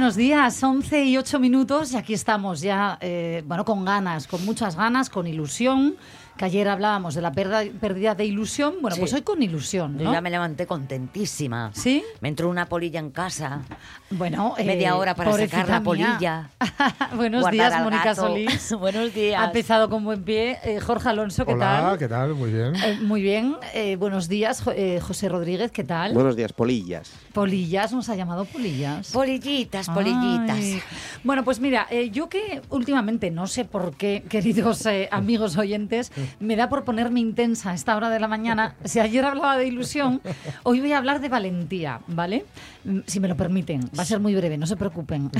Buenos 0.00 0.16
días, 0.16 0.62
11 0.62 1.04
y 1.04 1.18
8 1.18 1.38
minutos 1.38 1.92
y 1.92 1.98
aquí 1.98 2.14
estamos 2.14 2.62
ya, 2.62 2.96
eh, 3.02 3.42
bueno, 3.46 3.66
con 3.66 3.84
ganas, 3.84 4.26
con 4.26 4.42
muchas 4.46 4.74
ganas, 4.74 5.10
con 5.10 5.26
ilusión, 5.26 5.94
que 6.38 6.46
ayer 6.46 6.68
hablábamos 6.68 7.14
de 7.14 7.20
la 7.20 7.32
perda- 7.32 7.70
pérdida 7.78 8.14
de 8.14 8.24
ilusión, 8.24 8.76
bueno, 8.80 8.94
Sí. 8.94 9.00
pues 9.00 9.12
hoy 9.12 9.20
con 9.20 9.42
ilusión, 9.42 9.98
Yo 9.98 10.04
¿no? 10.04 10.12
ya 10.14 10.22
me 10.22 10.30
levanté 10.30 10.66
contentísima. 10.66 11.70
¿Sí? 11.74 12.02
Me 12.22 12.30
entró 12.30 12.48
una 12.48 12.64
polilla 12.64 12.98
en 12.98 13.10
casa. 13.10 13.60
Bueno, 14.08 14.54
eh, 14.56 14.64
Media 14.64 14.96
hora 14.96 15.14
para 15.14 15.30
pobrecita 15.32 15.58
sacar 15.58 15.70
la 15.70 15.80
mía. 15.80 15.84
polilla. 15.84 16.50
buenos 17.14 17.50
días, 17.50 17.82
Mónica. 17.82 18.14
Solís. 18.14 18.74
Buenos 18.80 19.12
días. 19.12 19.38
Ha 19.38 19.44
empezado 19.48 19.90
con 19.90 20.02
buen 20.02 20.22
pie. 20.24 20.58
Eh, 20.64 20.80
Jorge 20.80 21.10
Alonso, 21.10 21.44
¿qué 21.44 21.52
Hola, 21.52 21.80
tal? 21.82 21.98
¿qué 21.98 22.08
tal? 22.08 22.34
Muy 22.34 22.50
bien. 22.50 22.74
Eh, 22.76 22.98
muy 23.02 23.20
bien, 23.20 23.56
Eh, 23.74 23.96
buenos 23.96 24.26
días, 24.28 24.62
Jo- 24.62 24.72
eh, 24.74 24.98
José 25.00 25.28
Rodríguez, 25.28 25.70
¿qué 25.72 25.84
tal? 25.84 26.14
Buenos 26.14 26.36
días, 26.36 26.54
polillas. 26.54 27.10
Polillas, 27.32 27.92
nos 27.92 28.08
ha 28.08 28.16
llamado 28.16 28.44
Polillas. 28.44 29.12
Polillitas, 29.12 29.88
polillitas. 29.88 30.56
Ay. 30.56 30.80
Bueno, 31.22 31.44
pues 31.44 31.60
mira, 31.60 31.86
eh, 31.90 32.10
yo 32.10 32.28
que 32.28 32.60
últimamente, 32.70 33.30
no 33.30 33.46
sé 33.46 33.64
por 33.64 33.96
qué, 33.96 34.24
queridos 34.28 34.84
eh, 34.86 35.08
amigos 35.12 35.56
oyentes, 35.56 36.12
me 36.40 36.56
da 36.56 36.68
por 36.68 36.84
ponerme 36.84 37.20
intensa 37.20 37.70
a 37.70 37.74
esta 37.74 37.96
hora 37.96 38.10
de 38.10 38.20
la 38.20 38.28
mañana. 38.28 38.74
Si 38.84 39.00
ayer 39.00 39.24
hablaba 39.24 39.56
de 39.56 39.66
ilusión, 39.66 40.20
hoy 40.64 40.80
voy 40.80 40.92
a 40.92 40.98
hablar 40.98 41.20
de 41.20 41.28
valentía, 41.28 42.00
¿vale? 42.08 42.44
Mm, 42.84 43.00
Si 43.06 43.20
me 43.20 43.28
lo 43.28 43.36
permiten. 43.36 43.90
Va 43.98 44.02
a 44.02 44.06
ser 44.06 44.20
muy 44.20 44.34
breve, 44.34 44.58
no 44.58 44.66
se 44.66 44.76
preocupen. 44.76 45.30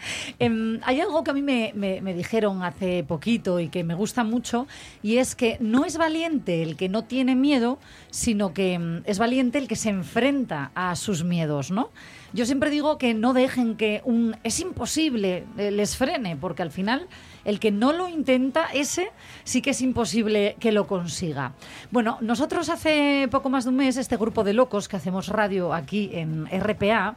Em, 0.38 0.80
hay 0.84 1.00
algo 1.00 1.22
que 1.24 1.30
a 1.30 1.34
mí 1.34 1.42
me, 1.42 1.72
me- 1.74 2.00
me 2.00 2.14
dijeron 2.14 2.62
hace 2.62 3.04
poquito 3.04 3.60
y 3.60 3.68
que 3.68 3.84
me 3.84 3.94
gusta 3.94 4.24
mucho, 4.24 4.66
y 5.02 5.16
es 5.18 5.34
que 5.34 5.56
no 5.60 5.84
es 5.84 5.96
valiente 5.98 6.62
el 6.62 6.76
que 6.76 6.88
no 6.88 7.04
tiene 7.04 7.34
miedo, 7.34 7.78
sino 8.10 8.54
que 8.54 8.78
mm, 8.78 9.02
es 9.04 9.18
valiente 9.18 9.58
el 9.58 9.68
que 9.68 9.76
se 9.76 9.90
enfrenta 9.90 10.70
a 10.74 10.96
sus 10.96 11.24
miedos, 11.24 11.70
¿no? 11.70 11.90
Yo 12.32 12.46
siempre 12.46 12.70
digo 12.70 12.96
que 12.96 13.12
no 13.12 13.32
dejen 13.32 13.76
que 13.76 14.02
un 14.04 14.36
es 14.44 14.60
imposible 14.60 15.44
eh, 15.58 15.70
les 15.72 15.96
frene, 15.96 16.36
porque 16.36 16.62
al 16.62 16.70
final 16.70 17.08
el 17.44 17.58
que 17.58 17.70
no 17.72 17.92
lo 17.92 18.06
intenta, 18.08 18.66
ese 18.72 19.10
sí 19.44 19.62
que 19.62 19.70
es 19.70 19.80
imposible 19.82 20.54
que 20.60 20.70
lo 20.72 20.86
consiga. 20.86 21.54
Bueno, 21.90 22.18
nosotros 22.20 22.68
hace 22.68 23.26
poco 23.30 23.48
más 23.50 23.64
de 23.64 23.70
un 23.70 23.76
mes, 23.76 23.96
este 23.96 24.16
grupo 24.16 24.44
de 24.44 24.52
locos 24.52 24.88
que 24.88 24.96
hacemos 24.96 25.26
radio 25.28 25.74
aquí 25.74 26.10
en 26.12 26.46
RPA, 26.46 27.14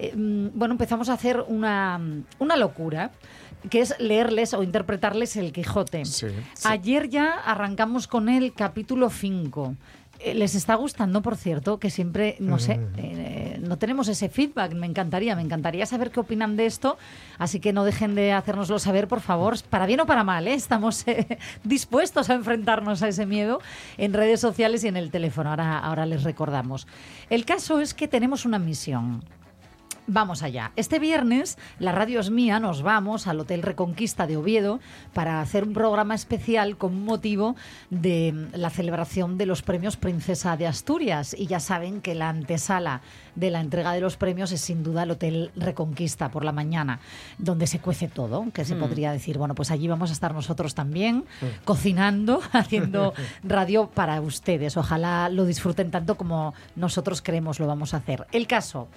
eh, 0.00 0.14
mm, 0.16 0.48
bueno, 0.58 0.72
empezamos 0.72 1.08
a 1.08 1.12
hacer 1.14 1.44
una, 1.48 2.00
una 2.38 2.56
locura 2.56 3.10
que 3.68 3.80
es 3.80 3.94
leerles 3.98 4.54
o 4.54 4.62
interpretarles 4.62 5.36
el 5.36 5.52
Quijote. 5.52 6.04
Sí. 6.06 6.28
Ayer 6.64 7.10
ya 7.10 7.32
arrancamos 7.44 8.06
con 8.06 8.28
el 8.30 8.54
capítulo 8.54 9.10
5. 9.10 9.74
Eh, 10.22 10.34
¿Les 10.34 10.54
está 10.54 10.74
gustando, 10.74 11.22
por 11.22 11.36
cierto, 11.36 11.78
que 11.78 11.88
siempre, 11.90 12.36
no 12.40 12.58
sé, 12.58 12.76
Mm. 12.76 12.92
eh, 12.98 13.60
no 13.66 13.76
tenemos 13.78 14.06
ese 14.08 14.28
feedback? 14.28 14.72
Me 14.74 14.86
encantaría, 14.86 15.34
me 15.36 15.40
encantaría 15.42 15.86
saber 15.86 16.10
qué 16.10 16.20
opinan 16.20 16.56
de 16.56 16.66
esto, 16.66 16.98
así 17.38 17.58
que 17.58 17.72
no 17.72 17.84
dejen 17.84 18.14
de 18.14 18.32
hacérnoslo 18.32 18.78
saber, 18.78 19.08
por 19.08 19.20
favor, 19.20 19.56
para 19.70 19.86
bien 19.86 20.00
o 20.00 20.06
para 20.06 20.22
mal, 20.24 20.46
¿eh? 20.46 20.54
estamos 20.54 21.06
eh, 21.08 21.38
dispuestos 21.64 22.28
a 22.28 22.34
enfrentarnos 22.34 23.02
a 23.02 23.08
ese 23.08 23.24
miedo 23.24 23.60
en 23.96 24.12
redes 24.12 24.40
sociales 24.40 24.84
y 24.84 24.88
en 24.88 24.96
el 24.98 25.10
teléfono, 25.10 25.50
ahora, 25.50 25.78
ahora 25.78 26.04
les 26.06 26.22
recordamos. 26.22 26.86
El 27.30 27.44
caso 27.46 27.80
es 27.80 27.94
que 27.94 28.06
tenemos 28.08 28.44
una 28.44 28.58
misión. 28.58 29.22
Vamos 30.12 30.42
allá. 30.42 30.72
Este 30.74 30.98
viernes, 30.98 31.56
la 31.78 31.92
radio 31.92 32.18
es 32.18 32.32
mía, 32.32 32.58
nos 32.58 32.82
vamos 32.82 33.28
al 33.28 33.38
Hotel 33.38 33.62
Reconquista 33.62 34.26
de 34.26 34.36
Oviedo 34.36 34.80
para 35.14 35.40
hacer 35.40 35.62
un 35.62 35.72
programa 35.72 36.16
especial 36.16 36.76
con 36.76 37.04
motivo 37.04 37.54
de 37.90 38.32
mm, 38.32 38.56
la 38.56 38.70
celebración 38.70 39.38
de 39.38 39.46
los 39.46 39.62
premios 39.62 39.96
Princesa 39.96 40.56
de 40.56 40.66
Asturias. 40.66 41.36
Y 41.38 41.46
ya 41.46 41.60
saben 41.60 42.00
que 42.00 42.16
la 42.16 42.28
antesala 42.28 43.02
de 43.36 43.52
la 43.52 43.60
entrega 43.60 43.92
de 43.92 44.00
los 44.00 44.16
premios 44.16 44.50
es 44.50 44.60
sin 44.60 44.82
duda 44.82 45.04
el 45.04 45.12
Hotel 45.12 45.52
Reconquista 45.54 46.28
por 46.28 46.44
la 46.44 46.50
mañana, 46.50 46.98
donde 47.38 47.68
se 47.68 47.78
cuece 47.78 48.08
todo, 48.08 48.50
que 48.52 48.64
se 48.64 48.74
podría 48.74 49.12
decir, 49.12 49.38
bueno, 49.38 49.54
pues 49.54 49.70
allí 49.70 49.86
vamos 49.86 50.10
a 50.10 50.14
estar 50.14 50.34
nosotros 50.34 50.74
también, 50.74 51.24
cocinando, 51.64 52.40
haciendo 52.52 53.14
radio 53.44 53.88
para 53.88 54.20
ustedes. 54.20 54.76
Ojalá 54.76 55.28
lo 55.28 55.44
disfruten 55.44 55.92
tanto 55.92 56.16
como 56.16 56.52
nosotros 56.74 57.22
creemos 57.22 57.60
lo 57.60 57.68
vamos 57.68 57.94
a 57.94 57.98
hacer. 57.98 58.26
El 58.32 58.48
caso 58.48 58.88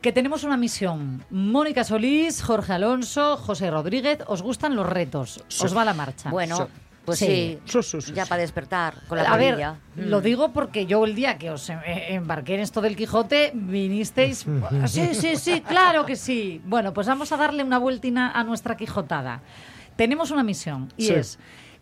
que 0.00 0.12
tenemos 0.12 0.44
una 0.44 0.56
misión. 0.56 1.24
Mónica 1.30 1.84
Solís, 1.84 2.42
Jorge 2.42 2.72
Alonso, 2.72 3.36
José 3.36 3.70
Rodríguez, 3.70 4.20
¿os 4.26 4.42
gustan 4.42 4.76
los 4.76 4.86
retos? 4.86 5.42
¿Os 5.60 5.76
va 5.76 5.84
la 5.84 5.94
marcha? 5.94 6.30
Bueno, 6.30 6.68
pues 7.04 7.18
Sí. 7.18 7.26
sí. 7.26 7.58
Sí, 7.64 7.82
sí, 7.82 8.00
sí, 8.02 8.12
ya 8.12 8.24
sí. 8.24 8.28
para 8.28 8.42
despertar 8.42 8.94
con 9.08 9.18
la 9.18 9.24
a 9.24 9.36
ver. 9.36 9.56
Mm. 9.96 10.00
lo 10.10 10.20
digo 10.20 10.52
porque 10.52 10.84
yo 10.86 11.04
el 11.04 11.14
día 11.14 11.38
que 11.38 11.50
os 11.50 11.68
eh, 11.70 11.78
embarqué 12.10 12.54
en 12.54 12.60
esto 12.60 12.80
del 12.80 12.96
Quijote, 12.96 13.50
vinisteis... 13.54 14.44
Sí, 14.86 15.14
sí, 15.14 15.36
sí, 15.36 15.62
claro 15.62 16.04
que 16.06 16.16
sí. 16.16 16.60
Bueno, 16.64 16.92
pues 16.92 17.06
vamos 17.06 17.32
a 17.32 17.36
darle 17.36 17.62
una 17.64 17.78
vueltina 17.78 18.32
a 18.32 18.44
nuestra 18.44 18.76
Quijotada. 18.76 19.40
Tenemos 19.96 20.30
una 20.30 20.42
misión 20.44 20.92
y 20.96 21.06
Sí. 21.06 21.14
es 21.14 21.38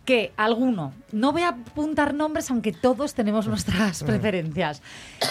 que 0.06 0.33
alguno, 0.39 0.94
no 1.12 1.33
voy 1.33 1.43
a 1.43 1.49
apuntar 1.49 2.15
nombres 2.15 2.50
aunque 2.50 2.72
todos 2.72 3.12
tenemos 3.12 3.47
nuestras 3.47 4.03
preferencias, 4.11 4.81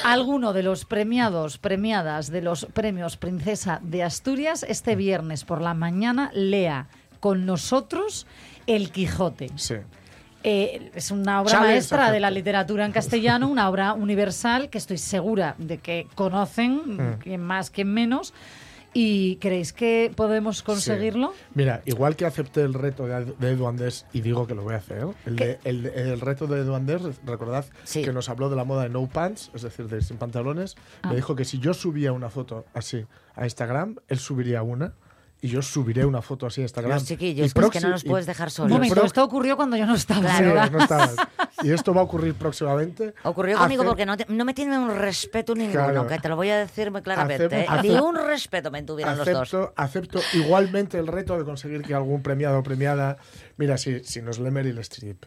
alguno 0.04 0.54
de 0.54 0.62
los 0.62 0.86
premiados, 0.86 1.58
premiadas 1.58 2.30
de 2.30 2.42
los 2.42 2.66
premios 2.68 3.18
Princesa 3.18 3.80
de 3.82 4.04
Asturias 4.04 4.64
este 4.68 4.96
viernes 4.96 5.46
por 5.46 5.62
la 5.62 5.74
mañana 5.74 6.30
lea 6.34 6.88
con 7.20 7.46
nosotros 7.48 8.28
El 8.68 8.92
Quijote. 8.92 9.50
Sí. 9.56 9.76
Eh, 10.44 10.92
es 10.94 11.10
una 11.10 11.42
obra 11.42 11.60
maestra 11.60 12.12
de 12.12 12.20
la 12.20 12.30
literatura 12.30 12.86
en 12.86 12.92
castellano, 12.92 13.48
una 13.48 13.68
obra 13.68 13.94
universal 14.08 14.70
que 14.70 14.78
estoy 14.78 15.00
segura 15.00 15.56
de 15.58 15.80
que 15.80 16.08
conocen, 16.14 16.98
Mm. 16.98 17.20
quien 17.20 17.42
más, 17.42 17.72
quien 17.72 17.92
menos. 17.92 18.32
¿Y 18.98 19.36
creéis 19.38 19.74
que 19.74 20.10
podemos 20.16 20.64
conseguirlo? 20.64 21.34
Sí. 21.34 21.44
Mira, 21.54 21.82
igual 21.86 22.16
que 22.16 22.26
acepté 22.26 22.62
el 22.62 22.74
reto 22.74 23.06
de, 23.08 23.52
Edu 23.52 23.68
Andés 23.68 24.06
y 24.14 24.22
digo 24.22 24.48
que 24.48 24.56
lo 24.56 24.64
voy 24.64 24.76
a 24.76 24.78
hacer, 24.78 25.06
el, 25.26 25.36
de- 25.36 25.60
el, 25.66 25.86
el 25.88 26.22
reto 26.22 26.48
de 26.48 26.62
Edu 26.62 26.74
Andés, 26.76 27.02
recordad 27.26 27.66
Sí. 27.84 28.04
que 28.04 28.14
nos 28.14 28.30
habló 28.30 28.50
de 28.50 28.56
la 28.56 28.64
moda 28.64 28.84
de 28.84 28.90
no 28.90 29.06
pants, 29.08 29.52
es 29.54 29.64
decir, 29.64 29.90
de 29.90 30.02
sin 30.02 30.16
pantalones, 30.16 30.78
Ah. 31.02 31.10
me 31.10 31.16
dijo 31.18 31.36
que 31.36 31.44
si 31.44 31.60
yo 31.60 31.74
subía 31.74 32.14
una 32.14 32.30
foto 32.30 32.64
así 32.74 33.06
a 33.36 33.44
Instagram, 33.44 33.98
él 34.08 34.18
subiría 34.18 34.64
una 34.64 34.94
y 35.42 35.50
yo 35.50 35.62
subiré 35.62 36.06
una 36.06 36.22
foto 36.22 36.48
así 36.48 36.62
a 36.62 36.64
Instagram. 36.64 36.94
Los 36.94 37.06
chiquillos, 37.06 37.50
Y 37.50 37.54
que 37.54 37.60
es 37.66 37.70
que 37.70 37.80
no 37.82 37.90
nos 37.90 38.04
puedes 38.04 38.26
dejar 38.26 38.48
Un 38.48 38.52
solos. 38.52 38.72
momento, 38.72 38.96
pro- 38.96 39.06
esto 39.06 39.24
ocurrió 39.24 39.56
cuando 39.56 39.78
yo 39.78 39.86
no 39.86 39.94
estaba, 39.96 40.22
Claro. 40.22 40.64
Sí, 40.66 40.70
no 40.72 40.80
estabas. 40.84 41.16
Y 41.62 41.72
esto 41.72 41.94
va 41.94 42.02
a 42.02 42.04
ocurrir 42.06 42.34
próximamente. 42.34 43.14
Ocurrió 43.24 43.58
conmigo 43.58 43.84
Hace- 43.84 43.88
porque 43.90 44.06
no, 44.06 44.18
te- 44.18 44.26
no 44.28 44.44
me 44.46 44.54
tienen 44.54 44.80
un 44.80 44.96
respeto 44.96 45.54
ninguno, 45.54 45.84
Claro. 45.86 46.08
que 46.08 46.18
te 46.20 46.30
lo 46.30 46.36
voy 46.36 46.50
a 46.50 46.58
decir 46.58 46.90
muy 46.92 47.02
claramente. 47.02 47.46
Acep- 47.48 47.64
¿eh? 47.64 47.66
acep- 47.68 47.82
Ni 47.84 48.00
un 48.00 48.16
respeto 48.16 48.72
me 48.72 48.82
tuvieron 48.84 49.18
los 49.18 49.26
dos. 49.28 49.36
Acepto, 49.54 49.74
acepto 49.76 50.20
igualmente 50.34 50.98
el 50.98 51.08
reto 51.08 51.38
de 51.38 51.44
conseguir 51.46 51.82
que 51.84 51.94
algún 51.94 52.24
premiado 52.24 52.60
o 52.60 52.64
premiada. 52.64 53.18
Mira, 53.58 53.78
si, 53.78 54.04
si 54.04 54.22
nos 54.22 54.40
lee 54.40 54.52
Meryl 54.52 54.80
Streep. 54.80 55.24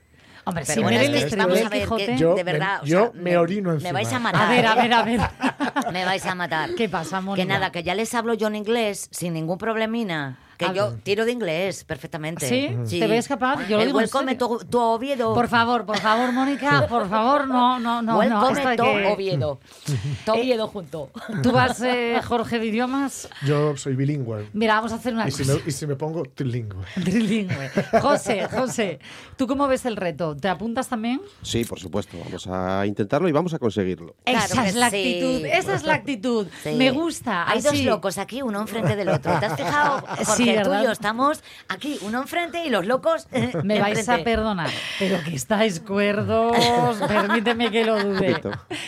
Hombre, 0.49 0.65
Pero 0.67 0.75
si 0.75 0.83
bueno, 0.83 0.99
es 0.99 1.25
que 1.27 1.37
vamos 1.37 1.61
a 1.63 1.69
ver, 1.69 1.81
Quijote... 1.83 2.07
que 2.07 2.17
Yo 2.17 2.35
de 2.35 2.43
me- 2.45 2.53
verdad, 2.53 2.81
o 2.83 2.87
yo 2.87 3.11
sea, 3.13 3.21
me 3.23 3.37
orino 3.37 3.69
Me 3.71 3.75
encima. 3.77 3.93
vais 3.93 4.13
a 4.13 4.19
matar. 4.19 4.43
A 4.43 4.51
ver, 4.51 4.67
a 4.67 4.75
ver, 4.75 4.93
a 4.95 5.03
ver. 5.03 5.21
Me 5.93 6.05
vais 6.05 6.25
a 6.27 6.35
matar. 6.35 6.71
¿Qué 6.77 6.89
pasa, 6.89 7.21
Mónica? 7.21 7.43
Que 7.43 7.47
nada, 7.49 7.71
que 7.71 7.83
ya 7.83 7.95
les 7.95 8.13
hablo 8.15 8.35
yo 8.35 8.47
en 8.49 8.57
inglés 8.57 9.09
sin 9.13 9.35
ningún 9.35 9.59
problemina. 9.59 10.39
Que 10.59 10.65
Ah, 10.67 10.73
yo 10.75 10.95
tiro 11.05 11.25
de 11.25 11.31
inglés 11.31 11.85
perfectamente. 11.85 12.49
¿Sí? 12.49 12.99
¿Te 12.99 13.07
ves 13.07 13.29
capaz? 13.29 13.67
Yo 13.69 13.77
lo 13.77 13.83
el 13.83 13.87
digo 13.89 13.99
welcome 13.99 14.35
to, 14.35 14.59
to 14.69 14.91
Oviedo. 14.95 15.33
Por 15.33 15.47
favor, 15.47 15.87
por 15.87 15.99
favor, 16.01 16.33
Mónica, 16.33 16.85
por 16.89 17.09
favor, 17.09 17.47
no, 17.47 17.79
no, 17.79 18.03
no. 18.03 18.13
no 18.15 18.19
welcome 18.19 18.61
hay 18.67 18.77
to 18.77 18.83
que- 18.83 19.07
Oviedo. 19.07 19.61
To 20.27 20.33
Oviedo 20.35 20.67
junto. 20.67 21.11
Tú 21.45 21.53
vas, 21.53 21.81
eh, 21.83 22.21
Jorge, 22.25 22.59
de 22.59 22.67
idiomas. 22.67 23.29
Yo 23.47 23.77
soy 23.77 23.95
bilingüe. 23.95 24.49
Mira, 24.53 24.75
vamos 24.75 24.91
a 24.91 24.97
hacer 24.97 25.15
una 25.15 25.29
Y 25.29 25.31
si, 25.31 25.45
cosa. 25.45 25.55
me, 25.55 25.61
y 25.69 25.71
si 25.71 25.87
me 25.87 25.95
pongo 25.95 26.25
trilingüe. 26.25 26.85
Trilingüe. 27.05 27.71
José, 28.03 28.49
José, 28.49 28.99
¿tú 29.37 29.47
cómo 29.47 29.69
ves 29.69 29.87
el 29.87 29.95
reto? 29.97 30.37
¿Te 30.37 30.49
apuntas 30.49 30.89
también? 30.89 31.21
Sí, 31.43 31.65
por 31.65 31.79
supuesto. 31.79 32.17
Vamos 32.19 32.49
a 32.49 32.85
intentarlo 32.85 33.29
y 33.29 33.33
vamos 33.33 33.55
a 33.55 33.61
conseguirlo. 33.61 34.17
Claro 34.25 34.45
esa 34.45 34.67
es 34.67 34.75
la 34.75 34.91
sí. 34.91 34.97
actitud, 34.97 35.47
esa 35.47 35.75
es 35.75 35.85
la 35.85 35.95
actitud. 35.95 36.47
Sí. 36.65 36.71
Me 36.71 36.91
gusta. 36.91 37.49
Hay 37.49 37.63
dos 37.63 37.79
locos 37.83 38.19
aquí, 38.19 38.43
uno 38.43 38.61
enfrente 38.61 38.97
del 38.97 39.09
otro. 39.11 39.39
¿Te 39.39 39.47
has 39.47 39.57
fijado, 39.57 40.01
Jorge? 40.07 40.48
Que 40.53 40.59
el 40.59 40.65
¿verdad? 40.65 40.79
tuyo 40.81 40.93
estamos 40.93 41.43
aquí, 41.69 41.99
uno 42.03 42.21
enfrente 42.23 42.65
y 42.65 42.71
los 42.71 42.87
locos. 42.87 43.27
eh, 43.33 43.53
Me 43.65 43.81
vais 43.81 44.09
a 44.09 44.19
perdonar, 44.19 44.71
pero 44.99 45.23
que 45.25 45.35
estáis 45.35 45.81
cuerdos, 45.81 46.57
permíteme 47.09 47.71
que 47.71 47.85
lo 47.85 48.03
dude. 48.03 48.41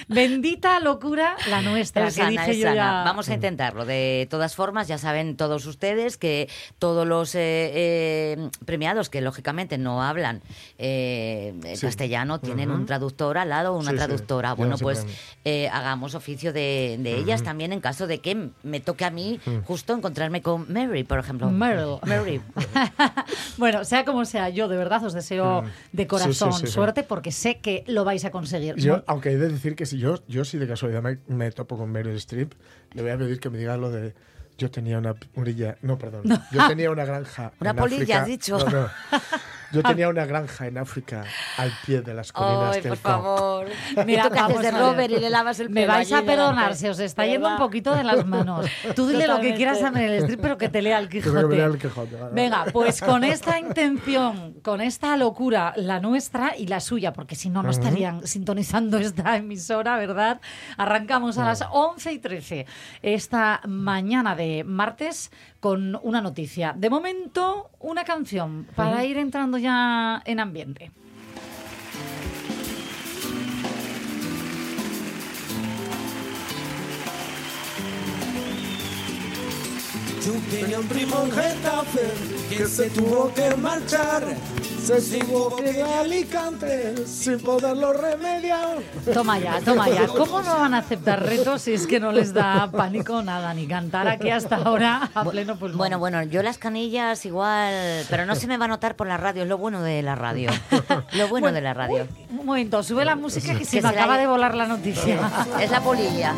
Bendita 0.08 0.80
locura 0.80 1.36
la 1.48 1.62
nuestra, 1.62 2.06
Es 2.08 2.14
que 2.14 2.20
sana, 2.22 2.30
dije 2.30 2.50
es 2.52 2.56
yo 2.58 2.62
sana. 2.64 2.74
ya. 2.76 3.02
Vamos 3.04 3.28
a 3.28 3.34
intentarlo. 3.34 3.84
De 3.84 4.26
todas 4.30 4.54
formas, 4.54 4.88
ya 4.88 4.98
saben 4.98 5.36
todos 5.36 5.66
ustedes 5.66 6.16
que 6.16 6.48
todos 6.78 7.06
los 7.06 7.34
eh, 7.34 7.70
eh, 7.74 8.50
premiados 8.64 9.08
que 9.10 9.20
lógicamente 9.20 9.78
no 9.78 10.02
hablan 10.02 10.42
eh, 10.78 11.54
Sí. 11.74 11.86
castellano 11.86 12.40
tienen 12.40 12.70
un 12.70 12.86
traductor 12.86 13.38
al 13.38 13.48
lado 13.50 13.74
o 13.74 13.78
una 13.78 13.90
Sí, 13.90 13.96
traductora. 13.96 14.54
Bueno, 14.54 14.72
no 14.72 14.78
pues 14.78 15.06
eh, 15.44 15.68
hagamos 15.72 16.14
oficio 16.14 16.52
de, 16.52 16.96
de 17.00 17.16
ellas 17.16 17.42
también 17.42 17.72
en 17.72 17.80
caso 17.80 18.06
de 18.06 18.18
que 18.18 18.50
me 18.62 18.80
toque 18.80 19.04
a 19.04 19.10
mí 19.10 19.40
justo 19.66 19.94
encontrarme 19.94 20.42
con 20.42 20.72
Mary, 20.72 21.04
por 21.04 21.18
ejemplo. 21.18 21.49
Meryl. 21.50 21.98
Mary. 22.06 22.40
bueno, 23.58 23.84
sea 23.84 24.04
como 24.04 24.24
sea, 24.24 24.48
yo 24.48 24.68
de 24.68 24.76
verdad 24.76 25.04
os 25.04 25.12
deseo 25.12 25.64
de 25.92 26.06
corazón 26.06 26.30
Mm. 26.30 26.52
Sí, 26.52 26.52
sí, 26.52 26.60
sí, 26.60 26.66
sí. 26.66 26.72
suerte 26.72 27.02
porque 27.02 27.32
sé 27.32 27.58
que 27.60 27.84
lo 27.86 28.04
vais 28.04 28.24
a 28.24 28.30
conseguir. 28.30 28.76
Yo, 28.76 29.02
aunque 29.06 29.30
he 29.32 29.36
de 29.36 29.48
decir 29.48 29.74
que 29.74 29.86
si 29.86 29.98
yo, 29.98 30.16
yo 30.28 30.44
si 30.44 30.58
de 30.58 30.66
casualidad 30.66 31.02
me, 31.02 31.18
me 31.28 31.50
topo 31.50 31.76
con 31.76 31.90
Meryl 31.90 32.16
Streep, 32.16 32.52
le 32.92 33.02
voy 33.02 33.10
a 33.10 33.18
pedir 33.18 33.40
que 33.40 33.50
me 33.50 33.58
diga 33.58 33.76
lo 33.76 33.90
de 33.90 34.14
yo 34.60 34.70
tenía 34.70 34.98
una 34.98 35.14
orilla, 35.36 35.78
no, 35.80 35.96
perdón, 35.96 36.22
yo 36.52 36.68
tenía 36.68 36.90
una 36.90 37.06
granja. 37.06 37.52
Una 37.60 37.70
en 37.70 37.76
polilla, 37.76 38.02
África- 38.02 38.20
has 38.20 38.26
dicho. 38.26 38.58
No, 38.58 38.70
no. 38.70 38.88
Yo 39.72 39.82
tenía 39.82 40.08
una 40.08 40.26
granja 40.26 40.66
en 40.66 40.78
África 40.78 41.24
al 41.56 41.72
pie 41.86 42.02
de 42.02 42.12
las 42.12 42.32
colinas 42.32 42.74
Ay, 42.74 42.80
del 42.80 42.90
por 42.90 42.98
favor. 42.98 43.66
Mira, 44.06 44.24
tú 44.24 44.30
que 44.30 44.38
haces 44.40 44.62
de. 44.62 44.70
Robert 44.72 45.12
y 45.12 45.20
le 45.20 45.30
lavas 45.30 45.60
el 45.60 45.70
Me 45.70 45.82
pelo 45.82 45.92
vais 45.92 46.12
allí 46.12 46.22
a 46.22 46.26
perdonar, 46.26 46.74
se 46.74 46.90
os 46.90 46.98
está 46.98 47.24
yendo 47.24 47.48
un 47.48 47.56
poquito 47.56 47.94
de 47.94 48.02
las 48.02 48.26
manos. 48.26 48.66
Tú 48.96 49.06
dile 49.06 49.28
lo 49.28 49.40
que 49.40 49.54
quieras 49.54 49.80
a 49.82 49.92
Meryl 49.92 50.16
Streep, 50.24 50.40
pero 50.40 50.58
que 50.58 50.68
te 50.68 50.82
lea 50.82 50.98
el 50.98 51.08
Que 51.08 51.20
me 51.20 51.42
lea 51.54 51.66
el 51.66 51.78
Quijote. 51.78 52.08
Quijote, 52.08 52.16
vale. 52.16 52.34
Venga, 52.34 52.64
pues 52.72 53.00
con 53.00 53.22
esta 53.22 53.58
intención, 53.60 54.54
con 54.62 54.80
esta 54.80 55.16
locura, 55.16 55.72
la 55.76 56.00
nuestra 56.00 56.56
y 56.56 56.66
la 56.66 56.80
suya, 56.80 57.12
porque 57.12 57.36
si 57.36 57.48
no, 57.48 57.62
no 57.62 57.70
estarían 57.70 58.26
sintonizando 58.26 58.98
esta 58.98 59.36
emisora, 59.36 59.96
¿verdad? 59.98 60.40
Arrancamos 60.78 61.38
a 61.38 61.44
las 61.44 61.64
11 61.70 62.12
y 62.12 62.18
13 62.18 62.66
esta 63.02 63.60
mañana 63.68 64.34
de 64.34 64.49
martes 64.64 65.30
con 65.60 65.98
una 66.02 66.20
noticia. 66.20 66.74
De 66.76 66.90
momento, 66.90 67.70
una 67.80 68.04
canción 68.04 68.66
para 68.76 69.04
ir 69.04 69.16
entrando 69.18 69.58
ya 69.58 70.22
en 70.24 70.40
ambiente. 70.40 70.90
Yo 80.24 80.32
tenía 80.50 80.78
un 80.78 80.86
primo 80.86 81.22
en 81.24 81.32
Getafe 81.32 82.10
que 82.50 82.66
se 82.66 82.90
tuvo 82.90 83.32
que 83.34 83.54
marchar. 83.56 84.22
Se 84.82 85.00
tuvo 85.20 85.56
que 85.56 85.70
ir 85.70 85.82
a 85.82 86.00
Alicante 86.00 87.06
sin 87.06 87.38
poderlo 87.40 87.92
remediar. 87.92 88.78
Toma 89.12 89.38
ya, 89.38 89.60
toma 89.60 89.88
ya. 89.88 90.06
¿Cómo 90.08 90.42
no 90.42 90.58
van 90.58 90.74
a 90.74 90.78
aceptar 90.78 91.22
retos 91.24 91.62
si 91.62 91.74
es 91.74 91.86
que 91.86 92.00
no 92.00 92.12
les 92.12 92.32
da 92.34 92.70
pánico 92.72 93.22
nada, 93.22 93.52
ni 93.54 93.66
cantar 93.66 94.08
aquí 94.08 94.30
hasta 94.30 94.56
ahora 94.56 95.10
a 95.14 95.24
pleno 95.24 95.56
pulmón? 95.56 95.78
Bueno, 95.78 95.98
bueno, 95.98 96.22
yo 96.24 96.42
las 96.42 96.58
canillas 96.58 97.24
igual, 97.26 98.04
pero 98.08 98.26
no 98.26 98.34
se 98.34 98.46
me 98.46 98.56
va 98.56 98.64
a 98.64 98.68
notar 98.68 98.96
por 98.96 99.06
la 99.06 99.16
radio, 99.18 99.42
es 99.42 99.48
lo 99.48 99.58
bueno 99.58 99.82
de 99.82 100.02
la 100.02 100.14
radio. 100.16 100.50
Lo 101.12 101.28
bueno 101.28 101.52
de 101.52 101.60
la 101.60 101.74
radio. 101.74 102.06
Un 102.30 102.46
momento, 102.46 102.82
sube 102.82 103.04
la 103.04 103.16
música 103.16 103.56
que 103.56 103.64
se 103.64 103.76
Que 103.76 103.82
me 103.86 103.92
la- 103.92 104.00
acaba 104.00 104.18
de 104.18 104.26
volar 104.26 104.54
la 104.56 104.66
noticia. 104.66 105.18
Es 105.60 105.70
la 105.70 105.80
polilla. 105.82 106.34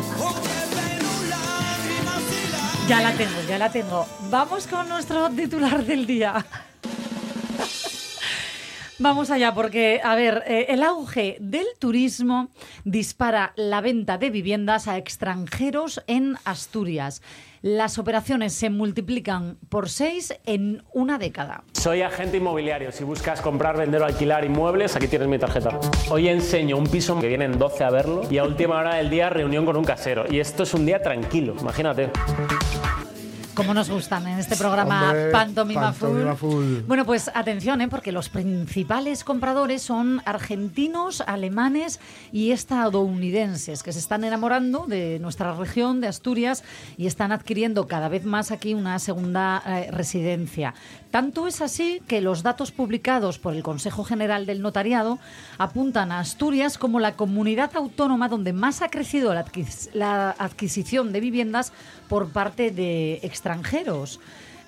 Ya 2.87 3.01
la 3.01 3.11
tengo, 3.13 3.41
ya 3.47 3.57
la 3.57 3.71
tengo. 3.71 4.05
Vamos 4.29 4.67
con 4.67 4.87
nuestro 4.89 5.29
titular 5.29 5.83
del 5.85 6.05
día. 6.05 6.45
Vamos 8.99 9.31
allá, 9.31 9.53
porque, 9.55 10.01
a 10.03 10.15
ver, 10.15 10.43
eh, 10.45 10.67
el 10.69 10.83
auge 10.83 11.37
del 11.39 11.65
turismo 11.79 12.49
dispara 12.83 13.53
la 13.55 13.81
venta 13.81 14.19
de 14.19 14.29
viviendas 14.29 14.87
a 14.87 14.97
extranjeros 14.97 16.03
en 16.05 16.35
Asturias. 16.45 17.21
Las 17.63 17.97
operaciones 17.97 18.53
se 18.53 18.69
multiplican 18.69 19.57
por 19.69 19.89
seis 19.89 20.37
en 20.45 20.83
una 20.93 21.17
década. 21.17 21.63
Soy 21.71 22.01
agente 22.01 22.37
inmobiliario. 22.37 22.91
Si 22.91 23.03
buscas 23.03 23.41
comprar, 23.41 23.77
vender 23.77 24.01
o 24.01 24.05
alquilar 24.05 24.45
inmuebles, 24.45 24.95
aquí 24.95 25.07
tienes 25.07 25.27
mi 25.27 25.39
tarjeta. 25.39 25.79
Hoy 26.11 26.27
enseño 26.27 26.77
un 26.77 26.87
piso 26.87 27.19
que 27.19 27.27
vienen 27.27 27.57
12 27.57 27.83
a 27.83 27.89
verlo 27.89 28.21
y 28.29 28.37
a 28.37 28.43
última 28.43 28.77
hora 28.77 28.95
del 28.95 29.09
día 29.09 29.29
reunión 29.29 29.65
con 29.65 29.75
un 29.75 29.85
casero. 29.85 30.25
Y 30.29 30.39
esto 30.39 30.63
es 30.63 30.73
un 30.73 30.85
día 30.85 31.01
tranquilo, 31.01 31.55
imagínate. 31.59 32.11
Como 33.55 33.73
nos 33.73 33.89
gustan 33.89 34.27
en 34.27 34.39
este 34.39 34.55
programa 34.55 35.09
Hombre, 35.09 35.29
Pantomima, 35.31 35.93
Pantomima 35.93 36.35
Full. 36.35 36.79
Bueno, 36.87 37.05
pues 37.05 37.29
atención, 37.33 37.81
¿eh? 37.81 37.87
porque 37.87 38.11
los 38.11 38.29
principales 38.29 39.23
compradores 39.23 39.83
son 39.83 40.21
argentinos, 40.25 41.21
alemanes 41.21 41.99
y 42.31 42.51
estadounidenses, 42.51 43.83
que 43.83 43.91
se 43.91 43.99
están 43.99 44.23
enamorando 44.23 44.85
de 44.87 45.19
nuestra 45.19 45.53
región, 45.53 46.01
de 46.01 46.07
Asturias, 46.07 46.63
y 46.97 47.05
están 47.05 47.31
adquiriendo 47.31 47.87
cada 47.87 48.09
vez 48.09 48.25
más 48.25 48.51
aquí 48.51 48.73
una 48.73 48.97
segunda 48.97 49.61
eh, 49.65 49.91
residencia. 49.91 50.73
Tanto 51.13 51.45
es 51.47 51.61
así 51.61 52.01
que 52.07 52.21
los 52.21 52.41
datos 52.41 52.71
publicados 52.71 53.37
por 53.37 53.53
el 53.53 53.61
Consejo 53.61 54.03
General 54.03 54.47
del 54.47 54.63
Notariado 54.63 55.19
apuntan 55.59 56.11
a 56.11 56.17
Asturias 56.17 56.79
como 56.79 56.99
la 56.99 57.11
comunidad 57.15 57.69
autónoma 57.75 58.29
donde 58.29 58.51
más 58.51 58.81
ha 58.81 58.89
crecido 58.89 59.31
la, 59.31 59.45
adquis- 59.45 59.91
la 59.93 60.31
adquisición 60.31 61.11
de 61.13 61.19
viviendas 61.19 61.71
por 62.09 62.29
parte 62.31 62.71
de 62.71 63.19
extranjeros. 63.21 64.19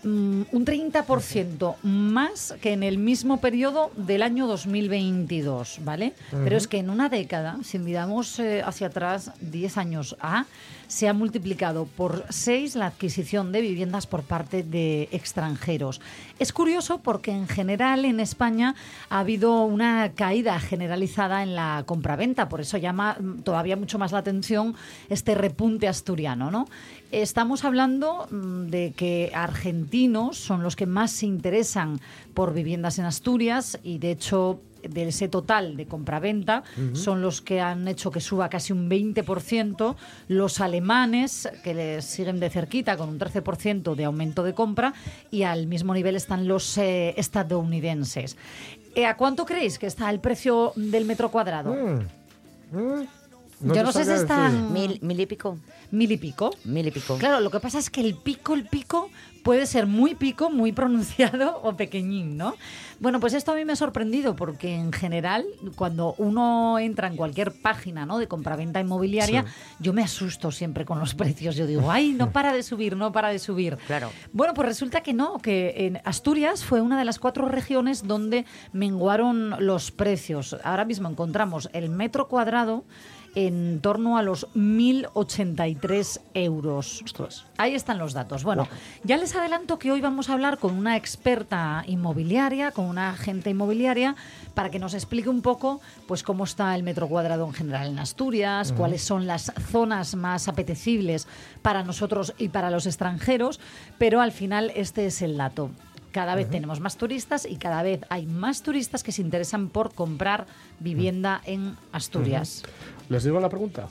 Mm, 0.04 0.44
un 0.52 0.66
30% 0.68 1.78
más 1.82 2.54
que 2.62 2.74
en 2.74 2.84
el 2.84 3.00
mismo 3.00 3.42
periodo 3.42 3.90
del 3.98 4.22
año 4.22 4.46
2022, 4.46 5.80
¿vale? 5.84 6.14
Pero 6.44 6.58
es 6.58 6.68
que 6.68 6.78
en 6.78 6.92
una 6.92 7.10
década, 7.10 7.58
si 7.64 7.80
miramos 7.80 8.38
eh, 8.40 8.62
hacia 8.64 8.86
atrás 8.86 9.32
10 9.42 9.78
años 9.80 10.16
A, 10.20 10.46
se 10.88 11.08
ha 11.08 11.14
multiplicado 11.14 11.86
por 11.86 12.26
6 12.30 12.76
la 12.76 12.88
adquisición 12.88 13.52
de 13.52 13.62
viviendas 13.62 14.08
por 14.08 14.24
parte 14.24 14.64
de 14.64 15.10
extranjeros. 15.12 16.02
Es 16.40 16.54
curioso 16.54 17.00
porque 17.00 17.32
en 17.32 17.48
general 17.48 18.06
en 18.06 18.20
España 18.20 18.76
ha 19.10 19.20
habido 19.20 19.64
una 19.64 20.12
caída 20.14 20.60
generalizada 20.60 21.44
en 21.44 21.56
la 21.56 21.84
compraventa, 21.86 22.50
por 22.50 22.62
eso 22.62 22.78
llama 22.78 23.18
todavía 23.44 23.76
mucho 23.76 24.00
más 24.00 24.12
la 24.12 24.20
atención 24.20 24.76
este 25.10 25.36
repunte 25.36 25.88
asturiano, 25.88 26.52
¿no? 26.52 26.68
Estamos 27.12 27.64
hablando 27.64 28.28
mm, 28.30 28.66
de 28.66 28.94
que 28.96 29.32
argentinos 29.34 30.38
son 30.38 30.64
los 30.64 30.76
que 30.76 30.86
más 30.86 31.12
se 31.12 31.26
interesan 31.26 32.00
por 32.34 32.54
viviendas 32.54 33.00
en 33.00 33.06
Asturias 33.06 33.80
y 33.84 34.00
de 34.00 34.12
hecho 34.12 34.60
de 34.90 35.08
ese 35.08 35.28
total 35.28 35.78
de 35.78 35.86
compraventa 35.86 36.64
son 36.94 37.22
los 37.22 37.42
que 37.42 37.62
han 37.62 37.88
hecho 37.88 38.12
que 38.12 38.20
suba 38.20 38.50
casi 38.50 38.74
un 38.74 38.90
20%, 38.90 39.96
los 40.28 40.62
alemanes 40.62 41.50
que 41.64 41.74
les 41.74 42.06
siguen 42.06 42.40
de 42.40 42.50
cerquita 42.50 42.98
con 42.98 43.10
un 43.10 43.20
13% 43.20 43.96
de 43.96 44.06
aumento 44.06 44.44
de 44.44 44.54
compra 44.54 44.94
y 45.32 45.44
al 45.44 45.68
mismo 45.68 45.94
nivel 45.94 46.16
están 46.16 46.48
los 46.48 46.78
eh, 46.78 47.14
estadounidenses. 47.18 48.38
Eh, 48.96 49.06
¿A 49.06 49.18
cuánto 49.18 49.46
creéis 49.46 49.78
que 49.78 49.88
está 49.88 50.10
el 50.10 50.20
precio 50.20 50.72
del 50.76 51.06
metro 51.06 51.30
cuadrado? 51.30 51.76
No 53.62 53.74
Yo 53.74 53.84
no 53.84 53.92
sé 53.92 54.04
si 54.04 54.12
decir. 54.12 54.28
Mil, 54.72 55.00
mil 55.02 55.20
y 55.20 55.26
pico. 55.26 55.58
mil 55.92 56.12
y 56.12 56.18
pico. 56.18 56.52
Mil 56.66 56.88
y 56.88 56.92
pico. 56.92 57.18
Claro, 57.18 57.40
lo 57.40 57.50
que 57.50 57.60
pasa 57.60 57.80
es 57.80 57.90
que 57.90 58.02
el 58.02 58.16
pico, 58.16 58.54
el 58.54 58.66
pico 58.66 59.10
puede 59.46 59.68
ser 59.68 59.86
muy 59.86 60.16
pico, 60.16 60.50
muy 60.50 60.72
pronunciado 60.72 61.60
o 61.64 61.78
pequeñín, 61.78 62.36
¿no? 62.36 62.56
Bueno, 63.00 63.20
pues 63.20 63.34
esto 63.34 63.52
a 63.52 63.56
mí 63.56 63.64
me 63.64 63.74
ha 63.74 63.76
sorprendido 63.76 64.36
porque 64.36 64.74
en 64.74 64.92
general 64.92 65.46
cuando 65.76 66.16
uno 66.18 66.80
entra 66.80 67.08
en 67.08 67.16
cualquier 67.16 67.52
página 67.52 68.06
¿no? 68.06 68.18
de 68.18 68.28
compraventa 68.28 68.80
inmobiliaria, 68.80 69.46
yo 69.80 69.94
me 69.94 70.02
asusto 70.02 70.52
siempre 70.52 70.84
con 70.84 71.00
los 71.00 71.14
precios. 71.16 71.56
Yo 71.56 71.68
digo, 71.68 71.92
ay, 71.92 72.14
no 72.14 72.32
para 72.32 72.54
de 72.54 72.64
subir, 72.64 72.98
no 72.98 73.12
para 73.12 73.30
de 73.30 73.38
subir. 73.38 73.78
Claro. 73.86 74.10
Bueno, 74.34 74.54
pues 74.56 74.68
resulta 74.68 75.02
que 75.02 75.14
no, 75.14 75.38
que 75.38 75.86
en 75.86 76.02
Asturias 76.06 76.66
fue 76.66 76.82
una 76.82 76.98
de 76.98 77.06
las 77.06 77.20
cuatro 77.20 77.48
regiones 77.48 78.08
donde 78.08 78.46
menguaron 78.74 79.56
los 79.60 79.92
precios. 79.92 80.56
Ahora 80.64 80.86
mismo 80.86 81.08
encontramos 81.08 81.70
el 81.74 81.90
metro 81.90 82.28
cuadrado 82.28 82.84
en 83.36 83.82
torno 83.82 84.18
a 84.18 84.24
los 84.24 84.48
1.083 84.56 86.22
euros. 86.34 87.02
Ahí 87.58 87.76
están 87.76 87.98
los 88.00 88.14
datos. 88.14 88.44
Bueno, 88.44 88.68
ya 89.04 89.18
les 89.18 89.36
adelanto 89.36 89.78
que 89.78 89.92
hoy 89.92 90.02
vamos 90.02 90.30
a 90.30 90.34
hablar 90.34 90.58
con 90.58 90.74
una 90.76 90.96
experta 90.96 91.84
inmobiliaria, 91.86 92.72
con 92.72 92.86
una 92.86 93.10
agente 93.12 93.50
inmobiliaria, 93.50 94.16
para 94.54 94.72
que 94.72 94.80
nos 94.80 94.94
explique 94.94 95.30
un 95.30 95.42
poco 95.42 95.82
pues 96.08 96.24
cómo 96.24 96.46
está 96.46 96.74
el 96.76 96.84
metro 96.84 97.08
cuadrado 97.08 97.46
en 97.46 97.54
general 97.54 97.88
en 97.88 98.00
Asturias, 98.00 98.72
cuáles 98.72 99.04
son 99.04 99.28
las 99.28 99.52
zonas 99.70 100.16
más 100.16 100.48
apetecibles 100.48 101.28
para 101.62 101.84
nosotros 101.84 102.34
y 102.38 102.50
para 102.50 102.72
los 102.72 102.86
extranjeros, 102.86 103.60
pero 103.98 104.22
al 104.22 104.32
final 104.32 104.72
este 104.76 105.06
es 105.06 105.22
el 105.22 105.38
dato. 105.38 105.72
Cada 106.16 106.36
vez 106.36 106.50
tenemos 106.50 106.80
más 106.80 106.96
turistas 106.96 107.46
y 107.46 107.58
cada 107.58 107.84
vez 107.84 108.00
hay 108.08 108.26
más 108.26 108.62
turistas 108.62 109.04
que 109.04 109.12
se 109.12 109.22
interesan 109.22 109.68
por 109.68 109.94
comprar 109.94 110.48
vivienda 110.80 111.42
en 111.44 111.76
Asturias. 111.92 112.64
¿Les 113.10 113.24
digo 113.24 113.40
la 113.40 113.50
pregunta? 113.50 113.88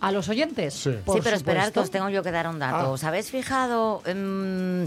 a 0.00 0.12
los 0.12 0.28
oyentes. 0.28 0.74
Sí. 0.74 0.90
Por 1.02 1.16
sí, 1.16 1.20
pero 1.24 1.34
esperad 1.36 1.60
que 1.62 1.66
supuesto. 1.68 1.80
os 1.80 1.90
tengo 1.90 2.10
yo 2.10 2.22
que 2.22 2.30
dar 2.30 2.46
un 2.48 2.58
dato. 2.58 2.76
Ah. 2.76 2.88
¿Os 2.90 3.04
habéis 3.04 3.30
fijado, 3.30 4.02
em, 4.04 4.86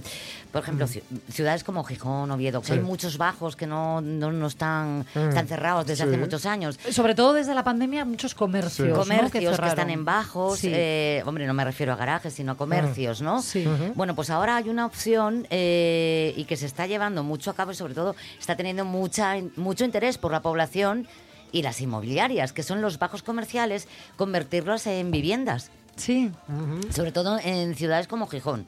por 0.51 0.61
ejemplo, 0.61 0.85
ci- 0.85 1.01
ciudades 1.31 1.63
como 1.63 1.83
Gijón, 1.83 2.29
Oviedo, 2.29 2.61
que 2.61 2.67
Sí. 2.67 2.73
hay 2.73 2.81
muchos 2.81 3.17
bajos 3.17 3.55
que 3.55 3.65
no, 3.65 3.99
no, 3.99 4.31
no 4.31 4.45
están, 4.45 5.07
están 5.15 5.47
cerrados 5.47 5.87
desde 5.87 6.03
Sí. 6.03 6.09
hace 6.09 6.17
muchos 6.19 6.45
años? 6.45 6.77
Sobre 6.91 7.15
todo 7.15 7.33
desde 7.33 7.55
la 7.55 7.63
pandemia, 7.63 8.05
muchos 8.05 8.35
comercios. 8.35 8.89
¿no? 8.89 8.95
comercios 8.95 9.31
que, 9.59 9.67
están 9.67 9.89
en 9.89 10.05
bajos, 10.05 10.59
Sí. 10.59 10.69
eh, 10.71 11.23
hombre, 11.25 11.47
no 11.47 11.53
me 11.55 11.63
refiero 11.63 11.93
a 11.93 11.95
garajes, 11.95 12.33
sino 12.35 12.51
a 12.51 12.55
comercios, 12.55 13.19
¿no? 13.23 13.41
Sí. 13.41 13.65
Bueno, 13.95 14.13
pues 14.13 14.29
ahora 14.29 14.57
hay 14.57 14.69
una 14.69 14.85
opción 14.85 15.47
eh, 15.49 16.31
y 16.37 16.43
que 16.43 16.57
se 16.57 16.67
está 16.67 16.85
llevando 16.85 17.23
mucho 17.23 17.49
a 17.49 17.55
cabo 17.55 17.71
y 17.71 17.75
sobre 17.75 17.95
todo 17.95 18.15
está 18.37 18.55
teniendo 18.55 18.85
mucha, 18.85 19.33
mucho 19.55 19.83
interés 19.83 20.19
por 20.19 20.31
la 20.31 20.41
población 20.43 21.07
y 21.51 21.61
las 21.61 21.81
inmobiliarias, 21.81 22.53
que 22.53 22.63
son 22.63 22.81
los 22.81 22.99
bajos 22.99 23.23
comerciales, 23.23 23.87
convertirlos 24.15 24.87
en 24.87 25.11
viviendas, 25.11 25.71
Sí. 25.95 26.31
sobre 26.91 27.11
todo 27.11 27.39
en 27.43 27.75
ciudades 27.75 28.07
como 28.07 28.27
Gijón. 28.27 28.65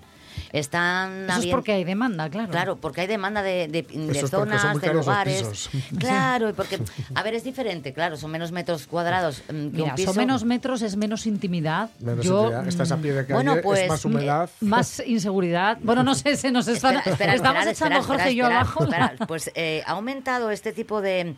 Están 0.53 1.29
Eso 1.29 1.39
es 1.41 1.47
porque 1.47 1.73
hay 1.73 1.83
demanda, 1.83 2.29
claro. 2.29 2.49
Claro, 2.49 2.75
porque 2.77 3.01
hay 3.01 3.07
demanda 3.07 3.41
de, 3.43 3.67
de- 3.67 4.27
zonas, 4.27 4.79
de 4.81 4.93
lugares. 4.93 5.69
Claro, 5.99 6.49
y 6.49 6.53
porque, 6.53 6.79
a 7.13 7.23
ver, 7.23 7.33
es 7.35 7.43
diferente, 7.43 7.93
claro, 7.93 8.15
son 8.15 8.31
menos 8.31 8.51
metros 8.51 8.87
cuadrados 8.87 9.41
mm, 9.47 9.51
que 9.51 9.55
Mira, 9.77 9.83
un 9.89 9.95
piso. 9.95 10.13
son 10.13 10.17
menos 10.23 10.45
metros, 10.45 10.81
es 10.81 10.95
menos 10.95 11.25
intimidad. 11.25 11.89
Menos 11.99 12.25
Yo, 12.25 12.43
intimidad. 12.43 12.67
Estás 12.67 12.91
a 12.91 12.97
pie 12.97 13.13
de 13.13 13.21
calle, 13.23 13.33
bueno, 13.33 13.57
pues, 13.61 13.81
es 13.81 13.89
más 13.89 14.05
humedad. 14.05 14.49
mm, 14.61 14.65
Más 14.67 15.03
inseguridad. 15.05 15.77
Bueno, 15.81 16.03
no 16.03 16.15
sé, 16.15 16.35
se 16.37 16.51
nos 16.51 16.67
están, 16.67 16.95
Espera, 16.97 17.11
espera, 17.11 17.33
estamos 17.35 17.65
echando 17.67 18.01
Jorge 18.03 18.31
y 18.31 18.35
yo 18.35 18.45
abajo. 18.45 18.87
Pues 19.27 19.51
eh, 19.55 19.83
ha 19.85 19.91
aumentado 19.91 20.51
este 20.51 20.71
tipo 20.73 21.01
de, 21.01 21.35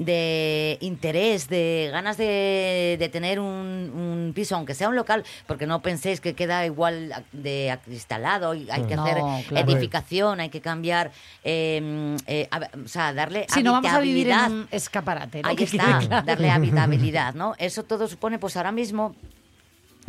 de 0.00 0.78
interés, 0.80 1.46
de 1.48 1.90
ganas 1.92 2.16
de, 2.16 2.96
de 2.98 3.08
tener 3.10 3.38
un, 3.38 3.46
un 3.46 4.32
piso, 4.34 4.56
aunque 4.56 4.74
sea 4.74 4.88
un 4.88 4.96
local, 4.96 5.24
porque 5.46 5.66
no 5.66 5.82
penséis 5.82 6.22
que 6.22 6.34
queda 6.34 6.64
igual 6.64 7.12
de 7.32 7.70
acristalado, 7.70 8.52
hay 8.52 8.64
que 8.88 8.96
No, 8.96 9.04
hacer 9.04 9.44
claro. 9.46 9.70
edificación, 9.70 10.40
hay 10.40 10.48
que 10.48 10.62
cambiar, 10.62 11.10
eh, 11.44 12.16
eh, 12.26 12.48
o 12.82 12.88
sea, 12.88 13.12
darle 13.12 13.44
Si 13.52 13.62
no 13.62 13.72
vamos 13.72 13.92
a 13.92 14.00
vivir 14.00 14.28
en 14.28 14.32
habitabilidad. 14.32 14.62
un 14.62 14.68
escaparate. 14.74 15.42
¿no? 15.42 15.48
Ahí 15.50 15.56
Que 15.56 15.64
está, 15.64 16.22
darle 16.24 16.50
habitabilidad, 16.50 17.34
¿no? 17.34 17.54
Eso 17.58 17.82
todo 17.84 18.08
supone, 18.08 18.38
pues 18.38 18.56
ahora 18.56 18.72
mismo, 18.72 19.14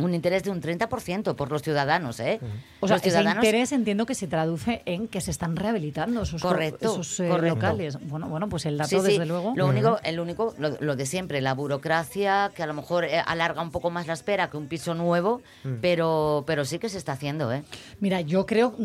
un 0.04 0.14
interés 0.14 0.42
de 0.44 0.50
un 0.50 0.60
30% 0.60 1.34
por 1.34 1.50
los 1.50 1.62
ciudadanos, 1.62 2.20
¿eh? 2.20 2.40
O 2.80 2.86
sea, 2.88 2.96
los 2.98 3.06
ese 3.06 3.22
interés 3.22 3.72
entiendo 3.72 4.06
que 4.06 4.14
se 4.14 4.26
traduce 4.26 4.82
en 4.86 5.08
que 5.08 5.20
se 5.20 5.30
están 5.30 5.56
rehabilitando 5.56 6.22
esos, 6.22 6.42
co- 6.42 6.48
Correcto, 6.48 6.92
esos 6.92 7.20
eh, 7.20 7.28
correcto. 7.28 7.54
locales. 7.56 7.98
Bueno, 8.08 8.28
bueno, 8.28 8.48
pues 8.48 8.66
el 8.66 8.76
dato, 8.76 8.90
Sí, 8.90 8.96
sí. 8.96 9.02
desde 9.12 9.26
luego. 9.26 9.52
Lo 9.56 9.66
único, 9.68 9.98
el 10.04 10.20
único, 10.20 10.54
lo, 10.58 10.70
lo 10.80 10.96
de 10.96 11.06
siempre, 11.06 11.40
la 11.40 11.54
burocracia, 11.54 12.50
que 12.54 12.62
a 12.62 12.66
lo 12.66 12.74
mejor 12.74 13.04
eh, 13.04 13.18
alarga 13.26 13.62
un 13.62 13.70
poco 13.70 13.90
más 13.90 14.06
la 14.06 14.12
espera 14.14 14.50
que 14.50 14.56
un 14.56 14.66
piso 14.68 14.94
nuevo, 14.94 15.40
Mm. 15.64 15.74
pero, 15.80 16.44
pero 16.46 16.64
sí 16.64 16.78
que 16.78 16.88
se 16.88 16.98
está 16.98 17.12
haciendo, 17.12 17.52
¿eh? 17.52 17.62
Mira, 18.00 18.20
yo 18.20 18.46
creo, 18.46 18.74
mm, 18.78 18.84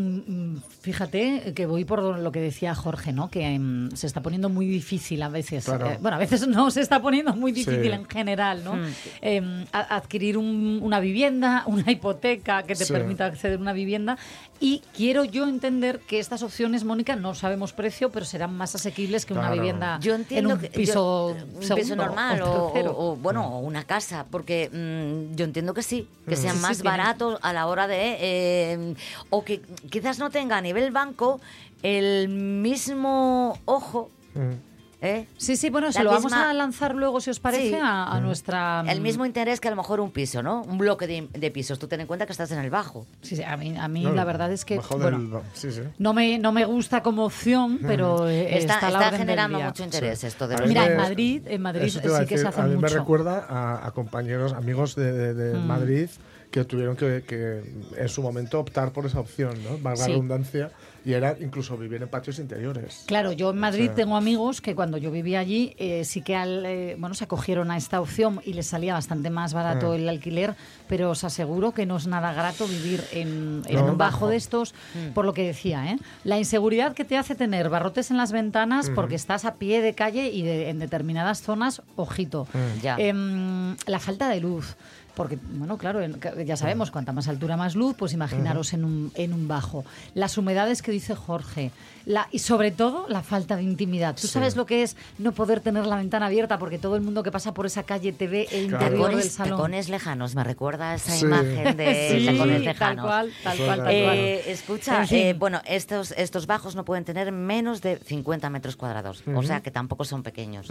mm, 0.53 0.62
fíjate 0.81 1.53
que 1.55 1.65
voy 1.65 1.86
por 1.86 2.01
lo 2.19 2.31
que 2.31 2.39
decía 2.39 2.74
Jorge, 2.75 3.12
¿no? 3.13 3.29
Que 3.29 3.59
se 3.95 4.07
está 4.07 4.21
poniendo 4.21 4.50
muy 4.50 4.67
difícil 4.67 5.21
a 5.21 5.29
veces. 5.29 5.65
Claro. 5.65 5.88
eh, 5.91 5.97
bueno, 6.01 6.15
a 6.17 6.19
veces 6.19 6.47
no 6.47 6.71
se 6.71 6.81
está 6.81 7.01
poniendo 7.01 7.33
muy 7.36 7.51
difícil 7.51 7.81
Sí. 7.81 7.88
en 7.91 8.05
general, 8.05 8.63
¿no? 8.63 8.75
Mm. 8.75 8.86
Eh, 9.21 9.65
a- 9.71 9.95
adquirir 9.95 10.38
un- 10.38 10.79
una 10.81 11.00
vivienda, 11.00 11.07
una 11.68 11.92
hipoteca 11.92 12.64
que 12.64 12.76
te 12.76 12.86
Sí. 12.86 12.94
permita 12.94 13.26
acceder 13.26 13.58
a 13.58 13.62
una 13.62 13.74
vivienda. 13.74 14.18
Y 14.60 14.82
quiero 14.96 15.24
yo 15.24 15.48
entender 15.48 16.00
que 16.00 16.18
estas 16.20 16.42
opciones, 16.42 16.84
Mónica, 16.84 17.16
no 17.16 17.36
sabemos 17.36 17.74
precio, 17.74 18.10
pero 18.12 18.26
serán 18.26 18.56
más 18.58 18.74
asequibles 18.74 19.26
que 19.28 19.34
una 19.34 19.52
vivienda 19.52 20.00
Yo 20.02 20.16
entiendo 20.16 20.50
en 20.50 20.56
un 20.56 20.62
que 20.62 20.70
piso, 20.70 21.36
yo- 21.38 21.46
un 21.46 21.62
segundo 21.64 21.76
piso 21.76 21.96
normal 21.96 22.42
o, 22.42 22.72
tercero. 22.74 22.92
o- 22.98 23.12
o, 23.12 23.16
bueno 23.18 23.48
o 23.48 23.60
una 23.60 23.84
casa, 23.84 24.26
porque 24.32 24.70
mm, 24.74 25.36
yo 25.36 25.46
entiendo 25.46 25.76
que 25.76 25.84
sí, 25.84 26.08
que 26.28 26.36
sean 26.36 26.54
Sí, 26.54 26.58
sí, 26.60 26.62
más 26.64 26.78
tiene- 26.78 26.90
baratos 26.90 27.40
a 27.44 27.54
la 27.54 27.68
hora 27.68 27.86
de 27.88 28.18
eh, 28.20 28.96
o 29.30 29.44
que 29.44 29.62
quizás 29.92 30.18
no 30.18 30.32
tenga 30.32 30.58
a 30.58 30.62
nivel 30.62 30.90
banco 30.92 31.40
el 31.84 32.28
mismo 32.30 33.60
ojo, 33.66 34.10
Mm. 34.34 34.54
¿Eh? 35.01 35.27
Sí, 35.38 35.56
sí, 35.58 35.70
bueno, 35.70 35.92
se 35.92 36.00
La 36.00 36.04
lo 36.06 36.10
vamos 36.12 36.32
misma- 36.32 36.50
a 36.50 36.54
lanzar 36.54 36.96
luego, 36.96 37.22
si 37.22 37.30
os 37.30 37.39
parece, 37.39 37.70
Sí. 37.70 37.75
a, 37.82 38.12
a 38.12 38.20
nuestra... 38.20 38.84
El 38.88 39.01
mismo 39.01 39.25
interés 39.25 39.60
que 39.60 39.68
a 39.68 39.72
lo 39.72 39.77
mejor 39.77 40.00
un 40.00 40.12
piso, 40.12 40.42
¿no? 40.42 40.63
Un 40.63 40.77
bloque 40.77 41.06
de, 41.08 41.27
de 41.32 41.51
pisos. 41.51 41.77
Tú 41.80 41.88
ten 41.88 42.01
en 42.01 42.08
cuenta 42.08 42.25
que 42.25 42.32
estás 42.32 42.51
en 42.51 42.60
el 42.60 42.70
bajo. 42.70 43.06
Sí, 43.22 43.36
sí, 43.36 43.44
a 43.44 43.56
mí, 43.58 43.75
a 43.77 43.88
mí 43.88 44.04
No, 44.04 44.13
la 44.13 44.24
verdad 44.25 44.51
es 44.51 44.66
que... 44.66 44.77
bajo 44.77 44.98
bueno, 44.98 45.20
del- 45.20 45.42
sí, 45.54 45.72
sí. 45.72 45.82
No 46.00 46.13
me, 46.13 46.38
no 46.39 46.51
me 46.51 46.66
gusta 46.66 47.01
como 47.04 47.25
opción, 47.25 47.80
pero 47.86 48.27
eh, 48.27 48.58
Está, 48.58 48.75
está, 48.75 48.89
la 48.92 49.06
está 49.06 49.18
generando 49.18 49.58
día. 49.58 49.68
mucho 49.68 49.84
interés 49.84 50.24
esto 50.24 50.48
de 50.48 50.58
Mira, 50.66 50.86
me- 50.86 50.92
en 50.92 50.98
Madrid, 50.98 51.42
en 51.46 51.62
Madrid 51.62 51.89
sí 51.89 52.00
que 52.00 52.10
se 52.10 52.20
decir, 52.20 52.48
hace 52.48 52.62
A 52.62 52.63
mí 52.63 52.72
me 52.72 52.77
mucho. 52.82 52.98
recuerda 52.98 53.46
a, 53.48 53.86
a 53.88 53.92
compañeros, 53.92 54.54
amigos 54.54 54.96
de, 54.96 55.12
de- 55.13 55.34
de 55.34 55.58
Mm. 55.60 55.68
Madrid 55.68 56.10
que 56.51 56.63
tuvieron 56.63 56.96
que, 56.96 57.24
que 57.27 57.62
en 57.98 58.08
su 58.10 58.22
momento 58.22 58.60
optar 58.60 58.94
por 58.94 59.06
esa 59.06 59.20
opción, 59.20 59.54
¿no? 59.63 59.77
Valga 59.80 59.98
Sí. 59.98 60.01
la 60.12 60.16
redundancia, 60.16 60.72
y 61.08 61.14
era 61.14 61.38
incluso 61.40 61.78
vivir 61.78 62.02
en 62.02 62.10
patios 62.10 62.38
interiores. 62.38 63.04
Claro, 63.08 63.32
yo 63.32 63.52
en 63.52 63.58
Madrid 63.60 63.86
sea- 63.86 63.96
tengo 63.96 64.18
amigos 64.18 64.60
que 64.60 64.76
cuando 64.76 64.98
yo 64.98 65.10
vivía 65.10 65.40
allí 65.40 65.74
eh, 65.78 66.04
sí 66.04 66.22
que 66.22 66.36
al, 66.36 66.66
eh, 66.66 66.96
bueno, 67.00 67.16
se 67.16 67.24
acogieron 67.24 67.72
a 67.72 67.78
esta 67.78 68.02
opción 68.02 68.42
y 68.44 68.52
les 68.52 68.68
salía 68.68 68.94
bastante 68.94 69.30
más 69.30 69.54
barato 69.54 69.94
Ah. 69.94 69.96
el 69.96 70.10
alquiler, 70.10 70.56
pero 70.90 71.12
os 71.12 71.24
aseguro 71.24 71.72
que 71.72 71.86
no 71.86 71.96
es 71.96 72.08
nada 72.08 72.34
grato 72.34 72.68
vivir 72.68 73.02
en, 73.14 73.62
en 73.68 73.76
No. 73.78 73.86
un 73.94 73.98
bajo 73.98 74.28
de 74.28 74.36
estos, 74.36 74.74
Mm. 74.96 75.14
por 75.14 75.24
lo 75.24 75.34
que 75.34 75.48
decía, 75.48 75.94
¿eh? 75.94 75.98
la 76.26 76.38
inseguridad 76.40 76.94
que 76.94 77.06
te 77.06 77.16
hace 77.18 77.36
tener 77.36 77.70
barrotes 77.70 78.12
en 78.12 78.18
las 78.18 78.34
ventanas 78.34 78.90
porque 78.94 79.16
estás 79.16 79.46
a 79.46 79.56
pie 79.56 79.82
de 79.82 79.94
calle 79.94 80.28
y 80.30 80.42
de- 80.42 80.70
en 80.70 80.80
determinadas 80.80 81.42
zonas, 81.42 81.84
ojito. 81.96 82.48
Ya. 82.82 82.98
Em, 82.98 83.78
la 83.86 84.00
falta 84.00 84.28
de 84.28 84.42
luz. 84.42 84.76
Porque, 85.17 85.38
bueno, 85.41 85.77
claro, 85.79 86.00
en- 86.01 86.19
ya 86.45 86.55
sabemos, 86.55 86.91
cuanta 86.91 87.12
más 87.12 87.27
altura, 87.27 87.57
más 87.57 87.75
luz, 87.75 87.95
pues 87.97 88.13
imaginaros 88.13 88.71
en, 88.74 88.86
un, 88.86 89.12
en 89.15 89.33
un 89.33 89.47
bajo. 89.47 89.83
Las 90.13 90.38
humedades 90.38 90.81
que 90.83 90.91
dice 90.91 91.15
Jorge. 91.15 91.71
La, 92.05 92.29
y 92.31 92.39
sobre 92.39 92.71
todo, 92.71 93.05
la 93.09 93.21
falta 93.21 93.57
de 93.57 93.63
intimidad. 93.63 94.15
¿Tú 94.15 94.27
sabes 94.27 94.55
lo 94.55 94.65
que 94.65 94.81
es 94.83 94.95
no 95.17 95.33
poder 95.33 95.59
tener 95.59 95.86
la 95.86 95.97
ventana 95.97 96.27
abierta 96.27 96.57
porque 96.57 96.77
todo 96.77 96.95
el 96.95 97.01
mundo 97.01 97.21
que 97.21 97.31
pasa 97.33 97.53
por 97.53 97.65
esa 97.65 97.83
calle 97.83 98.13
te 98.13 98.27
ve 98.27 98.47
el 98.51 98.67
Claro. 98.69 98.86
interior 98.86 99.07
del 99.09 99.15
Tacones, 99.17 99.33
salón? 99.33 99.51
tacones 99.57 99.89
lejanos, 99.89 100.33
me 100.36 100.43
recuerda 100.45 100.91
a 100.91 100.95
esa 100.95 101.12
Sí. 101.12 101.25
imagen 101.25 101.75
de 101.75 102.17
Sí, 102.19 102.25
tacones 102.27 102.55
tal 102.55 102.63
lejanos. 102.63 103.05
cual, 103.05 103.33
tal 103.43 103.57
cual, 103.57 103.67
tal 103.67 103.77
cual. 103.86 104.17
Eh, 104.17 104.51
escucha, 104.51 105.01
En 105.01 105.07
fin. 105.09 105.17
eh, 105.17 105.33
bueno, 105.33 105.62
estos, 105.65 106.12
estos 106.12 106.47
bajos 106.47 106.75
no 106.77 106.86
pueden 106.86 107.03
tener 107.03 107.33
menos 107.33 107.81
de 107.81 107.97
50 107.97 108.50
metros 108.51 108.77
cuadrados, 108.77 109.21
o 109.36 109.43
sea 109.43 109.59
que 109.59 109.71
tampoco 109.71 110.05
son 110.05 110.24
pequeños. 110.24 110.67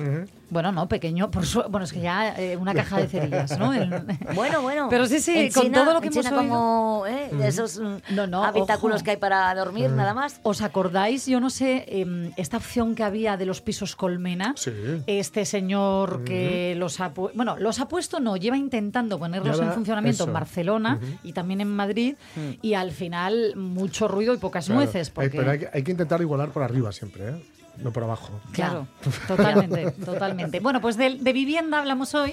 Bueno, 0.49 0.73
no, 0.73 0.89
pequeño, 0.89 1.31
por 1.31 1.45
su- 1.45 1.65
bueno, 1.69 1.85
es 1.85 1.93
que 1.93 2.01
ya 2.01 2.31
eh, 2.39 2.57
una 2.57 2.73
caja 2.73 2.97
de 2.99 3.09
cerillas, 3.09 3.59
¿no? 3.59 3.75
El- 3.75 3.91
Bueno, 4.37 4.63
bueno. 4.63 4.87
Pero 4.89 5.07
sí, 5.07 5.19
sí, 5.21 5.37
en 5.37 5.53
con 5.53 5.65
China- 5.65 5.83
todo 5.83 5.95
lo 5.95 6.01
que 6.01 6.07
en 6.09 6.13
hemos 6.13 6.25
China 6.27 6.41
oído. 6.41 6.53
como 6.55 7.07
eh, 7.07 7.31
esos 7.43 7.79
mm, 7.81 8.15
No, 8.15 8.27
no, 8.29 8.45
habitáculos 8.45 8.97
ojo. 8.97 9.05
que 9.05 9.11
hay 9.13 9.17
para 9.17 9.53
dormir, 9.55 9.91
nada 9.91 10.15
más. 10.15 10.39
¿Os 10.45 10.63
acordáis, 10.63 11.27
yo 11.27 11.41
no 11.41 11.51
sé, 11.51 11.85
em, 11.89 12.31
esta 12.37 12.59
opción 12.59 12.95
que 12.95 13.03
había 13.03 13.37
de 13.37 13.47
los 13.47 13.61
pisos 13.61 13.97
colmena? 13.97 14.55
Sí. 14.57 14.71
Este 15.07 15.45
señor 15.45 16.23
que 16.25 16.75
los 16.77 17.01
ha 17.01 17.13
pu- 17.13 17.31
bueno, 17.35 17.57
los 17.59 17.81
ha 17.81 17.89
puesto 17.89 18.21
no, 18.21 18.37
lleva 18.37 18.57
intentando 18.57 19.19
ponerlos 19.19 19.59
en 19.61 19.73
funcionamiento 19.73 20.25
en. 20.25 20.33
Barcelona 20.33 21.01
y 21.25 21.33
también 21.33 21.61
en 21.61 21.69
Madrid 21.69 22.15
y 22.63 22.75
al 22.75 22.93
final 22.93 23.57
mucho 23.57 24.07
ruido 24.09 24.35
y 24.35 24.37
pocas 24.39 24.67
Claro. 24.67 24.83
nueces 24.83 25.09
Hay- 25.09 25.15
porque 25.15 25.39
pero 25.39 25.51
hay 25.51 25.59
que, 25.59 25.69
hay 25.73 25.83
que 25.83 25.91
intentar 25.93 26.21
igualar 26.21 26.51
por 26.51 26.63
arriba 26.63 26.93
siempre, 26.93 27.29
¿eh? 27.31 27.43
No 27.79 27.93
por 27.93 28.03
abajo. 28.05 28.31
Claro, 28.53 28.87
totalmente, 29.27 29.91
totalmente. 30.05 30.61
Bueno, 30.61 30.81
pues 30.81 30.97
de, 30.97 31.17
de 31.21 31.33
vivienda 31.33 31.79
hablamos 31.79 32.15
hoy. 32.15 32.33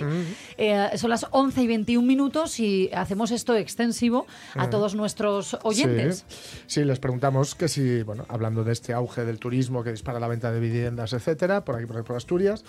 Eh, 0.58 0.90
son 0.98 1.10
las 1.10 1.26
11 1.32 1.62
y 1.64 1.68
21 1.68 2.06
minutos 2.08 2.60
y 2.60 2.90
hacemos 2.94 3.32
esto 3.32 3.56
extensivo 3.56 4.26
a 4.56 4.70
todos 4.70 4.96
nuestros 4.96 5.58
oyentes. 5.64 6.26
Sí, 6.28 6.84
Sí, 6.84 6.84
les 6.86 7.00
preguntamos 7.00 7.56
que 7.56 7.68
si, 7.68 8.04
bueno, 8.04 8.26
hablando 8.30 8.64
de 8.64 8.74
este 8.74 8.94
auge 8.94 9.26
del 9.26 9.40
turismo 9.40 9.84
que 9.84 9.92
dispara 9.92 10.20
la 10.20 10.28
venta 10.28 10.52
de 10.52 10.60
viviendas, 10.60 11.14
etcétera, 11.14 11.64
por 11.64 11.76
aquí 11.76 11.86
por, 11.86 12.04
por 12.04 12.16
Asturias, 12.16 12.64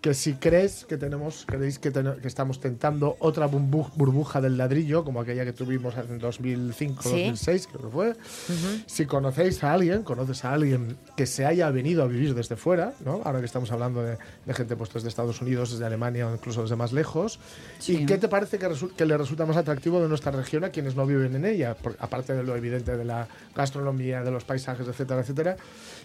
que 0.00 0.12
si 0.12 0.34
crees 0.34 0.84
que 0.84 0.96
tenemos, 0.98 1.44
creéis 1.46 1.78
que, 1.78 1.90
ten- 1.90 2.16
que 2.20 2.28
estamos 2.28 2.60
tentando 2.60 3.16
otra 3.20 3.48
burbu- 3.48 3.90
burbuja 3.94 4.40
del 4.40 4.58
ladrillo, 4.58 5.04
como 5.04 5.20
aquella 5.20 5.44
que 5.44 5.52
tuvimos 5.52 5.94
en 5.96 6.18
2005, 6.18 7.02
Sí. 7.02 7.08
2006, 7.10 7.68
creo 7.68 7.82
que 7.82 7.88
fue. 7.90 8.12
Si 8.86 9.06
conocéis 9.06 9.62
a 9.64 9.72
alguien, 9.72 10.02
conoces 10.02 10.44
a 10.44 10.52
alguien 10.52 10.96
que 11.16 11.26
se 11.26 11.46
haya 11.46 11.70
venido 11.70 12.02
a 12.02 12.06
vivir 12.14 12.34
desde 12.34 12.56
fuera, 12.56 12.94
¿no? 13.04 13.20
Ahora 13.24 13.40
que 13.40 13.46
estamos 13.46 13.70
hablando 13.72 14.02
de, 14.02 14.16
de 14.46 14.54
gente 14.54 14.76
pues 14.76 14.92
desde 14.92 15.08
Estados 15.08 15.40
Unidos, 15.42 15.72
desde 15.72 15.84
Alemania 15.84 16.26
o 16.28 16.34
incluso 16.34 16.62
desde 16.62 16.76
más 16.76 16.92
lejos. 16.92 17.38
¿Y 17.86 18.06
qué 18.06 18.18
te 18.18 18.28
parece 18.28 18.58
que, 18.58 19.04
le 19.04 19.18
resulta 19.18 19.44
más 19.46 19.56
atractivo 19.56 20.00
de 20.00 20.08
nuestra 20.08 20.32
región 20.32 20.64
a 20.64 20.70
quienes 20.70 20.96
no 20.96 21.06
viven 21.06 21.34
en 21.34 21.44
ella? 21.44 21.74
Por- 21.74 21.96
aparte 21.98 22.34
de 22.34 22.42
lo 22.42 22.56
evidente 22.56 22.96
de 22.96 23.04
la 23.04 23.28
gastronomía, 23.54 24.22
de 24.22 24.30
los 24.30 24.44
paisajes, 24.44 24.86
etcétera, 24.86 25.20
etcétera. 25.20 25.56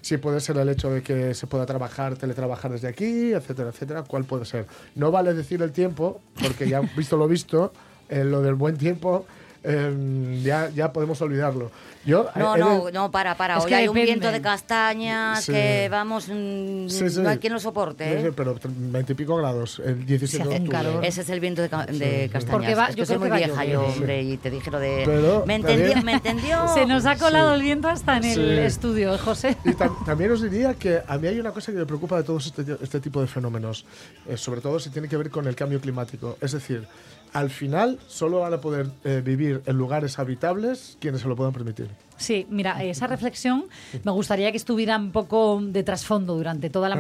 Si 0.02 0.18
puede 0.18 0.40
ser 0.40 0.58
el 0.58 0.70
hecho 0.70 0.90
de 0.90 1.02
que 1.02 1.34
se 1.34 1.48
pueda 1.48 1.66
trabajar, 1.66 2.18
teletrabajar 2.18 2.72
desde 2.72 2.88
aquí, 2.88 3.34
etcétera, 3.34 3.70
etcétera. 3.70 4.04
¿Cuál 4.04 4.26
puede 4.26 4.46
ser? 4.46 4.66
No 4.96 5.12
vale 5.12 5.34
decir 5.34 5.62
el 5.62 5.72
tiempo, 5.72 6.22
porque 6.42 6.68
ya 6.68 6.82
visto 6.82 7.18
lo 7.18 7.28
visto, 7.28 7.72
eh, 8.10 8.24
lo 8.24 8.42
del 8.42 8.56
buen 8.56 8.78
tiempo 8.78 9.26
eh, 9.64 10.42
ya, 10.44 10.70
ya 10.70 10.92
podemos 10.94 11.22
olvidarlo. 11.22 11.72
Yo, 12.06 12.30
No, 12.36 12.56
he 12.56 12.58
de- 12.60 12.64
no, 12.64 12.92
no, 12.92 13.12
para, 13.12 13.36
para. 13.36 13.58
Es 13.58 13.66
Hoy 13.66 13.74
hay 13.74 13.88
un 13.90 13.94
viento 13.94 14.32
de 14.32 14.42
castañas 14.42 15.44
Sí. 15.44 15.52
que 15.52 15.90
vamos, 15.92 16.30
mm, 16.30 16.88
Sí, 16.88 17.10
sí. 17.10 17.20
no 17.20 17.30
hay 17.30 17.38
quien 17.40 17.52
lo 17.54 17.60
soporte. 17.60 18.06
Sí, 18.16 18.22
sí, 18.22 18.28
¿eh? 18.28 18.34
pero 18.36 18.56
20 18.64 19.12
y 19.12 19.16
pico 19.16 19.36
grados, 19.36 19.82
el 19.86 20.06
17 20.06 20.48
de 20.48 20.56
octubre. 20.56 20.72
calor. 20.72 21.06
Ese 21.06 21.22
es 21.22 21.30
el 21.30 21.40
viento 21.42 21.62
de, 21.62 21.70
ca- 21.70 21.86
de 21.86 22.30
castañas. 22.32 22.46
Porque 22.52 22.74
va- 22.76 22.86
es 22.88 22.96
que 22.96 23.02
yo 23.02 23.06
soy 23.06 23.18
muy 23.20 23.30
vieja 23.30 23.66
yo, 23.66 23.86
hombre, 23.86 24.24
y 24.24 24.38
te 24.38 24.50
dije 24.50 24.72
lo 24.72 24.80
de... 24.80 25.04
Pero 25.06 25.44
¿Me 25.46 25.56
entendió? 25.56 26.02
¿Me 26.04 26.14
entendió? 26.14 26.68
Se 26.74 26.86
nos 26.86 27.06
ha 27.06 27.18
colado 27.18 27.50
Sí. 27.50 27.56
el 27.56 27.62
viento 27.64 27.90
hasta 27.90 28.18
en 28.18 28.24
el 28.24 28.60
estudio, 28.60 29.14
¿eh, 29.14 29.18
José. 29.18 29.58
Y 29.66 29.72
tam- 29.72 30.06
también 30.06 30.32
os 30.32 30.42
diría 30.42 30.74
que 30.76 31.02
a 31.06 31.18
mí 31.18 31.28
hay 31.28 31.40
una 31.40 31.52
cosa 31.52 31.72
que 31.74 31.78
me 31.80 31.86
preocupa 31.86 32.16
de 32.18 32.24
todos 32.24 32.46
este, 32.48 32.78
este 32.82 33.00
tipo 33.02 33.20
de 33.22 33.28
fenómenos, 33.28 33.86
eh, 34.28 34.38
sobre 34.38 34.62
todo 34.62 34.80
si 34.80 34.90
tiene 34.90 35.10
que 35.10 35.18
ver 35.18 35.30
con 35.30 35.48
el 35.48 35.56
cambio 35.56 35.82
climático. 35.82 36.38
Es 36.40 36.54
decir, 36.54 36.88
al 37.34 37.50
final 37.50 38.00
solo 38.08 38.40
van 38.40 38.54
a 38.54 38.62
poder 38.62 38.88
eh, 39.04 39.22
vivir 39.24 39.62
en 39.66 39.78
lugares 39.78 40.20
habitables 40.20 40.98
quienes 41.00 41.22
se 41.22 41.28
lo 41.28 41.36
puedan 41.36 41.54
permitir. 41.54 41.90
Sí, 42.18 42.46
mira, 42.50 42.84
esa 42.84 43.08
reflexión 43.08 43.66
me 44.04 44.12
gustaría 44.12 44.52
que 44.52 44.58
estuviera 44.58 44.98
un 44.98 45.12
poco 45.12 45.60
de 45.62 45.84
trasfondo 45.84 46.36
durante 46.36 46.70
toda 46.70 46.90
la 46.90 46.96
Mm. 46.96 47.00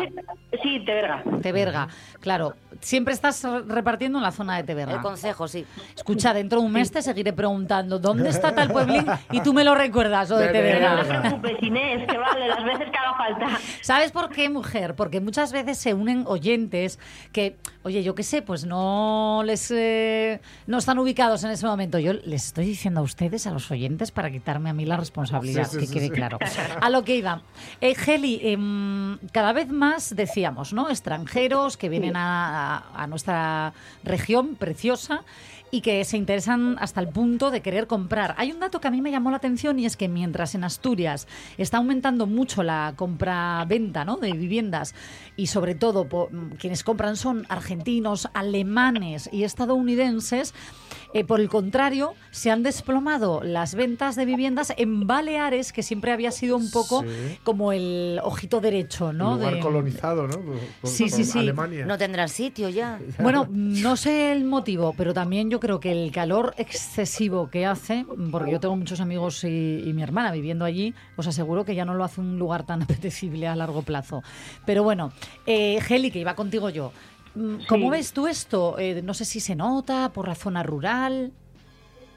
soy- 0.50 0.60
sí, 0.62 0.84
Teberga. 0.84 1.22
Teberga. 1.40 1.88
Claro, 2.20 2.56
siempre 2.80 3.14
estás 3.14 3.42
repartiendo 3.66 4.18
en 4.18 4.24
la 4.24 4.32
zona 4.32 4.54
de 4.54 4.60
El 4.60 4.66
Teberga. 4.66 5.00
consejo, 5.00 5.48
sí. 5.48 5.64
Escucha, 5.96 6.34
dentro 6.34 6.60
de 6.60 6.66
un 6.66 6.72
mes 6.72 6.90
te 6.92 7.00
seguiré 7.00 7.32
preguntando 7.32 7.98
¿dónde 7.98 8.28
está 8.28 8.54
tal 8.54 8.70
pueblín? 8.70 9.06
Y 9.32 9.40
tú 9.40 9.54
me 9.54 9.64
lo 9.64 9.74
recuerdas, 9.74 10.30
o 10.30 10.36
de 10.36 10.48
Teberga. 10.48 10.96
No 10.96 11.02
te 11.04 11.18
preocupes, 11.20 11.62
Inés, 11.62 12.06
que 12.06 12.18
vale, 12.18 12.48
las 12.48 12.64
veces 12.64 12.90
que 12.90 12.98
haga 12.98 13.14
falta. 13.16 13.46
¿Sabes 13.80 14.12
por 14.12 14.28
qué, 14.28 14.50
mujer? 14.50 14.94
Porque 14.94 15.20
muchas 15.20 15.52
veces 15.52 15.78
se 15.78 15.94
unen 15.94 16.24
oyentes 16.26 16.98
que, 17.32 17.56
oye, 17.82 18.02
yo 18.02 18.14
qué 18.14 18.22
sé, 18.22 18.42
pues 18.42 18.64
no 18.64 19.42
les 19.44 19.70
eh, 19.70 20.40
no 20.66 20.78
están 20.78 20.98
ubicados 20.98 21.44
en 21.44 21.50
ese 21.50 21.66
momento. 21.66 21.98
Yo 21.98 22.12
les 22.12 22.46
estoy 22.46 22.66
diciendo 22.66 23.00
a 23.00 23.02
ustedes, 23.02 23.46
a 23.46 23.50
los 23.50 23.70
oyentes, 23.70 24.10
para 24.10 24.30
quitarme 24.30 24.70
a 24.70 24.72
mí 24.72 24.84
la 24.84 24.96
responsabilidad, 24.96 25.64
Sí, 25.64 25.72
sí, 25.72 25.78
que 25.80 25.86
sí, 25.86 25.94
quede 25.94 26.10
claro. 26.10 26.38
A 26.80 26.90
lo 26.90 27.04
que 27.04 27.16
iba. 27.16 27.42
Eh, 27.80 27.94
Geli, 27.94 28.40
em, 28.42 29.18
cada 29.32 29.52
vez 29.52 29.68
más 29.68 30.14
decíamos, 30.14 30.72
¿no? 30.72 30.90
Extranjeros 30.90 31.76
que 31.76 31.88
vienen 31.88 32.14
a 32.16 33.06
nuestra 33.08 33.72
región 34.04 34.56
preciosa 34.56 35.24
y 35.72 35.80
que 35.82 36.04
se 36.04 36.16
interesan 36.16 36.76
hasta 36.80 37.00
el 37.00 37.08
punto 37.08 37.50
de 37.50 37.60
querer 37.62 37.86
comprar. 37.86 38.34
Hay 38.38 38.50
un 38.52 38.60
dato 38.60 38.80
que 38.80 38.88
a 38.88 38.90
mí 38.90 39.00
me 39.00 39.10
llamó 39.10 39.30
la 39.30 39.36
atención 39.36 39.78
y 39.78 39.86
es 39.86 39.96
que 39.96 40.08
mientras 40.08 40.54
en 40.54 40.64
Asturias 40.64 41.28
está 41.58 41.76
aumentando 41.78 42.26
mucho 42.26 42.62
la 42.62 42.94
compra-venta 42.96 44.04
¿no? 44.04 44.16
de 44.16 44.32
viviendas 44.32 44.94
y 45.36 45.46
sobre 45.46 45.74
todo 45.74 46.08
po- 46.08 46.28
quienes 46.58 46.82
compran 46.82 47.16
son 47.16 47.46
argentinos, 47.48 48.28
alemanes 48.34 49.28
y 49.32 49.44
estadounidenses, 49.44 50.54
eh, 51.14 51.24
por 51.24 51.40
el 51.40 51.48
contrario, 51.48 52.14
se 52.30 52.50
han 52.50 52.62
desplomado 52.62 53.42
las 53.42 53.74
ventas 53.74 54.16
de 54.16 54.24
viviendas 54.24 54.72
en 54.76 55.06
Baleares, 55.06 55.72
que 55.72 55.82
siempre 55.82 56.12
había 56.12 56.30
sido 56.30 56.56
un 56.56 56.70
poco 56.70 57.02
Sí. 57.02 57.38
como 57.44 57.72
el 57.72 58.20
ojito 58.22 58.60
derecho, 58.60 59.12
¿no? 59.12 59.34
lugar 59.36 59.54
De- 59.54 59.60
colonizado, 59.60 60.26
¿no? 60.26 60.34
Por- 60.34 60.58
por- 60.80 60.90
Sí, 60.90 61.08
sí, 61.08 61.22
por 61.22 61.32
sí. 61.32 61.38
Alemania. 61.38 61.86
No 61.86 61.96
tendrán 61.98 62.28
sitio 62.28 62.68
ya. 62.68 62.98
Bueno, 63.18 63.46
no 63.50 63.96
sé 63.96 64.32
el 64.32 64.44
motivo, 64.44 64.94
pero 64.96 65.12
también 65.14 65.50
yo 65.50 65.59
creo 65.60 65.78
que 65.80 65.92
el 65.92 66.10
calor 66.12 66.54
excesivo 66.56 67.50
que 67.50 67.66
hace, 67.66 68.04
porque 68.32 68.50
yo 68.52 68.60
tengo 68.60 68.74
muchos 68.76 69.00
amigos 69.00 69.44
y, 69.44 69.82
y 69.86 69.92
mi 69.92 70.02
hermana 70.02 70.32
viviendo 70.32 70.64
allí, 70.64 70.94
os 71.16 71.26
aseguro 71.26 71.64
que 71.64 71.74
ya 71.74 71.84
no 71.84 71.94
lo 71.94 72.02
hace 72.04 72.20
un 72.20 72.38
lugar 72.38 72.64
tan 72.66 72.82
apetecible 72.84 73.46
a 73.46 73.54
largo 73.54 73.82
plazo. 73.82 74.22
Pero 74.66 74.82
bueno, 74.82 75.12
eh, 75.46 75.78
Geli, 75.82 76.10
que 76.10 76.18
iba 76.18 76.34
contigo 76.34 76.70
yo, 76.70 76.92
mm, 77.34 77.66
¿cómo 77.68 77.86
Sí. 77.86 77.90
ves 77.90 78.12
tú 78.12 78.26
esto? 78.26 78.78
Eh, 78.78 79.02
no 79.02 79.14
sé 79.14 79.24
si 79.24 79.38
se 79.40 79.54
nota 79.54 80.10
por 80.12 80.26
la 80.26 80.34
zona 80.34 80.62
rural. 80.62 81.32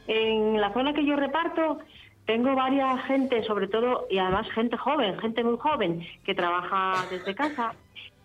En 0.07 0.59
la 0.59 0.73
zona 0.73 0.93
que 0.93 1.05
yo 1.05 1.15
reparto 1.15 1.79
tengo 2.25 2.55
varias 2.55 3.03
gente, 3.05 3.43
sobre 3.43 3.67
todo, 3.67 4.07
y 4.09 4.17
además 4.17 4.47
gente 4.53 4.77
joven, 4.77 5.19
gente 5.19 5.43
muy 5.43 5.57
joven, 5.57 6.05
que 6.25 6.33
trabaja 6.33 7.05
desde 7.11 7.35
casa, 7.35 7.73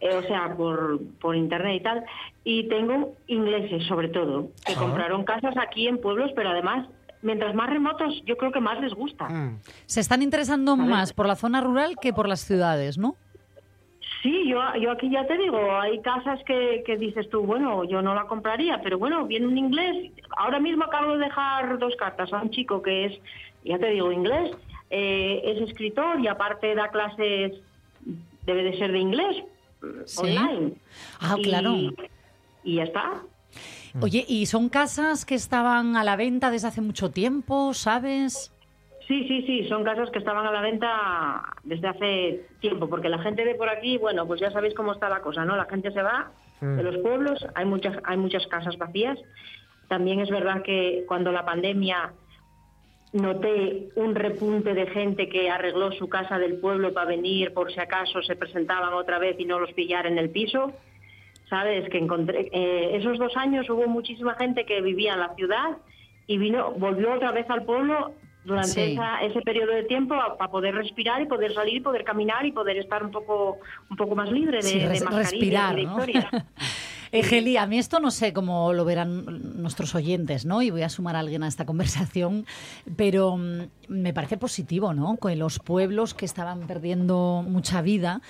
eh, 0.01 0.15
o 0.15 0.23
sea, 0.23 0.55
por, 0.57 1.01
por 1.21 1.35
internet 1.37 1.81
y 1.81 1.83
tal, 1.83 2.05
y 2.45 2.69
tengo 2.69 3.15
ingleses, 3.27 3.85
sobre 3.87 4.09
todo, 4.09 4.49
que 4.65 4.73
Ah. 4.75 4.79
compraron 4.79 5.25
casas 5.25 5.55
aquí 5.57 5.89
en 5.89 6.01
pueblos, 6.01 6.31
pero 6.37 6.51
además, 6.51 6.89
mientras 7.23 7.55
más 7.55 7.69
remotos, 7.71 8.23
yo 8.25 8.37
creo 8.37 8.53
que 8.53 8.61
más 8.61 8.81
les 8.81 8.95
gusta. 8.95 9.29
Mm. 9.29 9.59
Se 9.87 10.01
están 10.01 10.23
interesando 10.23 10.77
más 10.77 11.13
por 11.13 11.27
la 11.27 11.35
zona 11.37 11.61
rural 11.61 11.97
que 12.01 12.13
por 12.13 12.29
las 12.29 12.41
ciudades, 12.41 12.97
¿no? 12.99 13.17
Sí, 14.23 14.49
yo, 14.49 14.59
yo 14.81 14.91
aquí 14.91 15.11
ya 15.11 15.27
te 15.27 15.37
digo, 15.37 15.59
hay 15.81 16.01
casas 16.01 16.41
que, 16.45 16.83
que 16.85 16.97
dices 16.97 17.29
tú, 17.31 17.43
bueno, 17.43 17.85
yo 17.85 18.03
no 18.03 18.15
la 18.15 18.25
compraría, 18.25 18.81
pero 18.83 18.99
bueno, 18.99 19.27
viene 19.27 19.47
un 19.47 19.57
inglés. 19.57 20.11
Ahora 20.37 20.59
mismo 20.59 20.85
acabo 20.85 21.13
de 21.13 21.25
dejar 21.25 21.79
dos 21.79 21.95
cartas 21.97 22.33
a 22.33 22.43
un 22.43 22.51
chico 22.51 22.83
que 22.83 23.05
es, 23.07 23.21
ya 23.65 23.79
te 23.79 23.91
digo, 23.91 24.11
inglés, 24.11 24.51
eh, 24.91 25.41
es 25.45 25.69
escritor 25.69 26.19
y 26.21 26.27
aparte 26.27 26.75
da 26.75 26.89
clases, 26.89 27.53
debe 28.45 28.65
de 28.65 28.79
ser 28.79 28.91
de 28.91 28.99
inglés, 28.99 29.37
Sí. 30.07 30.21
online. 30.21 30.75
Ah, 31.21 31.37
Y- 31.39 31.43
claro. 31.43 31.75
Y 32.65 32.75
ya 32.77 32.85
está. 32.85 33.23
Oye, 34.01 34.25
¿y 34.29 34.47
son 34.47 34.69
casas 34.69 35.25
que 35.25 35.35
estaban 35.35 35.97
a 35.97 36.05
la 36.05 36.17
venta 36.17 36.51
desde 36.51 36.69
hace 36.69 36.81
mucho 36.81 37.11
tiempo, 37.11 37.73
sabes? 37.75 38.53
Sí, 39.07 39.27
sí, 39.27 39.43
sí, 39.47 39.67
son 39.69 39.85
casas 39.85 40.11
que 40.11 40.19
estaban 40.19 40.47
a 40.47 40.53
la 40.53 40.61
venta 40.61 41.43
desde 41.65 41.89
hace 41.89 42.47
tiempo, 42.61 42.89
porque 42.91 43.09
la 43.09 43.19
gente 43.23 43.45
de 43.47 43.55
por 43.55 43.71
aquí, 43.71 43.97
bueno, 43.97 44.27
pues 44.27 44.39
ya 44.41 44.51
sabéis 44.51 44.75
cómo 44.75 44.93
está 44.93 45.09
la 45.09 45.23
cosa, 45.23 45.47
¿no? 45.47 45.57
La 45.57 45.65
gente 45.65 45.91
se 45.93 46.03
va 46.03 46.31
de 46.61 46.83
los 46.83 46.99
pueblos, 46.99 47.39
hay 47.55 47.65
muchas, 47.65 47.97
hay 48.05 48.19
muchas 48.19 48.47
casas 48.49 48.77
vacías. 48.77 49.19
También 49.89 50.21
es 50.21 50.29
verdad 50.29 50.63
que 50.63 51.05
cuando 51.09 51.33
la 51.33 51.47
pandemia 51.47 52.13
noté 53.13 53.89
un 53.97 54.15
repunte 54.15 54.75
de 54.75 54.87
gente 54.87 55.29
que 55.29 55.51
arregló 55.51 55.93
su 55.93 56.09
casa 56.09 56.39
del 56.39 56.57
pueblo 56.59 56.93
para 56.93 57.07
venir 57.09 57.53
por 57.55 57.73
si 57.73 57.81
acaso 57.81 58.23
se 58.23 58.37
presentaban 58.37 58.93
otra 58.95 59.19
vez 59.19 59.37
y 59.39 59.45
no 59.45 59.59
los 59.59 59.73
pillara 59.73 60.09
en 60.09 60.19
el 60.19 60.31
piso. 60.31 60.73
Sabes 61.49 61.89
que 61.89 61.97
encontré 61.99 62.51
eh, 62.53 62.97
esos 62.97 63.19
dos 63.19 63.35
años 63.37 63.69
hubo 63.71 63.87
muchísima 63.87 64.35
gente 64.35 64.67
que 64.67 64.83
vivía 64.83 65.15
en 65.15 65.21
la 65.21 65.35
ciudad 65.35 65.79
y 66.27 66.37
vino 66.37 66.73
volvió 66.73 67.15
otra 67.15 67.33
vez 67.33 67.49
al 67.49 67.65
pueblo 67.65 68.13
durante 68.45 68.69
Sí. 68.73 68.93
esa- 68.93 69.23
ese 69.23 69.41
periodo 69.41 69.73
de 69.73 69.85
tiempo 69.85 70.15
para 70.39 70.51
poder 70.51 70.75
respirar 70.75 71.23
y 71.23 71.27
poder 71.27 71.55
salir 71.55 71.83
poder 71.83 72.05
caminar 72.05 72.45
y 72.45 72.53
poder 72.53 72.77
estar 72.77 73.03
un 73.03 73.11
poco 73.11 73.59
un 73.91 73.97
poco 73.97 74.15
más 74.15 74.31
libre 74.31 74.59
de, 74.59 74.63
Sí, 74.63 74.79
de 74.79 74.89
res- 74.89 75.03
mascarillas 75.05 75.31
respirar, 75.33 75.73
y 75.73 75.77
de 75.77 75.87
¿no? 75.87 75.99
historias. 75.99 76.27
Eh, 77.13 77.23
Geli, 77.23 77.57
a 77.57 77.67
mí 77.67 77.79
esto 77.79 78.01
no 78.01 78.11
sé 78.11 78.33
cómo 78.33 78.73
lo 78.73 78.85
verán 78.85 79.25
nuestros 79.63 79.95
oyentes, 79.95 80.45
¿no? 80.45 80.63
Y 80.63 80.71
voy 80.71 80.83
a 80.83 80.89
sumar 80.89 81.17
a 81.17 81.21
alguien 81.21 81.43
a 81.43 81.49
esta 81.49 81.65
conversación, 81.67 82.45
pero 82.97 83.37
mm, 83.37 83.61
me 83.89 84.13
parece 84.13 84.37
positivo, 84.37 84.93
¿no? 84.95 85.17
Que 85.17 85.37
los 85.37 85.59
pueblos 85.59 86.15
que 86.15 86.25
estaban 86.25 86.67
perdiendo 86.67 87.45
mucha 87.47 87.81
vida, 87.83 88.21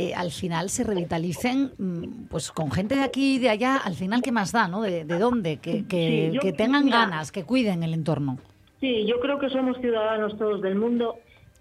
eh, 0.00 0.14
al 0.14 0.30
final 0.30 0.70
se 0.70 0.84
revitalicen, 0.84 1.72
mm, 1.78 2.26
pues 2.30 2.50
con 2.52 2.70
gente 2.70 2.94
de 2.96 3.02
aquí 3.02 3.36
y 3.36 3.38
de 3.38 3.50
allá, 3.50 3.76
al 3.76 3.94
final, 3.94 4.22
¿qué 4.22 4.32
más 4.32 4.52
da, 4.52 4.68
no? 4.68 4.82
¿De, 4.82 5.04
de 5.04 5.18
dónde? 5.18 5.56
Que, 5.58 5.84
que- 5.86 6.30
Sí, 6.32 6.38
que 6.40 6.52
tengan 6.52 6.84
mira. 6.84 6.98
ganas, 7.00 7.32
que 7.32 7.44
cuiden 7.44 7.82
el 7.82 7.94
entorno. 7.94 8.38
Sí, 8.80 9.06
yo 9.06 9.18
creo 9.20 9.38
que 9.40 9.48
somos 9.50 9.76
ciudadanos 9.80 10.38
todos 10.38 10.62
del 10.62 10.76
mundo 10.76 11.16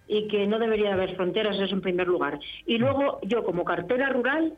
y 0.08 0.28
que 0.28 0.46
no 0.48 0.60
debería 0.60 0.94
haber 0.94 1.16
fronteras, 1.16 1.60
eso 1.60 1.74
en 1.74 1.82
primer 1.82 2.08
lugar. 2.08 2.40
Y 2.68 2.78
luego 2.78 3.20
yo 3.24 3.44
como 3.44 3.64
cartera 3.66 4.10
rural, 4.10 4.54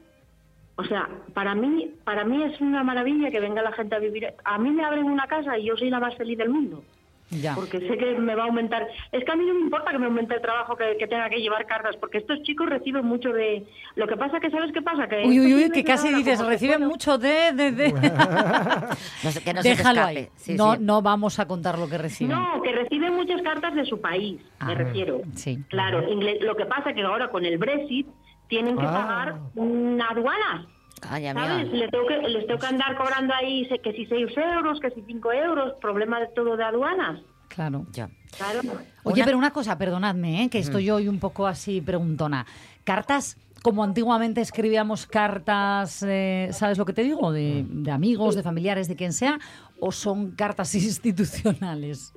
o 0.80 0.84
sea, 0.86 1.10
para 1.34 1.54
mí, 1.56 1.92
para 2.06 2.24
mí 2.24 2.42
es 2.44 2.60
una 2.62 2.84
maravilla 2.84 3.30
que 3.32 3.39
venga 3.42 3.62
la 3.62 3.74
gente 3.74 3.96
a 3.96 4.00
vivir. 4.00 4.28
A 4.46 4.58
mí 4.58 4.72
me 4.72 4.84
abren 4.86 5.06
una 5.06 5.28
casa 5.28 5.58
y 5.58 5.65
yo 5.65 5.76
soy 5.76 5.89
la 5.89 6.00
más 6.00 6.15
feliz 6.15 6.38
del 6.38 6.50
mundo. 6.50 6.84
Ya. 7.32 7.54
porque 7.54 7.80
sé 7.88 7.96
que 7.96 8.15
me 8.18 8.34
va 8.34 8.46
a 8.46 8.48
aumentar. 8.48 8.88
Es 9.12 9.24
que 9.24 9.32
a 9.32 9.36
mí 9.36 9.46
no 9.46 9.54
me 9.54 9.60
importa 9.60 9.92
que 9.92 10.00
me 10.00 10.08
aumente 10.08 10.34
el 10.34 10.42
trabajo 10.42 10.76
que, 10.76 10.98
que 10.98 11.06
tenga 11.06 11.30
que 11.30 11.39
llevar 11.39 11.68
cartas, 11.68 11.96
porque 11.98 12.18
estos 12.18 12.42
chicos 12.42 12.68
reciben 12.68 13.06
mucho 13.06 13.32
de... 13.32 13.68
Lo 13.96 14.08
que 14.08 14.18
pasa 14.18 14.39
que, 14.39 14.50
¿sabes 14.50 14.72
qué 14.74 14.82
pasa? 14.82 15.08
Que 15.08 15.28
Uy, 15.28 15.39
uy, 15.39 15.54
uy, 15.54 15.70
que 15.70 15.84
casi 15.84 16.12
dices, 16.12 16.44
reciben 16.44 16.88
mucho 16.88 17.20
de... 17.20 17.52
de, 17.54 17.72
de. 17.72 17.94
No 19.24 19.30
que 19.46 19.54
no 19.54 19.62
Déjalo 19.62 20.04
ahí. 20.06 20.28
Sí, 20.38 20.56
no, 20.56 20.74
sí. 20.74 20.80
no 20.82 21.04
vamos 21.04 21.38
a 21.38 21.48
contar 21.48 21.78
lo 21.78 21.88
que 21.88 22.00
reciben. 22.00 22.36
No, 22.36 22.63
que 22.63 22.72
reciben 22.72 23.13
muchas 23.15 23.44
cartas 23.44 23.76
de 23.76 23.86
su 23.86 24.02
país, 24.02 24.42
Ah, 24.60 24.65
me 24.65 24.74
refiero. 24.74 25.22
sí. 25.36 25.60
Claro, 25.70 26.02
lo 26.42 26.56
que 26.56 26.65
pasa 26.65 26.94
que 26.94 27.02
ahora 27.04 27.30
con 27.30 27.46
el 27.46 27.60
Brexit 27.60 28.08
tienen 28.49 28.77
que 28.77 28.85
Ah. 28.85 28.91
pagar 28.91 29.39
una 29.55 30.09
aduana. 30.09 30.67
Calla, 30.99 31.33
¿Sabes? 31.33 31.67
mía. 31.71 31.79
Les 31.79 31.91
tengo, 31.91 32.05
que, 32.07 32.17
les 32.27 32.45
tengo 32.45 32.59
que 32.59 32.67
andar 32.67 32.97
cobrando 32.97 33.33
ahí 33.33 33.65
que 33.81 33.93
si 33.93 34.05
6 34.05 34.31
euros, 34.35 34.79
que 34.81 34.89
si 34.91 35.01
5 35.07 35.31
euros, 35.31 35.73
problema 35.79 36.19
de 36.19 36.27
todo 36.35 36.57
de 36.57 36.63
aduanas. 36.65 37.21
Claro. 37.47 37.85
Ya. 37.93 38.09
Claro. 38.38 38.59
Oye, 39.03 39.15
Una- 39.21 39.25
pero 39.25 39.38
una 39.38 39.51
cosa, 39.51 39.77
perdonadme, 39.77 40.43
¿eh? 40.43 40.49
que 40.49 40.59
estoy 40.59 40.89
hoy 40.89 41.07
un 41.07 41.19
poco 41.19 41.47
así 41.47 41.79
preguntona. 41.81 42.45
Cartas, 42.83 43.38
como 43.63 43.83
antiguamente 43.83 44.41
escribíamos 44.41 45.07
cartas, 45.07 46.03
eh, 46.07 46.49
¿sabes 46.51 46.77
lo 46.77 46.85
que 46.85 46.93
te 46.93 47.03
digo? 47.03 47.31
De, 47.31 47.65
de 47.67 47.91
amigos, 47.91 48.35
de 48.35 48.43
familiares, 48.43 48.88
de 48.88 48.95
quien 48.95 49.13
sea, 49.13 49.39
o 49.79 49.91
son 49.91 50.31
cartas 50.31 50.75
institucionales. 50.75 52.13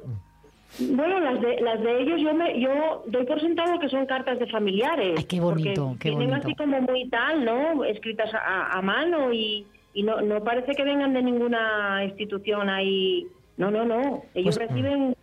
Bueno, 0.78 1.20
las 1.20 1.40
de, 1.40 1.61
las 1.61 1.80
de 1.82 2.02
ellos 2.02 2.20
yo 2.22 2.35
me, 2.35 2.58
yo 2.61 3.02
doy 3.06 3.26
por 3.26 3.40
sentado 3.40 3.78
que 3.78 3.88
son 3.88 4.06
cartas 4.06 4.38
de 4.38 4.46
familiares. 4.46 5.14
Ay, 5.18 5.24
qué 5.24 5.38
bonito, 5.40 5.88
porque 5.88 5.98
qué 5.98 6.08
vienen 6.11 6.30
bonito. 6.30 6.46
así 6.48 6.56
como 6.56 6.80
muy 6.80 7.08
tal, 7.08 7.44
¿no? 7.44 7.85
Escritas 7.85 8.32
a, 8.35 8.78
a 8.78 8.82
mano 8.82 9.32
y, 9.32 9.66
y 9.92 10.02
no, 10.02 10.20
no 10.22 10.42
parece 10.42 10.72
que 10.72 10.82
vengan 10.82 11.12
de 11.12 11.22
ninguna 11.22 12.04
institución 12.04 12.70
ahí. 12.70 13.26
No, 13.58 13.70
no, 13.70 13.85
no. 13.85 14.22
Ellos 14.35 14.56
Pues- 14.56 14.68
reciben... 14.68 15.14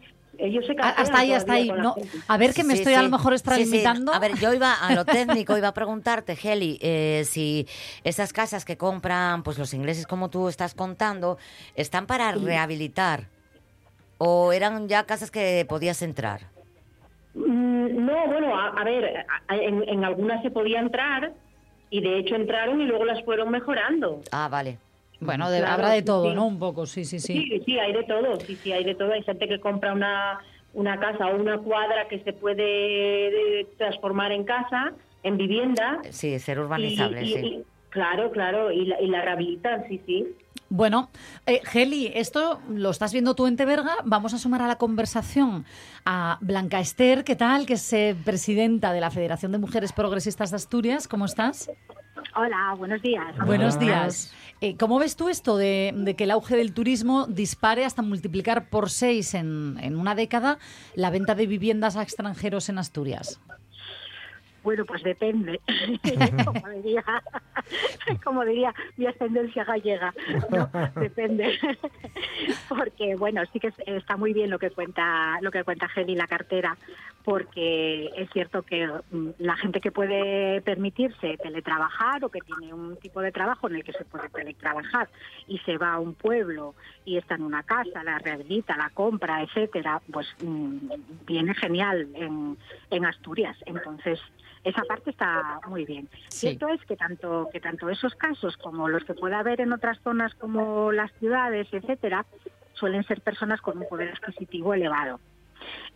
Ellos 0.41 0.65
se 0.65 0.73
Ah, 0.79 0.93
Hasta 0.95 1.19
ahí, 1.19 1.33
hasta 1.33 1.51
ahí. 1.51 1.67
No, 1.69 1.95
a 2.29 2.37
ver 2.37 2.53
que 2.53 2.63
me 2.63 2.71
Sí, 2.75 2.79
estoy 2.79 2.93
sí. 2.93 2.97
a 2.99 3.03
lo 3.03 3.09
mejor 3.09 3.33
Sí, 3.33 3.39
sí. 3.39 3.49
extralimitando. 3.49 4.13
A 4.13 4.19
ver, 4.19 4.39
yo 4.39 4.53
iba 4.53 4.71
a 4.73 4.95
lo 4.95 5.03
técnico, 5.43 5.57
iba 5.57 5.67
a 5.67 5.73
preguntarte, 5.73 6.37
Heli, 6.41 6.79
eh, 6.81 7.23
si 7.25 7.67
esas 8.05 8.31
casas 8.31 8.63
que 8.63 8.77
compran 8.77 9.43
pues 9.43 9.57
los 9.57 9.73
ingleses, 9.73 10.07
como 10.07 10.29
tú 10.29 10.47
estás 10.47 10.75
contando, 10.75 11.37
están 11.75 12.05
para 12.07 12.31
rehabilitar 12.31 13.27
o 14.19 14.53
eran 14.53 14.87
ya 14.87 15.03
casas 15.05 15.31
que 15.31 15.65
podías 15.67 16.01
entrar. 16.03 16.41
Mm, 17.33 18.05
No, 18.05 18.27
bueno, 18.27 18.55
a, 18.55 18.67
a 18.69 18.83
ver, 18.83 19.25
a- 19.47 19.55
en, 19.55 19.87
en 19.87 20.03
algunas 20.05 20.41
se 20.43 20.51
podía 20.51 20.79
entrar 20.79 21.31
y 21.89 22.01
de 22.01 22.19
hecho 22.19 22.35
entraron 22.35 22.79
y 22.81 22.85
luego 22.85 23.05
las 23.05 23.23
fueron 23.23 23.49
mejorando. 23.49 24.21
Ah, 24.31 24.47
vale. 24.49 24.77
Bueno, 25.21 25.49
de- 25.49 25.59
Claro, 25.59 25.73
habrá 25.73 25.89
de 25.91 26.01
todo, 26.01 26.29
sí. 26.29 26.35
¿no? 26.35 26.45
Un 26.47 26.59
poco, 26.59 26.85
sí, 26.85 27.03
sí, 27.05 27.19
sí. 27.19 27.33
Sí, 27.33 27.61
sí, 27.65 27.79
hay 27.79 27.93
de 27.93 28.03
todo, 28.03 28.39
sí, 28.39 28.55
sí, 28.55 28.71
hay 28.71 28.83
de 28.83 28.95
todo. 28.95 29.11
Hay 29.13 29.23
gente 29.23 29.47
que 29.47 29.59
compra 29.59 29.93
una, 29.93 30.39
una 30.73 30.99
casa 30.99 31.27
o 31.27 31.35
una 31.35 31.57
cuadra 31.59 32.07
que 32.07 32.19
se 32.19 32.33
puede 32.33 33.61
eh, 33.61 33.67
transformar 33.77 34.31
en 34.31 34.43
casa, 34.43 34.93
en 35.23 35.37
vivienda. 35.37 35.99
Sí, 36.11 36.37
ser 36.39 36.57
y- 36.57 36.61
urbanizable, 36.61 37.23
y- 37.23 37.33
sí. 37.33 37.39
y- 37.39 37.63
claro, 37.89 38.31
claro, 38.31 38.71
y 38.71 38.85
la, 38.85 39.01
y 39.01 39.07
la 39.07 39.21
rehabilitan, 39.21 39.85
sí, 39.87 40.01
sí. 40.05 40.27
Bueno, 40.71 41.09
eh, 41.47 41.61
Geli, 41.63 42.11
esto 42.13 42.61
lo 42.69 42.91
estás 42.91 43.11
viendo 43.11 43.33
tú 43.33 43.47
en 43.47 43.57
Teberga. 43.57 43.95
Vamos 44.05 44.35
a 44.35 44.37
sumar 44.37 44.61
a 44.61 44.67
la 44.67 44.77
conversación 44.77 45.65
a 46.05 46.37
Blanca 46.41 46.79
Esther, 46.79 47.23
¿qué 47.23 47.35
tal? 47.35 47.65
Que 47.65 47.73
es 47.73 47.91
eh, 47.91 48.15
presidenta 48.23 48.93
de 48.93 49.01
la 49.01 49.09
Federación 49.09 49.51
de 49.51 49.57
Mujeres 49.57 49.93
Progresistas 49.93 50.51
de 50.51 50.57
Asturias. 50.57 51.07
¿Cómo 51.07 51.25
estás? 51.25 51.71
Hola, 52.35 52.75
buenos 52.77 53.01
días. 53.01 53.35
Buenos 53.43 53.79
días. 53.79 54.31
Eh, 54.61 54.77
¿Cómo 54.77 54.99
ves 54.99 55.15
tú 55.15 55.29
esto 55.29 55.57
de, 55.57 55.91
de 55.95 56.15
que 56.15 56.25
el 56.25 56.31
auge 56.31 56.55
del 56.55 56.73
turismo 56.73 57.25
dispare 57.25 57.83
hasta 57.83 58.03
multiplicar 58.03 58.69
por 58.69 58.91
seis 58.91 59.33
en, 59.33 59.77
en 59.81 59.97
una 59.97 60.13
década 60.13 60.59
la 60.93 61.09
venta 61.09 61.33
de 61.33 61.47
viviendas 61.47 61.97
a 61.97 62.03
extranjeros 62.03 62.69
en 62.69 62.77
Asturias? 62.77 63.41
Bueno, 64.63 64.85
pues 64.85 65.03
depende, 65.03 65.61
como 66.45 66.69
diría, 66.69 67.03
como 68.23 68.45
diría 68.45 68.73
mi 68.97 69.05
ascendencia 69.07 69.63
gallega, 69.63 70.13
¿no? 70.49 70.69
depende, 70.99 71.57
porque 72.67 73.15
bueno, 73.15 73.41
sí 73.51 73.59
que 73.59 73.67
es- 73.67 73.79
está 73.85 74.17
muy 74.17 74.33
bien 74.33 74.49
lo 74.49 74.59
que 74.59 74.71
cuenta 74.71 75.39
lo 75.41 75.51
que 75.51 75.63
cuenta 75.63 75.87
Geli 75.89 76.15
la 76.15 76.27
cartera, 76.27 76.77
porque 77.23 78.09
es 78.15 78.29
cierto 78.31 78.63
que 78.63 78.87
mm, 79.11 79.29
la 79.39 79.55
gente 79.57 79.81
que 79.81 79.91
puede 79.91 80.61
permitirse 80.61 81.37
teletrabajar 81.37 82.23
o 82.25 82.29
que 82.29 82.39
tiene 82.41 82.73
un 82.73 82.97
tipo 82.97 83.21
de 83.21 83.31
trabajo 83.31 83.67
en 83.69 83.75
el 83.75 83.83
que 83.83 83.93
se 83.93 84.05
puede 84.05 84.29
teletrabajar 84.29 85.09
y 85.47 85.57
se 85.59 85.77
va 85.77 85.93
a 85.93 85.99
un 85.99 86.15
pueblo 86.15 86.75
y 87.05 87.17
está 87.17 87.35
en 87.35 87.43
una 87.43 87.63
casa, 87.63 88.03
la 88.03 88.19
rehabilita, 88.19 88.75
la 88.77 88.89
compra, 88.89 89.41
etcétera, 89.43 90.01
pues 90.11 90.27
mm, 90.39 90.77
viene 91.25 91.53
genial 91.55 92.07
en, 92.15 92.57
en 92.89 93.05
Asturias. 93.05 93.57
Entonces, 93.65 94.19
esa 94.63 94.83
parte 94.83 95.09
está 95.11 95.61
muy 95.67 95.85
bien. 95.85 96.09
Sí. 96.29 96.47
Cierto 96.49 96.67
es 96.69 96.83
que 96.85 96.95
tanto 96.95 97.49
que 97.51 97.59
tanto 97.59 97.89
esos 97.89 98.13
casos 98.15 98.57
como 98.57 98.87
los 98.89 99.03
que 99.05 99.13
puede 99.13 99.35
haber 99.35 99.61
en 99.61 99.73
otras 99.73 99.99
zonas 100.01 100.33
como 100.35 100.91
las 100.91 101.11
ciudades, 101.19 101.67
etcétera, 101.71 102.25
suelen 102.73 103.03
ser 103.03 103.21
personas 103.21 103.61
con 103.61 103.77
un 103.77 103.87
poder 103.87 104.09
adquisitivo 104.09 104.73
elevado. 104.73 105.19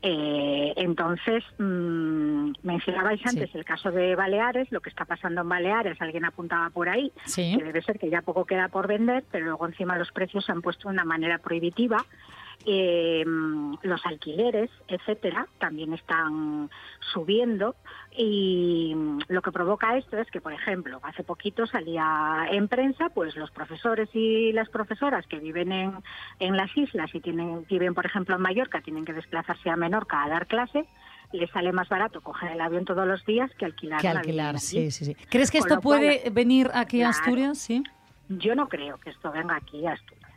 Eh, 0.01 0.73
entonces, 0.75 1.43
mm, 1.57 2.51
mencionabais 2.63 3.25
antes 3.25 3.55
el 3.55 3.63
caso 3.63 3.91
de 3.91 4.15
Baleares, 4.15 4.69
lo 4.71 4.81
que 4.81 4.89
está 4.89 5.05
pasando 5.05 5.41
en 5.41 5.49
Baleares, 5.49 6.01
alguien 6.01 6.25
apuntaba 6.25 6.69
por 6.69 6.89
ahí, 6.89 7.11
Sí. 7.25 7.55
que 7.57 7.63
debe 7.63 7.81
ser 7.81 7.97
que 7.99 8.09
ya 8.09 8.21
poco 8.21 8.45
queda 8.45 8.67
por 8.67 8.87
vender, 8.87 9.23
pero 9.31 9.45
luego 9.45 9.65
encima 9.65 9.97
los 9.97 10.11
precios 10.11 10.45
se 10.45 10.51
han 10.51 10.61
puesto 10.61 10.89
de 10.89 10.93
una 10.93 11.05
manera 11.05 11.37
prohibitiva. 11.37 12.05
Eh, 12.65 13.25
los 13.81 14.05
alquileres, 14.05 14.69
etcétera, 14.87 15.47
también 15.59 15.93
están 15.93 16.69
subiendo 17.11 17.75
y 18.15 18.93
mm, 18.95 19.19
lo 19.27 19.41
que 19.41 19.51
provoca 19.51 19.97
esto 19.97 20.17
es 20.17 20.31
que, 20.31 20.39
por 20.39 20.53
ejemplo, 20.53 21.01
hace 21.03 21.23
poquito 21.23 21.67
salía 21.67 22.47
en 22.51 22.69
prensa, 22.69 23.09
pues 23.09 23.35
los 23.35 23.51
profesores 23.51 24.07
y 24.13 24.53
las 24.53 24.69
profesoras 24.69 25.27
que 25.27 25.39
viven 25.39 25.73
en, 25.73 25.93
en 26.39 26.55
las 26.55 26.75
islas 26.77 27.13
y 27.13 27.19
tienen 27.19 27.65
viven, 27.69 27.93
por 27.93 28.05
ejemplo, 28.05 28.35
en 28.35 28.41
Mallorca, 28.41 28.81
tienen 28.81 29.03
que 29.03 29.13
desplazarse 29.13 29.69
a 29.69 29.75
Menorca 29.75 30.23
a 30.23 30.29
dar 30.29 30.47
clase, 30.47 30.85
les 31.33 31.49
sale 31.51 31.71
más 31.73 31.89
barato 31.89 32.21
coger 32.21 32.51
el 32.53 32.61
avión 32.61 32.85
todos 32.85 33.07
los 33.07 33.25
días 33.25 33.51
que 33.57 33.65
alquilar. 33.65 33.99
Que 33.99 34.07
alquilar, 34.07 34.59
sí, 34.59 34.91
sí, 34.91 35.05
sí. 35.05 35.15
¿Crees 35.29 35.51
que 35.51 35.59
Con 35.59 35.67
esto 35.67 35.81
cual, 35.81 35.99
puede 35.99 36.29
venir 36.29 36.69
aquí 36.73 37.01
a. 37.01 37.09
Asturias? 37.09 37.57
Sí. 37.57 37.83
Yo 38.29 38.55
no 38.55 38.69
creo 38.69 38.97
que 38.99 39.09
esto 39.09 39.31
venga 39.31 39.55
aquí 39.55 39.85
a 39.85 39.93
Asturias. 39.93 40.32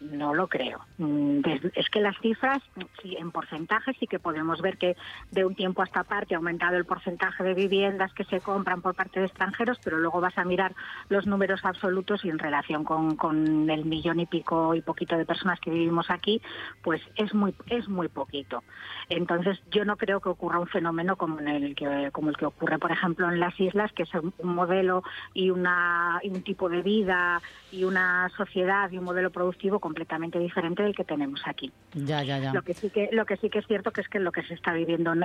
No 0.00 0.32
lo 0.32 0.46
creo. 0.46 0.80
Mm, 0.98 1.40
Es 1.74 1.90
que 1.90 2.00
las 2.00 2.16
cifras, 2.20 2.62
sí, 3.02 3.16
en 3.18 3.32
porcentaje 3.32 3.92
sí 3.98 4.06
que 4.06 4.20
podemos 4.20 4.62
ver 4.62 4.78
que 4.78 4.96
de 5.32 5.44
un 5.44 5.56
tiempo 5.56 5.82
a 5.82 5.86
esta 5.86 6.04
parte 6.04 6.34
ha 6.34 6.38
aumentado 6.38 6.76
el 6.76 6.84
porcentaje 6.84 7.42
de 7.42 7.54
viviendas 7.54 8.12
que 8.14 8.24
se 8.24 8.40
compran 8.40 8.80
por 8.80 8.94
parte 8.94 9.18
de 9.18 9.26
extranjeros, 9.26 9.78
pero 9.82 9.98
luego 9.98 10.20
vas 10.20 10.38
a 10.38 10.44
mirar 10.44 10.74
los 11.08 11.26
números 11.26 11.64
absolutos 11.64 12.24
y 12.24 12.30
en 12.30 12.38
relación 12.38 12.84
con, 12.84 13.16
con 13.16 13.68
el 13.68 13.84
millón 13.86 14.20
y 14.20 14.26
pico 14.26 14.74
y 14.76 14.82
poquito 14.82 15.16
de 15.16 15.26
personas 15.26 15.58
que 15.58 15.70
vivimos 15.70 16.10
aquí, 16.10 16.40
pues 16.82 17.02
es 17.16 17.34
muy 17.34 17.54
es 17.66 17.88
muy 17.88 18.08
poquito. 18.08 18.62
Entonces 19.08 19.60
yo 19.70 19.84
no 19.84 19.96
creo 19.96 20.20
que 20.20 20.28
ocurra 20.28 20.60
un 20.60 20.68
fenómeno 20.68 21.16
como 21.16 21.40
en 21.40 21.48
el 21.48 21.74
que 21.74 22.10
como 22.12 22.30
el 22.30 22.36
que 22.36 22.46
ocurre, 22.46 22.78
por 22.78 22.92
ejemplo, 22.92 23.28
en 23.28 23.40
las 23.40 23.58
islas, 23.58 23.92
que 23.92 24.04
es 24.04 24.14
un 24.14 24.32
modelo 24.54 25.02
y 25.34 25.50
una 25.50 26.20
y 26.22 26.30
un 26.30 26.42
tipo 26.42 26.68
de 26.68 26.82
vida 26.82 27.40
y 27.72 27.82
una 27.82 28.28
sociedad 28.36 28.90
y 28.92 28.98
un 28.98 29.04
modelo 29.04 29.30
productivo 29.30 29.80
completamente 29.88 30.38
diferente 30.38 30.82
del 30.82 30.94
que 30.94 31.04
tenemos 31.04 31.40
aquí. 31.46 31.72
Ya, 31.94 32.22
ya, 32.22 32.38
ya. 32.38 32.52
Lo 32.52 32.62
que 32.62 32.74
sí 32.74 32.90
que 32.90 33.08
lo 33.10 33.24
que 33.24 33.36
sí 33.38 33.48
que 33.48 33.60
es 33.60 33.66
cierto 33.66 33.90
que 33.90 34.02
es 34.02 34.08
que 34.08 34.18
lo 34.18 34.32
que 34.32 34.42
se 34.42 34.52
está 34.52 34.74
viviendo 34.74 35.12
en, 35.14 35.22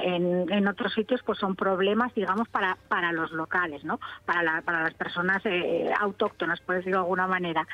en, 0.49 0.67
otros 0.69 0.93
sitios 0.93 1.21
pues 1.25 1.37
son 1.37 1.55
problemas 1.55 2.13
digamos 2.15 2.47
para 2.47 2.77
para 2.87 3.11
los 3.11 3.31
locales, 3.31 3.83
¿no? 3.83 3.99
Para 4.25 4.41
la- 4.41 4.61
para 4.61 4.83
las 4.83 4.93
personas 4.93 5.41
eh, 5.45 5.91
autóctonas, 5.99 6.61
por 6.61 6.75
decirlo 6.75 6.99
de 6.99 7.03
alguna 7.03 7.27
manera. 7.27 7.67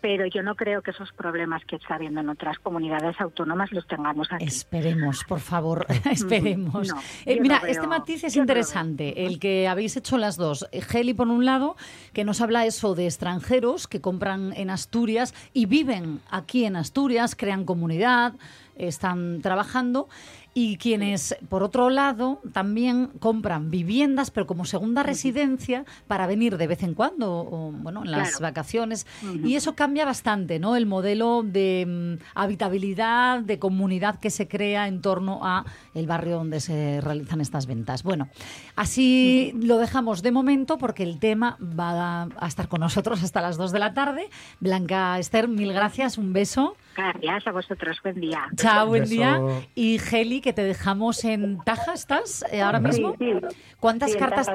Pero 0.00 0.24
yo 0.26 0.42
no 0.44 0.54
creo 0.54 0.82
que 0.82 0.92
esos 0.92 1.10
problemas 1.12 1.64
que 1.64 1.76
está 1.76 1.96
habiendo 1.96 2.20
en 2.20 2.28
otras 2.28 2.58
comunidades 2.60 3.20
autónomas 3.20 3.72
los 3.72 3.86
tengamos 3.88 4.28
aquí. 4.32 4.44
Esperemos, 4.44 5.24
por 5.24 5.40
favor, 5.40 5.84
esperemos. 6.10 6.88
No, 6.88 7.00
Eh, 7.26 7.40
mira, 7.40 7.56
no 7.56 7.62
veo- 7.62 7.72
este 7.72 7.86
matiz 7.88 8.22
es 8.24 8.34
yo 8.34 8.40
no 8.40 8.44
interesante, 8.44 9.26
el 9.26 9.40
que 9.40 9.66
habéis 9.66 9.96
hecho 9.96 10.16
las 10.18 10.36
dos. 10.36 10.66
Eh, 10.70 10.80
Geli, 10.80 11.14
por 11.14 11.26
un 11.28 11.44
lado, 11.44 11.76
que 12.12 12.22
nos 12.24 12.40
habla 12.40 12.64
eso 12.66 12.94
de 12.94 13.06
extranjeros 13.06 13.88
que 13.88 14.00
compran 14.00 14.52
en 14.56 14.70
Asturias 14.70 15.34
y 15.52 15.66
viven 15.66 16.19
aquí 16.30 16.64
en 16.64 16.76
Asturias, 16.76 17.34
crean 17.34 17.64
comunidad, 17.64 18.34
están 18.76 19.40
trabajando. 19.42 20.08
Y 20.52 20.78
quienes, 20.78 21.36
por 21.48 21.62
otro 21.62 21.90
lado, 21.90 22.40
también 22.52 23.06
compran 23.20 23.70
viviendas, 23.70 24.32
pero 24.32 24.48
como 24.48 24.64
segunda 24.64 25.04
residencia, 25.04 25.84
para 26.08 26.26
venir 26.26 26.56
de 26.56 26.66
vez 26.66 26.82
en 26.82 26.94
cuando, 26.94 27.30
o, 27.32 27.70
bueno, 27.72 28.02
en 28.04 28.10
las 28.10 28.30
Claro. 28.30 28.42
vacaciones. 28.42 29.06
Y 29.44 29.54
eso 29.54 29.76
cambia 29.76 30.04
bastante, 30.04 30.58
¿no? 30.58 30.74
El 30.74 30.86
modelo 30.86 31.44
de 31.44 32.18
mm, 32.18 32.22
habitabilidad, 32.34 33.40
de 33.40 33.60
comunidad 33.60 34.18
que 34.18 34.30
se 34.30 34.48
crea 34.48 34.88
en 34.88 35.00
torno 35.02 35.38
a 35.44 35.64
el 35.94 36.06
barrio 36.08 36.36
donde 36.38 36.58
se 36.58 37.00
realizan 37.00 37.40
estas 37.40 37.66
ventas. 37.66 38.02
Bueno, 38.02 38.28
así 38.76 39.52
lo 39.54 39.78
dejamos 39.78 40.22
de 40.22 40.32
momento 40.32 40.78
porque 40.78 41.02
el 41.04 41.18
tema 41.18 41.56
va 41.60 42.22
a 42.36 42.46
estar 42.48 42.68
con 42.68 42.80
nosotros 42.80 43.22
hasta 43.22 43.40
las 43.40 43.56
2 43.56 43.72
de 43.72 43.78
la 43.78 43.94
tarde. 43.94 44.28
Blanca 44.58 45.18
Esther, 45.18 45.48
mil 45.48 45.72
gracias, 45.72 46.18
un 46.18 46.32
beso. 46.32 46.76
Gracias 46.96 47.46
a 47.46 47.52
vosotros. 47.52 47.98
Buen 48.02 48.20
día. 48.20 48.48
Chao, 48.56 48.86
buen 48.88 49.04
día. 49.04 49.40
Y 49.74 49.98
Geli, 49.98 50.40
que 50.40 50.52
te 50.52 50.62
dejamos 50.62 51.24
en 51.24 51.58
Taja, 51.64 51.94
¿estás 51.94 52.44
eh, 52.52 52.62
ahora 52.62 52.80
mismo? 52.80 53.14
Sí, 53.18 53.32
¿Cuántas 53.78 54.12
Sí, 54.12 54.18
cartas 54.18 54.48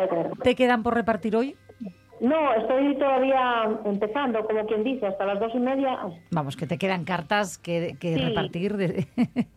te 0.44 0.56
quedan 0.56 0.84
por 0.84 0.94
repartir 0.94 1.36
hoy? 1.36 1.56
No, 2.22 2.54
estoy 2.54 2.96
todavía 2.98 3.70
empezando, 3.84 4.46
como 4.46 4.66
quien 4.66 4.84
dice, 4.86 5.06
hasta 5.06 5.26
las 5.26 5.40
dos 5.40 5.52
y 5.54 5.60
media. 5.60 5.98
Vamos, 6.32 6.56
que 6.56 6.66
te 6.66 6.78
quedan 6.78 7.04
cartas 7.04 7.58
que, 7.58 7.98
que 8.00 8.16
Sí. 8.16 8.22
repartir. 8.24 8.78
de- 8.78 9.08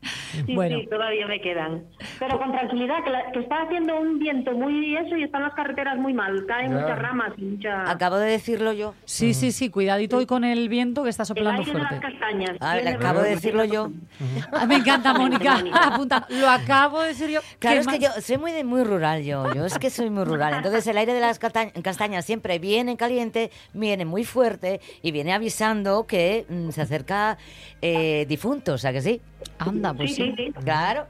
Sí, 0.47 0.55
bueno, 0.55 0.79
sí, 0.81 0.87
todavía 0.89 1.27
me 1.27 1.41
quedan. 1.41 1.85
Pero 2.19 2.39
con 2.39 2.53
tranquilidad, 2.53 3.03
que, 3.05 3.11
la- 3.11 3.31
que 3.33 3.41
está 3.41 3.63
haciendo 3.63 3.99
un 4.01 4.19
viento 4.19 4.53
muy 4.53 4.97
eso 4.97 5.17
y 5.17 5.23
están 5.25 5.43
las 5.43 5.55
carreteras 5.55 5.99
muy 5.99 6.13
mal. 6.15 6.45
Caen 6.47 6.71
Ya. 6.73 6.79
muchas 6.81 6.99
ramas 6.99 7.33
y 7.37 7.43
mucha... 7.45 7.91
Acabo 7.91 8.17
de 8.17 8.31
decirlo 8.31 8.73
yo. 8.73 8.95
sí, 9.05 9.35
sí, 9.35 9.53
sí, 9.53 9.71
cuidadito 9.71 10.17
hoy 10.19 10.27
con 10.27 10.45
el 10.45 10.69
viento 10.69 11.05
que 11.05 11.11
está 11.11 11.23
El 11.23 11.27
soplando 11.29 11.63
aire 11.63 11.73
de 11.73 11.79
las 11.79 12.01
castañas. 12.01 12.51
Tiene 12.59 12.91
acabo 12.91 13.21
de 13.21 13.31
decirlo 13.31 13.65
yo. 13.65 13.91
Ah, 14.53 14.67
me 14.67 14.77
encanta, 14.77 15.15
Mónica. 15.15 15.63
Apunta. 15.73 16.27
Lo 16.29 16.49
acabo 16.49 17.01
de 17.01 17.09
decir 17.09 17.31
yo. 17.31 17.41
Claro, 17.59 17.77
¿Qué 17.77 17.81
es 17.81 17.87
que 17.87 17.99
yo 18.01 18.11
soy 18.21 18.39
muy 18.39 18.53
de- 18.53 18.65
muy 18.65 18.83
rural 18.85 19.23
yo, 19.25 19.53
yo 19.55 19.65
es 19.65 19.79
que 19.79 19.91
soy 19.91 20.11
muy 20.11 20.25
rural. 20.25 20.55
Entonces 20.55 20.87
el 20.89 20.99
aire 20.99 21.15
de 21.15 21.21
las 21.21 21.39
castañas 21.39 22.25
siempre 22.25 22.48
viene 22.59 22.97
caliente, 22.97 23.51
viene 23.75 24.07
muy 24.07 24.25
fuerte 24.25 24.81
y 25.03 25.11
viene 25.11 25.35
avisando 25.35 26.07
que 26.07 26.47
mm, 26.49 26.71
se 26.71 26.81
acerca 26.81 27.37
eh, 27.83 28.25
difunto, 28.27 28.73
o 28.73 28.79
sea 28.79 28.93
que 28.93 29.03
sí. 29.03 29.21
Anda, 29.59 29.93
pues 29.93 30.15
Sí, 30.15 30.23
sí. 30.23 30.35
sí, 30.37 30.45
sí. 30.47 30.53
Claro. 30.65 31.07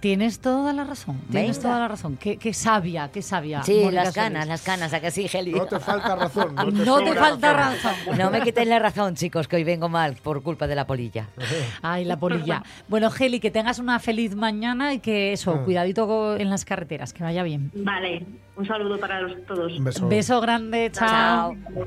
Tienes 0.00 0.38
toda 0.38 0.72
la 0.72 0.84
razón. 0.84 1.18
Tienes 1.28 1.56
Venga. 1.56 1.68
toda 1.68 1.80
la 1.80 1.88
razón. 1.88 2.16
Qué, 2.16 2.36
qué 2.36 2.54
sabia, 2.54 3.10
qué 3.12 3.20
sabia. 3.20 3.64
Sí, 3.64 3.80
Mónica 3.82 4.04
las 4.04 4.14
canas, 4.14 4.42
Solís. 4.44 4.48
las 4.48 4.62
canas, 4.62 4.92
a 4.92 5.00
que 5.00 5.10
sí, 5.10 5.26
Geli. 5.26 5.50
No 5.52 5.66
te 5.66 5.80
falta 5.80 6.14
razón. 6.14 6.54
No 6.54 6.66
te, 6.66 6.72
No 6.84 6.98
te 6.98 7.06
sobra 7.06 7.20
falta 7.20 7.52
razón. 7.52 7.92
No 8.18 8.30
me 8.30 8.40
quitéis 8.42 8.68
la 8.68 8.78
razón, 8.78 9.16
chicos, 9.16 9.48
que 9.48 9.56
hoy 9.56 9.64
vengo 9.64 9.88
mal 9.88 10.14
por 10.22 10.40
culpa 10.42 10.68
de 10.68 10.76
la 10.76 10.86
polilla. 10.86 11.26
Ay, 11.82 12.04
la 12.04 12.16
polilla. 12.16 12.62
Bueno, 12.86 13.10
Geli, 13.10 13.40
que 13.40 13.50
tengas 13.50 13.80
una 13.80 13.98
feliz 13.98 14.36
mañana 14.36 14.94
y 14.94 15.00
que 15.00 15.32
eso, 15.32 15.52
Ah. 15.60 15.64
cuidadito 15.64 16.36
en 16.36 16.48
las 16.48 16.64
carreteras, 16.64 17.12
que 17.12 17.24
vaya 17.24 17.42
bien. 17.42 17.72
Vale, 17.74 18.24
un 18.56 18.66
saludo 18.68 19.00
para 19.00 19.20
los- 19.20 19.44
todos. 19.46 19.72
Un 19.78 19.84
beso. 19.84 20.08
Beso 20.08 20.40
grande, 20.40 20.90
chao. 20.92 21.56
Chao. 21.74 21.86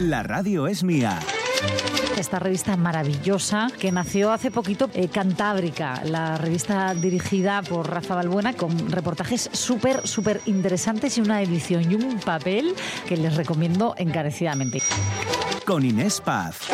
La 0.00 0.22
radio 0.22 0.66
es 0.66 0.82
mía. 0.84 1.18
Esta 2.18 2.40
revista 2.40 2.76
maravillosa 2.76 3.68
que 3.78 3.92
nació 3.92 4.32
hace 4.32 4.50
poquito, 4.50 4.90
eh, 4.92 5.06
Cantábrica, 5.06 6.02
la 6.04 6.36
revista 6.36 6.92
dirigida 6.92 7.62
por 7.62 7.88
Rafa 7.88 8.16
Balbuena 8.16 8.54
con 8.54 8.90
reportajes 8.90 9.48
súper, 9.52 10.04
súper 10.04 10.40
interesantes 10.46 11.16
y 11.16 11.20
una 11.20 11.40
edición 11.42 11.88
y 11.88 11.94
un 11.94 12.18
papel 12.18 12.74
que 13.06 13.16
les 13.16 13.36
recomiendo 13.36 13.94
encarecidamente. 13.96 14.82
Con 15.64 15.84
Inés 15.84 16.20
Paz. 16.20 16.68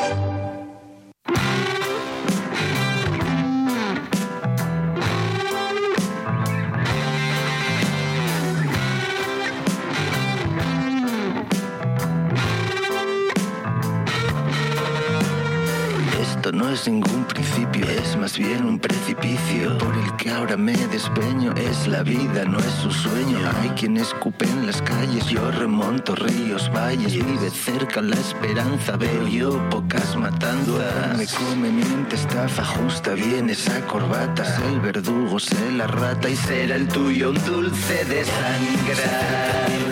No 16.52 16.68
es 16.68 16.86
ningún 16.86 17.24
principio, 17.24 17.88
es 17.88 18.18
más 18.18 18.36
bien 18.36 18.66
un 18.66 18.78
precipicio 18.78 19.78
por 19.78 19.94
el 19.96 20.14
que 20.16 20.30
ahora 20.30 20.58
me 20.58 20.76
despeño. 20.88 21.54
Es 21.54 21.88
la 21.88 22.02
vida, 22.02 22.44
no 22.44 22.58
es 22.58 22.70
su 22.82 22.90
sueño. 22.90 23.38
Hay 23.60 23.70
quien 23.70 23.96
escupe 23.96 24.44
en 24.44 24.66
las 24.66 24.82
calles, 24.82 25.24
yo 25.26 25.50
remonto 25.52 26.14
ríos, 26.14 26.70
valles. 26.70 27.14
Vive 27.14 27.48
cerca 27.50 28.02
la 28.02 28.16
esperanza, 28.16 28.96
veo 28.96 29.26
yo 29.26 29.70
pocas 29.70 30.16
matanzas. 30.16 31.16
Me 31.16 31.26
come, 31.26 31.70
miente, 31.70 32.16
estafa, 32.16 32.60
ajusta 32.60 33.14
bien 33.14 33.48
esa 33.48 33.80
corbata. 33.86 34.44
El 34.68 34.80
verdugo, 34.80 35.40
sé 35.40 35.72
la 35.72 35.86
rata 35.86 36.28
y 36.28 36.36
será 36.36 36.76
el 36.76 36.86
tuyo 36.88 37.30
un 37.30 37.44
dulce 37.46 38.04
de 38.04 38.22
sangrar. 38.24 39.83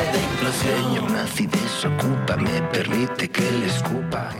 Fase 0.00 0.12
de 0.12 0.24
implosión. 0.24 1.10
Una 1.10 1.22
acidez 1.22 1.84
ocupa, 1.84 2.36
me 2.36 2.62
permite 2.72 3.28
que 3.28 3.42
le 3.42 3.66
escupa. 3.66 4.30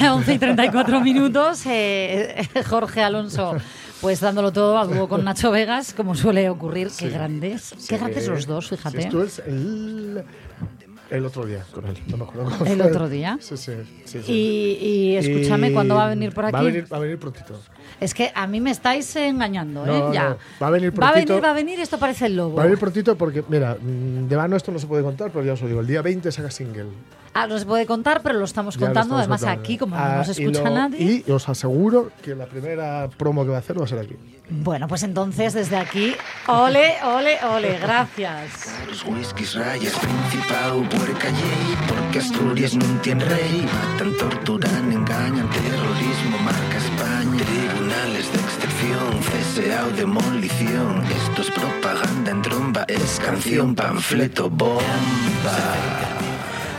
11 0.12 0.34
y 0.34 0.38
34 0.38 1.00
minutos, 1.00 1.62
eh, 1.66 2.48
Jorge 2.68 3.02
Alonso. 3.02 3.56
Pues 4.00 4.18
dándolo 4.20 4.52
todo 4.52 4.78
a 4.78 4.84
dúo 4.84 5.08
con 5.08 5.24
Nacho 5.24 5.52
Vegas, 5.52 5.94
como 5.94 6.16
suele 6.16 6.48
ocurrir. 6.50 6.90
Qué 6.98 7.08
grandes. 7.08 7.72
Qué 7.88 7.98
grandes 7.98 8.26
los 8.26 8.46
dos, 8.46 8.66
Sí, 8.68 8.76
fíjate. 8.76 8.98
estuve 9.02 9.28
el, 9.46 10.24
el 11.16 11.26
otro 11.26 11.44
día 11.46 11.64
con 11.72 11.86
él. 11.86 11.96
No 12.08 12.16
me 12.16 12.24
acuerdo 12.24 12.44
cómo 12.50 12.64
¿El 12.70 12.78
fue. 12.78 12.86
otro 12.90 13.08
día? 13.08 13.36
Sí, 13.40 13.56
sí. 13.56 13.72
sí, 14.04 14.22
sí. 14.22 14.32
Y, 14.32 14.86
y 14.86 15.16
escúchame, 15.16 15.70
Y 15.70 15.72
¿cuándo 15.72 15.94
va 15.94 16.06
a 16.06 16.08
venir 16.08 16.32
por 16.32 16.44
aquí? 16.46 16.52
Va 16.54 16.60
a 16.60 16.62
venir, 16.64 16.92
va 16.92 16.96
a 16.96 17.00
venir 17.00 17.18
prontito. 17.18 17.60
Es 18.00 18.14
que 18.14 18.32
a 18.34 18.46
mí 18.46 18.60
me 18.60 18.70
estáis 18.70 19.14
engañando, 19.16 19.84
¿eh? 19.86 20.12
Ya. 20.14 20.30
no, 20.30 20.36
va 20.60 20.66
a 20.66 20.70
venir 20.70 20.90
Va 20.90 21.08
a 21.08 21.12
prontito. 21.12 21.34
venir, 21.34 21.44
va 21.44 21.50
a 21.50 21.54
venir, 21.54 21.80
esto 21.80 21.98
parece 21.98 22.26
el 22.26 22.36
lobo. 22.36 22.56
Va 22.56 22.62
a 22.62 22.66
venir 22.66 22.78
prontito 22.78 23.16
porque, 23.16 23.44
mira, 23.48 23.76
mm, 23.80 24.26
de 24.28 24.36
vano 24.36 24.56
esto 24.56 24.72
no 24.72 24.78
se 24.78 24.86
puede 24.86 25.02
contar, 25.02 25.30
pero 25.30 25.44
ya 25.44 25.52
os 25.52 25.60
lo 25.62 25.68
digo. 25.68 25.80
El 25.80 25.86
día 25.86 26.02
20 26.02 26.32
saca 26.32 26.50
single. 26.50 26.86
Ah, 27.34 27.46
no 27.46 27.58
se 27.58 27.64
puede 27.64 27.86
contar, 27.86 28.20
pero 28.22 28.38
lo 28.38 28.44
estamos 28.44 28.74
Ya 28.74 28.80
lo 28.80 28.86
contando. 28.88 29.14
estamos 29.14 29.20
Además, 29.20 29.40
contando. 29.40 29.60
aquí, 29.62 29.78
como 29.78 29.96
Ah, 29.96 30.08
no 30.12 30.16
nos 30.18 30.28
y 30.38 30.42
escucha 30.42 30.64
lo- 30.64 30.70
nadie. 30.74 31.24
Y 31.26 31.30
os 31.30 31.48
aseguro 31.48 32.10
que 32.22 32.34
la 32.34 32.44
primera 32.46 33.08
promo 33.16 33.42
que 33.44 33.50
va 33.50 33.56
a 33.56 33.60
hacer 33.60 33.80
va 33.80 33.84
a 33.84 33.88
ser 33.88 34.00
aquí. 34.00 34.16
Bueno, 34.50 34.86
pues 34.86 35.02
entonces, 35.02 35.54
desde 35.54 35.76
aquí, 35.78 36.14
ole, 36.46 36.92
ole, 37.02 37.38
ole, 37.42 37.78
gracias. 37.78 38.68
Los 38.86 39.02
whiskies, 39.06 39.54
rayas, 39.54 39.94
principado, 39.98 40.82
puerca 40.90 41.28
y 41.30 41.76
porque 41.88 42.18
Asturias 42.18 42.74
no 42.74 42.84
tiene 43.00 43.24
rey. 43.24 43.66
Matan, 43.72 44.14
torturan, 44.18 44.92
engañan, 44.92 45.48
terrorismo, 45.48 46.36
marca 46.44 46.76
España. 46.76 47.44
Tribunales 47.44 48.30
de 48.30 48.38
excepción, 48.40 49.20
CSA 49.22 49.86
o 49.86 49.90
demolición. 49.96 51.02
Esto 51.06 51.40
es 51.42 51.50
propaganda 51.50 52.30
en 52.30 52.42
tromba, 52.42 52.84
es 52.88 53.20
canción, 53.24 53.74
panfleto, 53.74 54.50
bomba. 54.50 54.82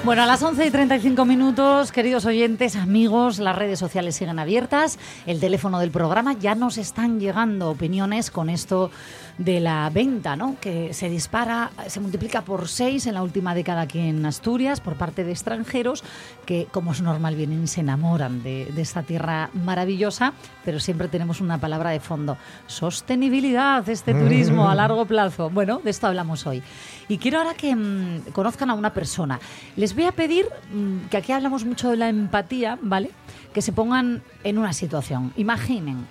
Bueno, 0.05 0.23
a 0.23 0.25
las 0.25 0.43
11 0.43 0.65
y 0.65 0.69
35 0.69 1.23
minutos, 1.23 1.93
queridos 1.93 2.25
oyentes, 2.25 2.75
amigos, 2.75 3.39
las 3.39 3.55
redes 3.55 3.79
sociales 3.79 4.17
siguen 4.17 4.37
abiertas. 4.37 4.99
El 5.25 5.39
teléfono 5.39 5.79
del 5.79 5.91
programa 5.91 6.33
ya 6.33 6.55
nos 6.55 6.77
están 6.77 7.21
llegando 7.21 7.69
opiniones 7.69 8.29
con 8.29 8.49
esto 8.49 8.91
de 9.37 9.59
la 9.59 9.89
venta, 9.89 10.35
¿no? 10.35 10.57
Que 10.59 10.93
se 10.93 11.09
dispara, 11.09 11.71
se 11.87 11.99
multiplica 11.99 12.43
por 12.43 12.67
seis 12.67 13.07
en 13.07 13.15
la 13.15 13.23
última 13.23 13.55
década 13.55 13.81
aquí 13.81 13.99
en 13.99 14.25
Asturias 14.25 14.79
por 14.79 14.95
parte 14.95 15.23
de 15.23 15.31
extranjeros 15.31 16.03
que, 16.45 16.67
como 16.71 16.91
es 16.91 17.01
normal, 17.01 17.35
vienen 17.35 17.63
y 17.63 17.67
se 17.67 17.81
enamoran 17.81 18.43
de, 18.43 18.65
de 18.65 18.81
esta 18.81 19.03
tierra 19.03 19.49
maravillosa, 19.53 20.33
pero 20.63 20.79
siempre 20.79 21.07
tenemos 21.07 21.41
una 21.41 21.57
palabra 21.57 21.89
de 21.89 21.99
fondo: 21.99 22.37
sostenibilidad, 22.67 23.87
este 23.89 24.13
turismo 24.13 24.69
a 24.69 24.75
largo 24.75 25.05
plazo. 25.05 25.49
Bueno, 25.49 25.81
de 25.83 25.89
esto 25.89 26.07
hablamos 26.07 26.45
hoy. 26.45 26.61
Y 27.07 27.17
quiero 27.17 27.39
ahora 27.39 27.53
que 27.53 27.75
mm, 27.75 28.31
conozcan 28.33 28.69
a 28.69 28.73
una 28.73 28.93
persona. 28.93 29.39
Les 29.75 29.95
voy 29.95 30.05
a 30.05 30.11
pedir 30.11 30.47
mm, 30.73 31.07
que 31.09 31.17
aquí 31.17 31.31
hablamos 31.31 31.65
mucho 31.65 31.89
de 31.89 31.97
la 31.97 32.09
empatía, 32.09 32.77
¿vale? 32.81 33.11
Que 33.53 33.61
se 33.61 33.71
pongan 33.71 34.23
en 34.43 34.57
una 34.57 34.73
situación. 34.73 35.33
Imaginen, 35.35 36.05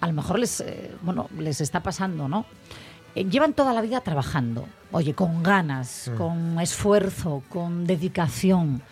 a 0.00 0.06
lo 0.06 0.12
mejor 0.12 0.38
les, 0.38 0.60
eh, 0.60 0.92
bueno, 1.02 1.28
les 1.38 1.60
está 1.60 1.82
pasando, 1.82 2.28
¿no? 2.28 2.46
Eh, 3.16 3.24
llevan 3.24 3.52
toda 3.54 3.72
la 3.72 3.80
vida 3.80 4.00
trabajando, 4.02 4.68
oye, 4.92 5.14
con 5.14 5.42
ganas, 5.42 6.10
con 6.16 6.60
esfuerzo, 6.60 7.42
con 7.48 7.86
dedicación. 7.86 8.82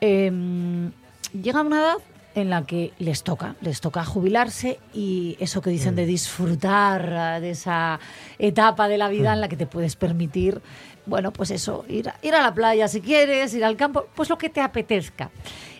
Em, 0.00 0.92
llega 1.32 1.62
una 1.62 1.80
edad 1.80 1.96
en 2.34 2.50
la 2.50 2.66
que 2.66 2.92
les 2.98 3.22
toca, 3.22 3.56
les 3.62 3.80
toca 3.80 4.04
jubilarse 4.04 4.78
y 4.92 5.38
eso 5.40 5.62
que 5.62 5.70
dicen 5.70 5.96
de 5.96 6.04
disfrutar 6.04 7.36
eh, 7.38 7.40
de 7.40 7.50
esa 7.50 7.98
etapa 8.38 8.88
de 8.88 8.98
la 8.98 9.08
vida 9.08 9.32
en 9.32 9.40
la 9.40 9.48
que 9.48 9.56
te 9.56 9.66
puedes 9.66 9.96
permitir, 9.96 10.60
bueno, 11.06 11.32
pues 11.32 11.50
eso, 11.50 11.86
ir, 11.88 12.10
a- 12.10 12.16
ir 12.20 12.34
a 12.34 12.42
la 12.42 12.52
playa 12.52 12.88
si 12.88 13.00
quieres, 13.00 13.54
ir 13.54 13.64
al 13.64 13.76
campo, 13.78 14.06
pues 14.14 14.28
lo 14.28 14.36
que 14.36 14.50
te 14.50 14.60
apetezca. 14.60 15.30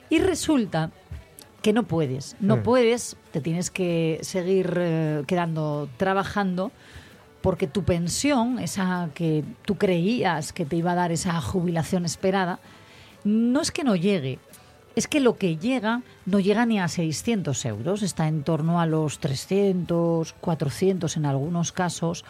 Y 0.08 0.18
resulta 0.20 0.90
que 1.60 1.74
no 1.74 1.82
puedes, 1.82 2.36
no 2.40 2.56
Mm. 2.58 2.62
puedes, 2.62 3.16
te 3.32 3.42
tienes 3.42 3.70
que 3.70 4.18
seguir 4.22 4.72
eh, 4.78 5.24
quedando 5.26 5.90
trabajando 5.98 6.72
porque 7.46 7.68
tu 7.68 7.84
pensión, 7.84 8.58
esa 8.58 9.08
que 9.14 9.44
tú 9.64 9.76
creías 9.76 10.52
que 10.52 10.66
te 10.66 10.74
iba 10.74 10.90
a 10.90 10.94
dar 10.96 11.12
esa 11.12 11.40
jubilación 11.40 12.04
esperada, 12.04 12.58
no 13.22 13.60
es 13.60 13.70
que 13.70 13.84
no 13.84 13.94
llegue, 13.94 14.40
es 14.96 15.06
que 15.06 15.20
lo 15.20 15.36
que 15.36 15.56
llega 15.56 16.02
no 16.24 16.40
llega 16.40 16.66
ni 16.66 16.80
a 16.80 16.88
600 16.88 17.64
euros, 17.66 18.02
está 18.02 18.26
en 18.26 18.42
torno 18.42 18.80
a 18.80 18.86
los 18.86 19.20
300, 19.20 20.32
400 20.32 21.16
en 21.16 21.24
algunos 21.24 21.70
casos. 21.70 22.24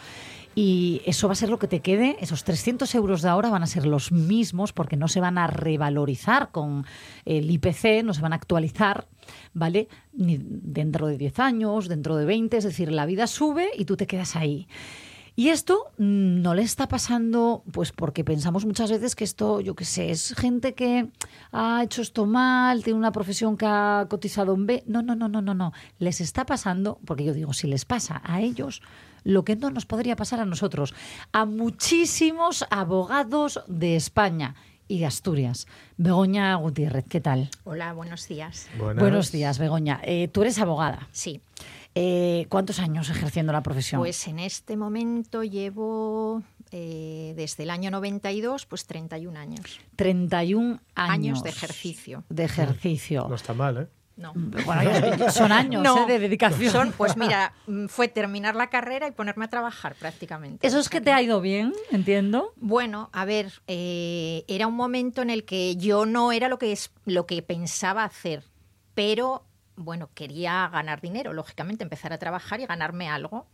Y 0.59 1.03
eso 1.05 1.27
va 1.27 1.33
a 1.33 1.35
ser 1.35 1.49
lo 1.49 1.59
que 1.59 1.67
te 1.67 1.81
quede. 1.81 2.17
Esos 2.19 2.43
300 2.43 2.95
euros 2.95 3.21
de 3.21 3.29
ahora 3.29 3.51
van 3.51 3.61
a 3.61 3.67
ser 3.67 3.85
los 3.85 4.11
mismos 4.11 4.73
porque 4.73 4.97
no 4.97 5.07
se 5.07 5.19
van 5.19 5.37
a 5.37 5.45
revalorizar 5.45 6.49
con 6.49 6.83
el 7.25 7.51
IPC, 7.51 8.03
no 8.03 8.15
se 8.15 8.21
van 8.21 8.33
a 8.33 8.37
actualizar, 8.37 9.07
¿vale? 9.53 9.87
Ni 10.13 10.39
dentro 10.41 11.05
de 11.05 11.19
10 11.19 11.39
años, 11.41 11.87
dentro 11.87 12.15
de 12.15 12.25
20. 12.25 12.57
Es 12.57 12.63
decir, 12.63 12.91
la 12.91 13.05
vida 13.05 13.27
sube 13.27 13.69
y 13.77 13.85
tú 13.85 13.97
te 13.97 14.07
quedas 14.07 14.35
ahí. 14.35 14.67
Y 15.35 15.49
esto 15.49 15.91
no 15.99 16.55
le 16.55 16.63
está 16.63 16.87
pasando, 16.87 17.61
pues 17.71 17.91
porque 17.91 18.23
pensamos 18.23 18.65
muchas 18.65 18.89
veces 18.89 19.15
que 19.15 19.25
esto, 19.25 19.61
yo 19.61 19.75
qué 19.75 19.85
sé, 19.85 20.09
es 20.09 20.33
gente 20.33 20.73
que 20.73 21.11
ha 21.51 21.83
hecho 21.83 22.01
esto 22.01 22.25
mal, 22.25 22.83
tiene 22.83 22.97
una 22.97 23.11
profesión 23.11 23.57
que 23.57 23.67
ha 23.67 24.07
cotizado 24.09 24.55
en 24.55 24.65
B. 24.65 24.83
No, 24.87 25.03
no, 25.03 25.13
no, 25.13 25.27
no, 25.27 25.43
no, 25.43 25.53
no. 25.53 25.71
Les 25.99 26.19
está 26.19 26.47
pasando, 26.47 26.97
porque 27.05 27.25
yo 27.25 27.35
digo, 27.35 27.53
si 27.53 27.67
les 27.67 27.85
pasa 27.85 28.23
a 28.25 28.41
ellos, 28.41 28.81
lo 29.27 29.43
que 29.43 29.57
no 29.57 29.69
nos 29.69 29.85
podría 29.85 30.15
pasar 30.15 30.39
a 30.39 30.45
nosotros, 30.45 30.95
a 31.33 31.45
muchísimos 31.45 32.65
abogados 32.69 33.61
de 33.67 33.97
España 33.97 34.55
y 34.87 34.99
de 34.99 35.05
Asturias. 35.05 35.67
Begoña 35.97 36.55
Gutiérrez, 36.55 37.05
¿qué 37.09 37.19
tal? 37.19 37.49
Hola, 37.65 37.91
buenos 37.91 38.25
días. 38.29 38.69
Buenos 38.77 39.33
días, 39.33 39.59
Begoña. 39.59 39.99
Eh, 40.03 40.29
tú 40.29 40.43
eres 40.43 40.57
abogada. 40.59 41.09
Sí. 41.11 41.41
Eh, 41.93 42.45
¿Cuántos 42.47 42.79
años 42.79 43.09
ejerciendo 43.09 43.51
la 43.51 43.63
profesión? 43.63 43.99
Pues 43.99 44.27
en 44.29 44.39
este 44.39 44.77
momento 44.77 45.43
llevo 45.43 46.41
eh, 46.71 47.33
desde 47.35 47.63
el 47.63 47.69
año 47.69 47.91
92, 47.91 48.65
pues 48.65 48.85
31 48.85 49.37
años. 49.37 49.81
31 49.97 50.79
años. 50.95 51.13
Años 51.13 51.43
de 51.43 51.49
ejercicio. 51.49 52.23
De 52.29 52.45
ejercicio. 52.45 53.25
No 53.27 53.35
está 53.35 53.53
mal, 53.53 53.77
¿eh? 53.77 53.87
No. 54.17 54.33
Bueno, 54.35 54.83
ya- 55.15 55.31
son 55.31 55.51
años 55.51 55.83
No. 55.83 56.03
¿eh? 56.03 56.05
de 56.07 56.19
dedicación. 56.19 56.71
Son, 56.71 56.91
pues 56.91 57.15
mira, 57.15 57.53
mm, 57.67 57.85
fue 57.85 58.07
terminar 58.07 58.55
la 58.55 58.67
carrera 58.71 59.07
y 59.07 59.11
ponerme 59.11 59.45
a 59.45 59.47
trabajar 59.47 59.93
prácticamente. 59.95 60.65
Eso 60.65 60.79
es 60.79 60.89
que 60.89 61.01
te 61.01 61.11
ha 61.11 61.21
ido 61.21 61.39
bien, 61.39 61.71
entiendo. 61.91 62.51
Bueno, 62.55 63.09
a 63.13 63.25
ver, 63.25 63.53
eh, 63.67 64.43
era 64.47 64.65
un 64.67 64.73
momento 64.75 65.21
en 65.21 65.29
el 65.29 65.45
que 65.45 65.75
yo 65.77 66.05
no 66.07 66.31
era 66.31 66.47
lo 66.49 66.57
que, 66.57 66.71
es, 66.71 66.91
lo 67.05 67.27
que 67.27 67.41
pensaba 67.43 68.03
hacer, 68.03 68.43
pero 68.95 69.43
bueno, 69.75 70.09
quería 70.15 70.67
ganar 70.73 70.99
dinero, 71.01 71.33
lógicamente, 71.33 71.83
empezar 71.83 72.11
a 72.11 72.17
trabajar 72.17 72.59
y 72.59 72.65
ganarme 72.65 73.07
algo. 73.09 73.45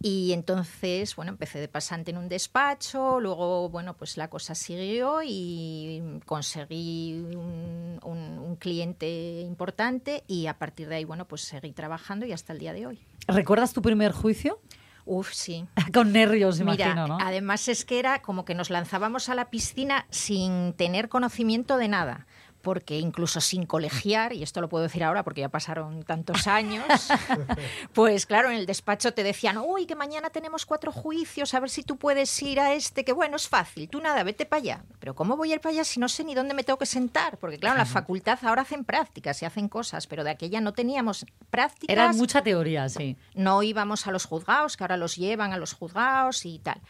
Y 0.00 0.32
entonces, 0.32 1.16
bueno, 1.16 1.32
empecé 1.32 1.58
de 1.58 1.66
pasante 1.66 2.12
en 2.12 2.18
un 2.18 2.28
despacho, 2.28 3.18
luego, 3.18 3.68
bueno, 3.68 3.94
pues 3.96 4.16
la 4.16 4.30
cosa 4.30 4.54
siguió 4.54 5.22
y 5.24 6.00
conseguí 6.24 7.14
un, 7.34 7.98
un- 8.04 8.38
un 8.38 8.56
cliente 8.56 9.40
importante 9.40 10.22
y 10.28 10.46
a 10.46 10.56
partir 10.56 10.88
de 10.88 10.94
ahí, 10.96 11.04
bueno, 11.04 11.26
pues 11.26 11.40
seguí 11.42 11.72
trabajando 11.72 12.26
y 12.26 12.32
hasta 12.32 12.52
el 12.52 12.60
día 12.60 12.72
de 12.72 12.86
hoy. 12.86 13.00
¿Recuerdas 13.26 13.72
tu 13.72 13.82
primer 13.82 14.12
juicio? 14.12 14.60
Uf, 15.04 15.32
sí. 15.32 15.66
Con 15.92 16.12
nervios, 16.12 16.60
Mira, 16.60 16.74
imagino, 16.74 17.08
¿no? 17.08 17.18
además 17.20 17.66
es 17.66 17.84
que 17.84 17.98
era 17.98 18.22
como 18.22 18.44
que 18.44 18.54
nos 18.54 18.70
lanzábamos 18.70 19.28
a 19.28 19.34
la 19.34 19.50
piscina 19.50 20.06
sin 20.10 20.74
tener 20.74 21.08
conocimiento 21.08 21.76
de 21.76 21.88
nada. 21.88 22.27
Porque 22.68 22.98
incluso 22.98 23.40
sin 23.40 23.64
colegiar, 23.64 24.34
y 24.34 24.42
esto 24.42 24.60
lo 24.60 24.68
puedo 24.68 24.84
decir 24.84 25.02
ahora 25.02 25.22
porque 25.22 25.40
ya 25.40 25.48
pasaron 25.48 26.02
tantos 26.02 26.46
años, 26.46 26.84
pues 27.94 28.26
claro, 28.26 28.50
en 28.50 28.58
el 28.58 28.66
despacho 28.66 29.14
te 29.14 29.22
decían, 29.22 29.56
uy, 29.56 29.86
que 29.86 29.94
mañana 29.94 30.28
tenemos 30.28 30.66
cuatro 30.66 30.92
juicios, 30.92 31.54
a 31.54 31.60
ver 31.60 31.70
si 31.70 31.82
tú 31.82 31.96
puedes 31.96 32.42
ir 32.42 32.60
a 32.60 32.74
este, 32.74 33.06
que 33.06 33.14
bueno, 33.14 33.36
es 33.36 33.48
fácil, 33.48 33.88
tú 33.88 34.02
nada, 34.02 34.22
vete 34.22 34.44
para 34.44 34.60
allá. 34.60 34.84
Pero 35.00 35.14
¿cómo 35.14 35.34
voy 35.34 35.50
a 35.50 35.54
ir 35.54 35.60
para 35.62 35.72
allá 35.72 35.84
si 35.84 35.98
no 35.98 36.10
sé 36.10 36.24
ni 36.24 36.34
dónde 36.34 36.52
me 36.52 36.62
tengo 36.62 36.78
que 36.78 36.84
sentar? 36.84 37.38
Porque 37.38 37.58
claro, 37.58 37.76
en 37.76 37.78
la 37.78 37.86
facultad 37.86 38.38
ahora 38.42 38.60
hacen 38.60 38.84
prácticas 38.84 39.40
y 39.40 39.46
hacen 39.46 39.70
cosas, 39.70 40.06
pero 40.06 40.24
de 40.24 40.30
aquella 40.30 40.60
no 40.60 40.74
teníamos 40.74 41.24
prácticas 41.48 41.90
Era 41.90 42.12
mucha 42.12 42.42
teoría, 42.42 42.86
sí. 42.90 43.16
no 43.34 43.62
íbamos 43.62 44.06
a 44.06 44.12
los 44.12 44.26
juzgados, 44.26 44.76
que 44.76 44.84
ahora 44.84 44.98
los 44.98 45.16
llevan 45.16 45.54
a 45.54 45.56
los 45.56 45.72
juzgados 45.72 46.44
y 46.44 46.58
tal. 46.58 46.82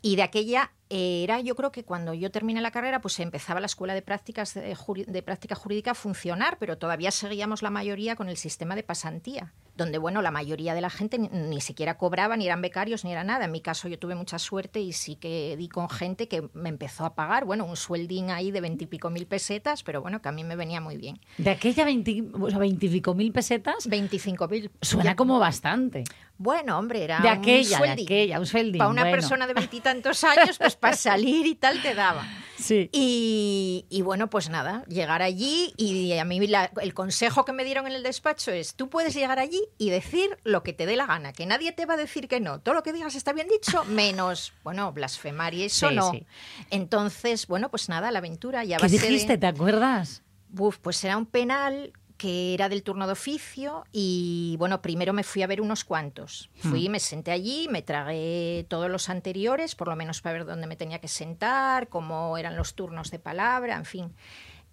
Y 0.00 0.16
de 0.16 0.22
aquella 0.22 0.72
era, 0.90 1.40
yo 1.40 1.54
creo 1.54 1.70
que 1.72 1.84
cuando 1.84 2.14
yo 2.14 2.30
terminé 2.30 2.60
la 2.60 2.70
carrera, 2.70 3.00
pues 3.00 3.18
empezaba 3.20 3.60
la 3.60 3.66
escuela 3.66 3.94
de 3.94 4.02
prácticas 4.02 4.54
de, 4.54 4.74
juri- 4.74 5.04
de 5.06 5.22
práctica 5.22 5.54
jurídica 5.54 5.90
a 5.90 5.94
funcionar, 5.94 6.56
pero 6.58 6.78
todavía 6.78 7.10
seguíamos 7.10 7.62
la 7.62 7.70
mayoría 7.70 8.16
con 8.16 8.28
el 8.28 8.36
sistema 8.36 8.74
de 8.74 8.82
pasantía, 8.82 9.52
donde 9.76 9.98
bueno, 9.98 10.22
la 10.22 10.30
mayoría 10.30 10.74
de 10.74 10.80
la 10.80 10.90
gente 10.90 11.18
ni, 11.18 11.28
ni 11.28 11.60
siquiera 11.60 11.98
cobraba, 11.98 12.36
ni 12.36 12.46
eran 12.46 12.62
becarios, 12.62 13.04
ni 13.04 13.12
era 13.12 13.22
nada. 13.24 13.44
En 13.44 13.52
mi 13.52 13.60
caso 13.60 13.86
yo 13.88 13.98
tuve 13.98 14.14
mucha 14.14 14.38
suerte 14.38 14.80
y 14.80 14.92
sí 14.92 15.16
que 15.16 15.56
di 15.58 15.68
con 15.68 15.90
gente 15.90 16.26
que 16.28 16.48
me 16.54 16.68
empezó 16.70 17.04
a 17.04 17.14
pagar, 17.14 17.44
bueno, 17.44 17.64
un 17.66 17.76
sueldín 17.76 18.30
ahí 18.30 18.50
de 18.50 18.60
veintipico 18.60 19.10
mil 19.10 19.26
pesetas, 19.26 19.82
pero 19.82 20.00
bueno, 20.00 20.22
que 20.22 20.28
a 20.28 20.32
mí 20.32 20.42
me 20.44 20.56
venía 20.56 20.80
muy 20.80 20.96
bien. 20.96 21.20
De 21.36 21.50
aquella 21.50 21.84
20, 21.84 22.24
o 22.40 22.48
sea, 22.50 22.58
25 22.58 23.14
mil 23.14 23.32
pesetas. 23.32 23.86
25 23.86 24.48
mil. 24.48 24.70
Suena 24.80 25.14
como 25.16 25.38
bastante. 25.38 26.04
Bueno, 26.40 26.78
hombre, 26.78 27.02
era 27.02 27.18
De 27.18 27.26
un 27.28 27.38
aquella, 27.38 27.78
de 27.78 27.84
sueldín. 27.84 28.06
aquella, 28.06 28.38
un 28.38 28.46
sueldín. 28.46 28.78
Para 28.78 28.90
una 28.90 29.02
bueno. 29.02 29.16
persona 29.16 29.46
de 29.48 29.54
veintitantos 29.54 30.22
años, 30.22 30.56
pues 30.58 30.76
para 30.80 30.96
salir 30.96 31.46
y 31.46 31.54
tal 31.54 31.80
te 31.82 31.94
daba. 31.94 32.26
Sí. 32.58 32.90
Y, 32.92 33.86
y 33.88 34.02
bueno, 34.02 34.28
pues 34.30 34.48
nada, 34.50 34.84
llegar 34.88 35.22
allí 35.22 35.72
y 35.76 36.12
a 36.18 36.24
mí 36.24 36.44
la- 36.48 36.72
el 36.82 36.92
consejo 36.92 37.44
que 37.44 37.52
me 37.52 37.62
dieron 37.64 37.86
en 37.86 37.92
el 37.92 38.02
despacho 38.02 38.50
es, 38.50 38.74
tú 38.74 38.90
puedes 38.90 39.14
llegar 39.14 39.38
allí 39.38 39.60
y 39.78 39.90
decir 39.90 40.36
lo 40.42 40.64
que 40.64 40.72
te 40.72 40.84
dé 40.84 40.96
la 40.96 41.06
gana, 41.06 41.32
que 41.32 41.46
nadie 41.46 41.70
te 41.70 41.86
va 41.86 41.94
a 41.94 41.96
decir 41.96 42.26
que 42.26 42.40
no. 42.40 42.60
Todo 42.60 42.74
lo 42.74 42.82
que 42.82 42.92
digas 42.92 43.14
está 43.14 43.32
bien 43.32 43.46
dicho, 43.46 43.84
menos, 43.88 44.52
bueno, 44.64 44.92
blasfemar 44.92 45.54
y 45.54 45.62
eso 45.64 45.88
Sí, 45.88 45.94
no. 45.94 46.10
sí. 46.10 46.26
Entonces, 46.70 47.46
bueno, 47.46 47.70
pues 47.70 47.88
nada, 47.88 48.10
la 48.10 48.18
aventura 48.18 48.64
ya 48.64 48.76
¿Qué 48.78 48.82
base 48.82 48.98
de- 48.98 49.06
dijiste? 49.08 49.38
¿Te 49.38 49.46
acuerdas? 49.46 50.22
Uf, 50.56 50.78
pues 50.78 51.02
era 51.04 51.16
un 51.16 51.26
penal 51.26 51.92
que 52.18 52.52
era 52.52 52.68
del 52.68 52.82
turno 52.82 53.06
de 53.06 53.12
oficio 53.12 53.84
y 53.92 54.56
bueno, 54.58 54.82
primero 54.82 55.12
me 55.14 55.22
fui 55.22 55.42
a 55.42 55.46
ver 55.46 55.60
unos 55.62 55.84
cuantos. 55.84 56.50
Fui, 56.56 56.88
Hmm. 56.88 56.92
me 56.92 57.00
senté 57.00 57.30
allí, 57.30 57.68
me 57.70 57.80
tragué 57.80 58.66
todos 58.68 58.90
los 58.90 59.08
anteriores, 59.08 59.74
por 59.74 59.88
lo 59.88 59.96
menos 59.96 60.20
para 60.20 60.34
ver 60.34 60.44
dónde 60.44 60.66
me 60.66 60.76
tenía 60.76 60.98
que 61.00 61.08
sentar, 61.08 61.88
cómo 61.88 62.36
eran 62.36 62.56
los 62.56 62.74
turnos 62.74 63.10
de 63.10 63.18
palabra, 63.20 63.76
en 63.76 63.84
fin. 63.86 64.12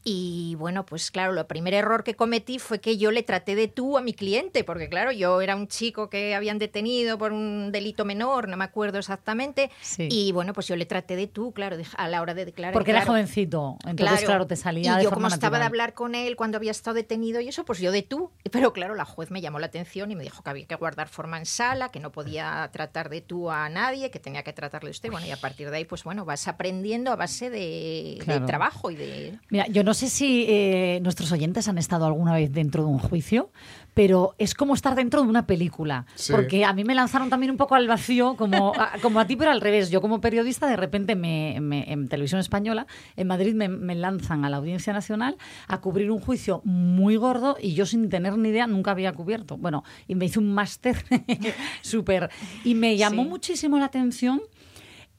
Y 0.08 0.54
bueno, 0.60 0.86
pues 0.86 1.10
claro, 1.10 1.34
el 1.38 1.46
primer 1.48 1.74
error 1.74 2.04
que 2.04 2.14
cometí 2.14 2.60
fue 2.60 2.80
que 2.80 2.96
yo 2.98 3.10
le 3.10 3.24
traté 3.24 3.56
de 3.56 3.68
tú 3.68 3.98
a 3.98 4.02
mi 4.02 4.14
cliente, 4.14 4.64
porque 4.64 4.88
claro, 4.88 5.12
yo 5.12 5.42
era 5.42 5.56
un 5.56 5.68
chico 5.68 6.12
que 6.12 6.36
habían 6.36 6.60
detenido 6.60 7.18
por 7.18 7.34
un 7.34 7.72
delito 7.72 8.06
menor, 8.06 8.48
no 8.48 8.56
me 8.56 8.66
acuerdo 8.66 9.00
exactamente, 9.00 9.72
Sí. 9.82 10.08
y 10.12 10.32
bueno, 10.32 10.54
pues 10.54 10.68
yo 10.68 10.76
le 10.76 10.86
traté 10.86 11.16
de 11.16 11.26
tú, 11.26 11.54
claro, 11.54 11.78
a 11.98 12.08
la 12.08 12.22
hora 12.22 12.36
de 12.36 12.46
declarar. 12.46 12.72
Porque 12.72 12.92
era 12.92 13.04
jovencito. 13.04 13.80
Entonces, 13.84 14.22
claro, 14.26 14.46
te 14.46 14.56
salía 14.56 14.94
Y 14.94 14.98
de 14.98 15.04
yo, 15.06 15.10
forma 15.10 15.30
como 15.30 15.34
estaba 15.34 15.58
de 15.58 15.66
hablar 15.66 15.96
con 15.96 16.14
él 16.14 16.36
cuando 16.36 16.58
había 16.58 16.70
estado 16.70 16.94
detenido 16.94 17.42
y 17.42 17.48
eso, 17.48 17.66
pues 17.66 17.80
yo 17.80 17.92
de 17.92 18.04
tú. 18.04 18.30
Pero 18.52 18.74
claro, 18.74 18.94
la 18.94 19.06
juez 19.06 19.32
me 19.32 19.42
llamó 19.42 19.58
la 19.58 19.66
atención 19.66 20.12
y 20.12 20.16
me 20.16 20.24
dijo 20.24 20.44
que 20.44 20.50
había 20.52 20.68
que 20.68 20.76
guardar 20.76 21.08
forma 21.10 21.40
en 21.40 21.48
sala, 21.48 21.90
que 21.90 22.00
no 22.00 22.12
podía 22.12 22.70
tratar 22.72 23.10
de 23.10 23.22
tú 23.22 23.50
a 23.50 23.70
nadie, 23.70 24.12
que 24.12 24.20
tenía 24.20 24.44
que 24.44 24.54
tratarle 24.54 24.92
usted. 24.92 25.10
Bueno, 25.10 25.26
y 25.26 25.32
a 25.32 25.38
partir 25.38 25.72
de 25.72 25.78
ahí, 25.78 25.86
pues 25.86 26.04
bueno, 26.04 26.26
vas 26.26 26.48
aprendiendo 26.48 27.12
a 27.12 27.16
base 27.16 27.50
de, 27.50 28.22
de 28.24 28.40
trabajo 28.42 28.92
y 28.92 28.96
de. 28.96 29.40
Mira, 29.50 29.66
yo 29.66 29.84
no 29.84 29.95
sé 29.96 30.10
si 30.10 30.46
eh, 30.48 31.00
nuestros 31.02 31.32
oyentes 31.32 31.68
han 31.68 31.80
estado 31.80 32.06
alguna 32.06 32.34
vez 32.36 32.52
dentro 32.52 32.84
de 32.84 32.90
un 32.90 33.00
juicio, 33.00 33.50
pero 33.96 34.36
es 34.38 34.54
como 34.54 34.74
estar 34.76 34.94
dentro 34.94 35.24
de 35.24 35.28
una 35.30 35.48
película. 35.48 36.06
Sí. 36.16 36.32
Porque 36.32 36.64
a 36.66 36.74
mí 36.74 36.84
me 36.84 36.94
lanzaron 36.94 37.30
también 37.30 37.50
un 37.52 37.58
poco 37.58 37.74
al 37.74 37.88
vacío, 37.88 38.36
como 38.36 38.74
a, 38.80 38.92
como 39.02 39.20
a 39.20 39.26
ti, 39.26 39.36
pero 39.36 39.50
al 39.52 39.62
revés. 39.62 39.90
Yo 39.90 40.02
como 40.02 40.22
periodista, 40.22 40.68
de 40.68 40.76
repente 40.76 41.16
me, 41.16 41.58
me- 41.62 41.92
en 41.92 42.08
televisión 42.10 42.40
española, 42.40 42.86
en 43.16 43.26
Madrid, 43.28 43.56
me, 43.56 43.70
me 43.70 43.96
lanzan 43.96 44.46
a 44.46 44.50
la 44.50 44.58
Audiencia 44.58 44.94
Nacional 44.94 45.38
a 45.68 45.82
cubrir 45.82 46.12
un 46.12 46.20
juicio 46.20 46.62
muy 46.66 47.16
gordo 47.16 47.58
y 47.60 47.74
yo 47.74 47.86
sin 47.88 48.10
tener 48.10 48.38
ni 48.38 48.50
idea 48.50 48.68
nunca 48.68 48.92
había 48.92 49.14
cubierto. 49.14 49.58
Bueno, 49.58 49.84
y 50.08 50.16
me 50.16 50.26
hice 50.26 50.40
un 50.40 50.54
máster 50.54 50.98
súper. 51.82 52.30
Y 52.64 52.76
me 52.76 52.98
llamó 52.98 53.24
Sí. 53.24 53.30
muchísimo 53.30 53.80
la 53.80 53.86
atención 53.86 54.42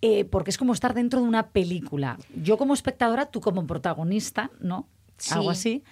eh, 0.03 0.25
porque 0.25 0.51
es 0.51 0.59
como 0.59 0.73
estar 0.73 0.95
dentro 0.95 1.21
de 1.21 1.27
una 1.27 1.49
película. 1.49 2.19
Yo 2.35 2.57
como 2.59 2.75
espectadora, 2.75 3.27
tú 3.27 3.41
como 3.41 3.67
protagonista, 3.67 4.51
¿no? 4.61 4.87
Sí. 5.17 5.35
Algo 5.35 5.51
así. 5.51 5.83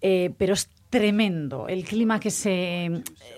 Eh, 0.00 0.32
pero 0.38 0.54
es 0.54 0.68
tremendo 0.90 1.68
el 1.68 1.84
clima 1.84 2.18
que 2.20 2.30
se, 2.30 2.86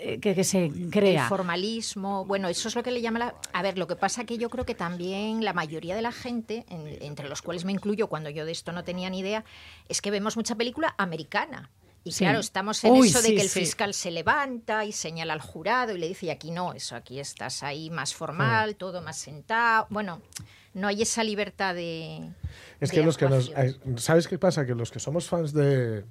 eh, 0.00 0.18
que, 0.20 0.34
que 0.34 0.44
se 0.44 0.70
crea. 0.90 1.22
El 1.24 1.28
formalismo, 1.28 2.24
bueno, 2.24 2.48
eso 2.48 2.68
es 2.68 2.74
lo 2.76 2.82
que 2.82 2.90
le 2.92 3.00
llama 3.00 3.18
la... 3.18 3.34
A 3.52 3.62
ver, 3.62 3.76
lo 3.78 3.86
que 3.86 3.96
pasa 3.96 4.24
que 4.24 4.38
yo 4.38 4.50
creo 4.50 4.64
que 4.64 4.74
también 4.74 5.44
la 5.44 5.52
mayoría 5.52 5.96
de 5.96 6.02
la 6.02 6.12
gente, 6.12 6.64
en- 6.68 7.02
entre 7.02 7.28
los 7.28 7.42
cuales 7.42 7.64
me 7.64 7.72
incluyo 7.72 8.06
cuando 8.08 8.30
yo 8.30 8.44
de 8.44 8.52
esto 8.52 8.72
no 8.72 8.84
tenía 8.84 9.10
ni 9.10 9.18
idea, 9.20 9.44
es 9.88 10.00
que 10.00 10.10
vemos 10.10 10.36
mucha 10.36 10.54
película 10.54 10.94
americana. 10.98 11.70
Y 12.02 12.12
Sí. 12.12 12.24
claro, 12.24 12.40
estamos 12.40 12.82
en 12.84 12.92
Uy, 12.92 13.08
eso 13.08 13.20
de 13.20 13.28
sí, 13.28 13.34
que 13.36 13.42
el 13.42 13.48
sí. 13.48 13.60
fiscal 13.60 13.92
se 13.92 14.10
levanta 14.10 14.84
y 14.86 14.92
señala 14.92 15.34
al 15.34 15.40
jurado 15.40 15.94
y 15.94 15.98
le 15.98 16.08
dice, 16.08 16.26
y 16.26 16.30
aquí 16.30 16.50
no, 16.50 16.72
eso, 16.72 16.96
aquí 16.96 17.20
estás 17.20 17.62
ahí 17.62 17.90
más 17.90 18.14
formal, 18.14 18.76
todo 18.76 19.02
más 19.02 19.18
sentado. 19.18 19.86
Bueno, 19.90 20.22
no 20.72 20.88
hay 20.88 21.02
esa 21.02 21.22
libertad 21.24 21.74
de... 21.74 22.30
Es 22.80 22.90
de 22.90 22.96
que 22.96 23.02
los 23.02 23.18
que 23.18 23.28
nos. 23.28 23.52
¿Sabes 23.96 24.26
qué 24.28 24.38
pasa? 24.38 24.64
Que 24.64 24.74
los 24.74 24.90
que 24.90 24.98
somos 24.98 25.28
fans 25.28 25.52
de 25.52 26.04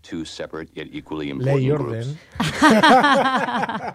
two 0.00 0.24
separate 0.24 0.70
yet 0.74 0.88
equally 0.94 1.32
ley 1.34 1.64
y 1.66 1.70
important 1.70 1.96
orden. 2.04 2.18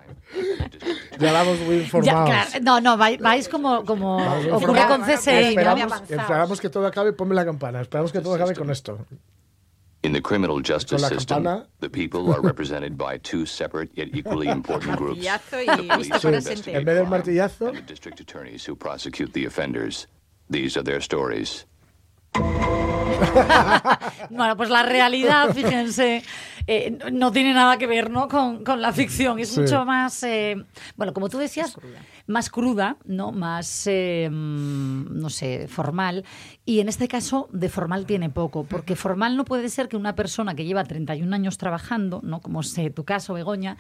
ya 1.20 1.32
vamos 1.34 1.60
muy 1.62 1.78
Ya, 1.78 1.84
informados. 1.84 2.30
claro, 2.30 2.64
no, 2.64 2.82
no, 2.82 2.98
vais, 2.98 3.20
vais 3.20 3.48
como, 3.50 3.84
como 3.86 4.18
ocurre 4.52 4.88
con. 4.88 5.02
CSI, 5.04 5.32
¿no? 5.32 5.38
Esperamos, 5.50 6.02
esperamos 6.10 6.62
que 6.62 6.70
todo 6.70 6.86
acabe, 6.88 7.14
ponme 7.14 7.36
la 7.36 7.46
campana. 7.46 7.82
Esperamos 7.82 8.12
que 8.12 8.22
todo 8.22 8.36
acabe 8.36 8.56
con 8.56 8.70
esto. 8.70 9.06
In 10.02 10.14
the 10.14 10.22
criminal 10.22 10.62
justice 10.62 11.06
system, 11.06 11.44
the 11.82 11.90
people 11.90 12.32
are 12.34 12.40
represented 12.42 12.98
by 12.98 13.18
two 13.18 13.46
separate 13.46 13.90
yet 13.96 14.08
equally 14.14 14.48
important 14.60 14.96
groups. 14.98 15.26
En 15.26 16.86
vez 16.86 16.96
del 16.96 17.06
crime 17.06 17.10
martillazo, 17.10 17.68
and 17.68 17.78
the 17.78 17.82
district 17.82 18.22
attorneys 18.22 18.66
who 18.66 18.76
prosecute 18.76 19.34
the 19.34 19.46
offenders. 19.46 20.08
These 20.50 20.78
are 20.78 20.84
their 20.84 21.02
stories. 21.02 21.66
Bueno, 24.30 24.56
pues 24.56 24.70
la 24.70 24.84
realidad, 24.84 25.54
fíjense, 25.54 26.24
eh, 26.72 27.00
no 27.12 27.32
tiene 27.32 27.52
nada 27.52 27.78
que 27.80 27.88
ver 27.88 28.12
¿no? 28.12 28.28
con, 28.28 28.64
con 28.64 28.80
la 28.80 28.94
ficción. 28.94 29.40
Es 29.40 29.50
Sí. 29.50 29.62
mucho 29.62 29.86
más, 29.86 30.22
eh, 30.22 30.56
bueno, 30.98 31.14
como 31.16 31.28
tú 31.28 31.40
decías, 31.40 31.76
más 32.28 32.52
cruda, 32.52 32.98
¿no? 33.06 33.32
Más, 33.32 33.88
eh, 33.88 34.30
mm, 34.32 35.20
no 35.20 35.32
sé, 35.32 35.68
formal. 35.68 36.24
Y 36.66 36.80
en 36.80 36.88
este 36.88 37.08
caso, 37.08 37.50
de 37.52 37.70
formal 37.70 38.06
tiene 38.06 38.30
poco, 38.30 38.66
porque 38.66 38.96
formal 38.96 39.36
no 39.36 39.46
puede 39.46 39.70
ser 39.70 39.88
que 39.88 39.98
una 39.98 40.14
persona 40.14 40.54
que 40.54 40.64
lleva 40.66 40.84
31 40.84 41.34
años 41.34 41.58
trabajando, 41.58 42.22
¿no? 42.24 42.40
como 42.40 42.62
es 42.62 42.78
eh, 42.78 42.92
tu 42.92 43.04
caso, 43.04 43.34
Begoña, 43.34 43.78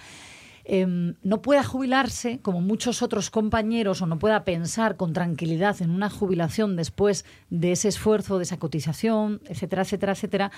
em, 0.63 1.13
no 1.23 1.41
pueda 1.41 1.63
jubilarse 1.63 2.39
como 2.41 2.59
muchos 2.61 3.01
otros 3.03 3.29
compañeros 3.29 4.01
o 4.01 4.05
no 4.07 4.17
pueda 4.19 4.43
pensar 4.45 4.97
con 4.97 5.13
tranquilidad 5.13 5.79
en 5.81 5.89
una 5.91 6.09
jubilación 6.09 6.75
después 6.75 7.25
de 7.51 7.71
ese 7.71 7.87
esfuerzo, 7.87 8.37
de 8.37 8.43
esa 8.43 8.57
cotización, 8.57 9.41
etcétera, 9.45 9.83
etcétera, 9.83 10.11
etcétera. 10.13 10.51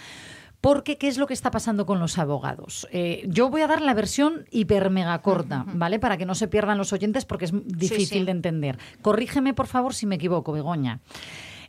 Porque, 0.62 0.98
¿qué 1.00 1.08
es 1.08 1.18
lo 1.18 1.26
que 1.26 1.34
está 1.34 1.50
pasando 1.50 1.88
con 1.88 2.00
los 2.00 2.20
abogados? 2.20 2.88
Eh, 2.92 3.26
yo 3.28 3.50
voy 3.50 3.62
a 3.62 3.68
dar 3.68 3.82
la 3.82 3.96
versión 3.96 4.46
hiper 4.52 4.92
mega 4.92 5.20
corta, 5.24 5.66
¿vale? 5.68 5.98
Para 5.98 6.18
que 6.18 6.26
no 6.28 6.36
se 6.36 6.48
pierdan 6.48 6.78
los 6.78 6.94
oyentes 6.94 7.26
porque 7.26 7.46
es 7.46 7.52
difícil 7.66 8.20
sí. 8.20 8.26
de 8.26 8.32
entender. 8.32 8.78
Corrígeme, 9.02 9.56
por 9.56 9.66
favor, 9.66 9.96
si 9.96 10.06
me 10.06 10.16
equivoco, 10.16 10.52
Begoña. 10.52 11.00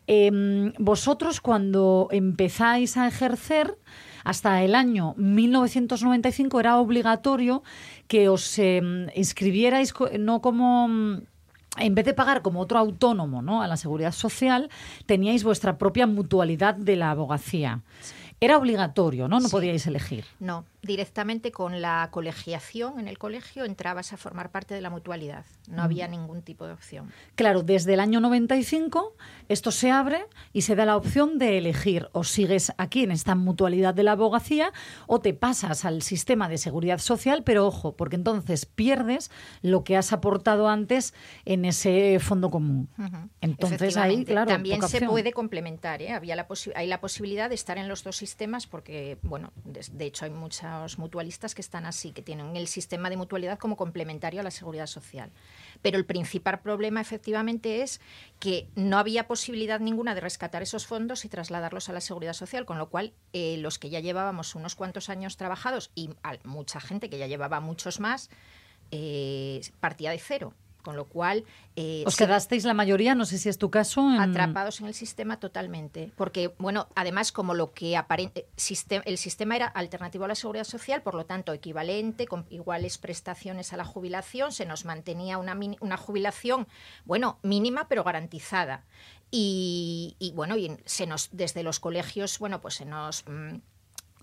Em, 0.07 0.73
vosotros 0.79 1.41
cuando 1.41 2.09
empezáis 2.11 2.97
a 2.97 3.07
ejercer, 3.09 3.79
hasta 4.25 4.63
el 4.63 4.75
año 4.75 5.15
1995 5.17 6.61
era 6.61 6.79
obligatorio 6.79 7.63
que 8.09 8.29
os 8.29 8.59
em, 8.59 9.09
inscribierais 9.15 9.95
no 10.19 10.41
como... 10.43 10.89
mm, 10.89 11.23
En 11.79 11.95
vez 11.95 12.05
de 12.05 12.13
pagar 12.13 12.43
como 12.43 12.61
otro 12.61 12.79
autónomo 12.79 13.41
¿no? 13.41 13.63
a 13.63 13.67
la 13.67 13.79
seguridad 13.79 14.13
social, 14.13 14.69
teníais 15.07 15.43
vuestra 15.43 15.79
propia 15.79 16.07
mutualidad 16.07 16.75
de 16.75 16.97
la 16.97 17.11
abogacía. 17.11 17.81
Era 18.43 18.59
obligatorio, 18.59 19.29
¿no? 19.29 19.39
No 19.39 19.49
podíais 19.49 19.87
elegir. 19.87 20.25
No, 20.41 20.65
directamente 20.83 21.53
con 21.53 21.81
la 21.81 22.09
colegiación 22.11 22.99
en 22.99 23.07
el 23.07 23.17
colegio 23.17 23.65
entrabas 23.65 24.13
a 24.13 24.17
formar 24.17 24.51
parte 24.51 24.75
de 24.75 24.81
la 24.81 24.91
mutualidad. 24.91 25.45
No 25.69 25.81
había 25.81 26.09
ningún 26.09 26.43
tipo 26.43 26.67
de 26.67 26.73
opción. 26.73 27.13
Claro, 27.37 27.63
desde 27.63 27.95
el 27.95 28.01
año 28.01 28.19
95 28.19 29.15
esto 29.53 29.71
se 29.71 29.91
abre 29.91 30.27
y 30.53 30.63
se 30.63 30.75
da 30.75 30.85
la 30.85 30.97
opción 30.97 31.39
de 31.39 31.59
elegir 31.59 32.09
o 32.13 32.25
sigues 32.25 32.73
aquí 32.79 33.03
en 33.05 33.11
esta 33.11 33.35
mutualidad 33.35 33.95
de 33.95 34.03
la 34.03 34.13
abogacía 34.13 34.73
o 35.07 35.21
te 35.21 35.35
pasas 35.35 35.85
al 35.85 36.03
sistema 36.03 36.49
de 36.49 36.59
seguridad 36.59 36.99
social, 36.99 37.43
pero 37.45 37.67
ojo, 37.67 37.97
porque 37.97 38.17
entonces 38.17 38.67
pierdes 38.67 39.31
lo 39.63 39.85
que 39.85 39.97
has 39.97 40.13
aportado 40.13 40.69
antes 40.69 41.15
en 41.45 41.65
ese 41.65 42.19
fondo 42.21 42.51
común. 42.51 42.89
Entonces 43.41 43.97
ahí, 43.97 44.25
claro, 44.25 44.49
también 44.49 44.81
se 44.81 44.99
opción. 44.99 45.11
puede 45.11 45.33
complementar. 45.33 46.03
¿eh? 46.03 46.13
Había 46.13 46.37
la 46.37 46.47
hay 46.75 46.87
la 46.87 47.01
posibilidad 47.01 47.49
de 47.49 47.55
estar 47.55 47.79
en 47.79 47.89
los 47.89 48.05
dos 48.05 48.17
sistemas 48.17 48.67
porque, 48.67 49.19
bueno, 49.23 49.53
de, 49.65 49.85
de 49.93 50.05
hecho 50.07 50.25
hay 50.25 50.31
muchos 50.31 50.99
mutualistas 50.99 51.55
que 51.55 51.61
están 51.63 51.87
así, 51.87 52.13
que 52.13 52.23
tienen 52.23 52.57
el 52.57 52.67
sistema 52.67 53.11
de 53.11 53.17
mutualidad 53.17 53.59
como 53.59 53.77
complementario 53.77 54.41
a 54.41 54.45
la 54.45 54.51
seguridad 54.51 54.87
social. 54.87 55.31
Pero 55.83 55.99
el 55.99 56.07
principal 56.07 56.61
problema, 56.61 57.01
efectivamente, 57.01 57.83
es 57.83 58.01
que 58.39 58.69
no 58.75 58.99
había 58.99 59.27
posibilidad 59.27 59.81
ninguna 59.81 60.15
de 60.15 60.21
rescatar 60.21 60.63
esos 60.63 60.87
fondos 60.87 61.25
y 61.25 61.29
trasladarlos 61.29 61.89
a 61.89 61.93
la 61.93 62.01
seguridad 62.01 62.33
social, 62.33 62.65
con 62.65 62.79
lo 62.79 62.89
cual 62.89 63.13
eh, 63.33 63.57
los 63.59 63.79
que 63.79 63.91
ya 63.91 64.01
llevábamos 64.01 64.55
unos 64.55 64.77
cuantos 64.77 65.09
años 65.09 65.37
trabajados 65.37 65.91
y 65.95 66.11
mucha 66.45 66.81
gente 66.81 67.11
que 67.11 67.19
ya 67.19 67.27
llevaba 67.27 67.61
muchos 67.61 68.01
más, 68.01 68.31
eh, 68.93 69.61
partía 69.81 70.11
de 70.11 70.19
cero. 70.19 70.55
Con 70.83 70.97
lo 70.97 71.05
cual... 71.07 71.45
eh, 71.77 72.03
Os 72.07 72.17
quedasteis 72.17 72.65
la 72.65 72.75
mayoría, 72.75 73.15
no 73.15 73.25
sé 73.25 73.39
si 73.39 73.49
es 73.49 73.57
tu 73.57 73.71
caso. 73.71 74.01
en- 74.01 74.21
atrapados 74.21 74.81
en 74.81 74.87
el 74.89 74.95
sistema 74.95 75.39
totalmente. 75.39 76.11
Porque, 76.17 76.53
bueno, 76.59 76.89
además, 76.97 77.31
como 77.33 77.55
lo 77.55 77.73
que 77.73 77.97
aparente, 77.97 78.47
sistem- 78.57 79.03
el 79.05 79.17
sistema 79.17 79.55
era 79.57 79.67
alternativo 79.67 80.25
a 80.25 80.29
la 80.29 80.35
seguridad 80.35 80.65
social, 80.65 81.03
por 81.03 81.15
lo 81.15 81.25
tanto, 81.25 81.53
equivalente, 81.53 82.27
con 82.27 82.47
iguales 82.51 82.99
prestaciones 82.99 83.73
a 83.73 83.77
la 83.77 83.85
jubilación, 83.85 84.51
se 84.53 84.67
nos 84.67 84.85
mantenía 84.85 85.39
una, 85.39 85.57
una 85.81 85.97
jubilación, 85.97 86.67
bueno, 87.05 87.39
mínima, 87.43 87.87
pero 87.89 88.03
garantizada. 88.05 88.85
Y, 89.31 90.17
y, 90.19 90.33
bueno, 90.33 90.57
y 90.57 90.77
se 90.85 91.07
nos, 91.07 91.31
desde 91.33 91.63
los 91.63 91.81
colegios, 91.81 92.39
bueno, 92.39 92.61
pues 92.61 92.75
se 92.75 92.85
nos. 92.85 93.25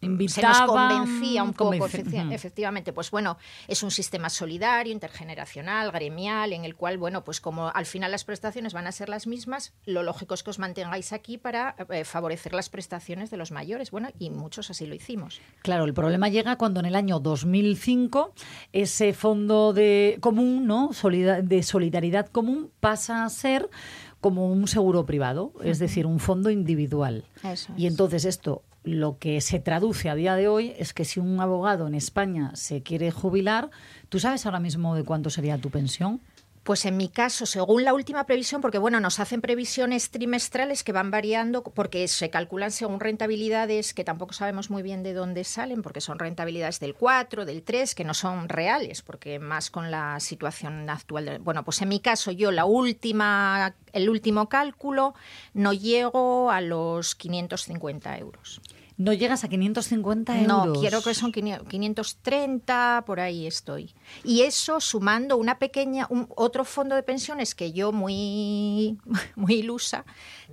Mm, 0.02 0.28
se 0.28 0.42
nos 0.42 0.60
Invitaban, 0.60 0.68
convencía 1.00 1.44
un 1.44 1.54
poco, 1.54 1.72
convenci- 1.74 2.32
efectivamente, 2.34 2.94
pues 2.94 3.12
bueno, 3.12 3.38
es 3.68 3.84
un 3.84 3.92
sistema 3.92 4.30
solidario, 4.30 4.92
intergeneracional, 4.94 5.92
gremial, 5.92 6.54
en 6.54 6.66
el 6.66 6.76
cual, 6.76 6.98
bueno, 6.98 7.24
pues 7.24 7.42
como 7.42 7.70
al 7.70 7.86
final 7.86 8.12
las 8.12 8.24
prestaciones 8.24 8.74
van 8.74 8.88
a 8.88 8.92
ser 8.92 9.10
las 9.10 9.28
mismas, 9.28 9.74
lo 9.86 10.04
lógico 10.04 10.34
es 10.34 10.44
que 10.44 10.50
os 10.50 10.60
mantengáis 10.60 11.14
aquí 11.14 11.38
para 11.38 11.76
eh, 11.90 12.04
favorecer 12.06 12.54
las 12.54 12.70
prestaciones 12.70 13.30
de 13.32 13.38
los 13.38 13.52
mayores. 13.52 13.92
Bueno, 13.92 14.10
y 14.20 14.30
muchos 14.30 14.70
así 14.70 14.86
lo 14.86 14.96
hicimos. 14.96 15.42
Claro, 15.62 15.86
el 15.86 15.94
problema 15.94 16.30
llega 16.30 16.58
cuando 16.58 16.80
en 16.80 16.86
el 16.86 16.96
año 16.96 17.20
2005 17.20 18.34
ese 18.74 19.14
fondo 19.14 19.74
de 19.74 20.18
común, 20.22 20.66
¿no? 20.68 20.94
Solida- 20.94 21.42
de 21.42 21.64
solidaridad 21.64 22.28
común 22.28 22.72
pasa 22.80 23.26
a 23.26 23.30
ser 23.30 23.70
como 24.22 24.48
un 24.52 24.68
seguro 24.68 25.06
privado, 25.06 25.54
es 25.64 25.80
decir, 25.80 26.06
un 26.06 26.20
fondo 26.20 26.50
individual. 26.50 27.24
Eso 27.44 27.72
Y 27.78 27.88
entonces 27.88 28.26
esto 28.26 28.64
lo 28.84 29.18
que 29.18 29.42
se 29.42 29.60
traduce 29.60 30.10
a 30.10 30.16
día 30.16 30.36
de 30.36 30.48
hoy 30.48 30.74
es 30.78 30.94
que 30.94 31.06
si 31.06 31.20
un 31.20 31.40
abogado 31.40 31.88
en 31.88 31.96
España 31.96 32.52
se 32.56 32.82
quiere 32.82 33.12
jubilar, 33.12 33.70
¿tú 34.10 34.20
sabes 34.20 34.46
ahora 34.46 34.60
mismo 34.60 34.96
de 34.96 35.04
cuánto 35.04 35.30
sería 35.30 35.58
tu 35.58 35.70
pensión? 35.70 36.22
Pues 36.64 36.86
en 36.86 36.98
mi 36.98 37.10
caso, 37.10 37.46
según 37.48 37.84
la 37.84 37.94
última 37.96 38.26
previsión, 38.26 38.62
porque 38.62 38.78
bueno, 38.78 39.00
nos 39.00 39.20
hacen 39.20 39.42
previsiones 39.42 40.12
trimestrales 40.12 40.84
que 40.84 40.92
van 40.92 41.10
variando 41.10 41.64
porque 41.64 42.08
se 42.08 42.30
calculan 42.30 42.70
según 42.72 43.00
rentabilidades 43.00 43.94
que 43.96 44.04
tampoco 44.04 44.34
sabemos 44.34 44.70
muy 44.70 44.84
bien 44.84 45.02
de 45.02 45.14
dónde 45.14 45.46
salen, 45.46 45.82
porque 45.82 46.02
son 46.02 46.20
rentabilidades 46.20 46.80
del 46.80 46.94
4, 46.94 47.46
del 47.46 47.64
3, 47.64 47.96
que 47.96 48.04
no 48.04 48.14
son 48.14 48.50
reales, 48.50 49.02
porque 49.02 49.40
más 49.40 49.72
con 49.72 49.90
la 49.90 50.20
situación 50.20 50.90
actual. 50.90 51.26
de- 51.26 51.38
bueno, 51.40 51.64
pues 51.64 51.82
en 51.82 51.90
mi 51.90 52.02
caso, 52.02 52.30
yo 52.32 52.52
la 52.52 52.66
última, 52.66 53.74
el 53.94 54.10
último 54.10 54.48
cálculo 54.50 55.16
no 55.54 55.74
llego 55.74 56.52
a 56.52 56.62
los 56.62 57.16
550 57.16 58.18
euros. 58.18 58.62
No 59.00 59.14
llegas 59.14 59.46
a 59.46 59.48
550 59.48 60.42
euros. 60.42 60.68
No, 60.68 60.74
quiero 60.74 61.02
que 61.02 61.14
son 61.14 61.32
500 61.32 61.70
530, 61.70 63.04
por 63.06 63.22
ahí 63.22 63.48
estoy. 63.48 63.96
Y 64.26 64.42
eso 64.42 64.82
sumando 64.82 65.38
una 65.38 65.58
pequeña, 65.58 66.06
un, 66.10 66.28
otro 66.36 66.66
fondo 66.66 66.96
de 66.96 67.04
pensiones 67.04 67.56
que 67.56 67.72
yo 67.72 67.94
muy, 67.94 68.98
muy 69.38 69.54
ilusa 69.54 70.04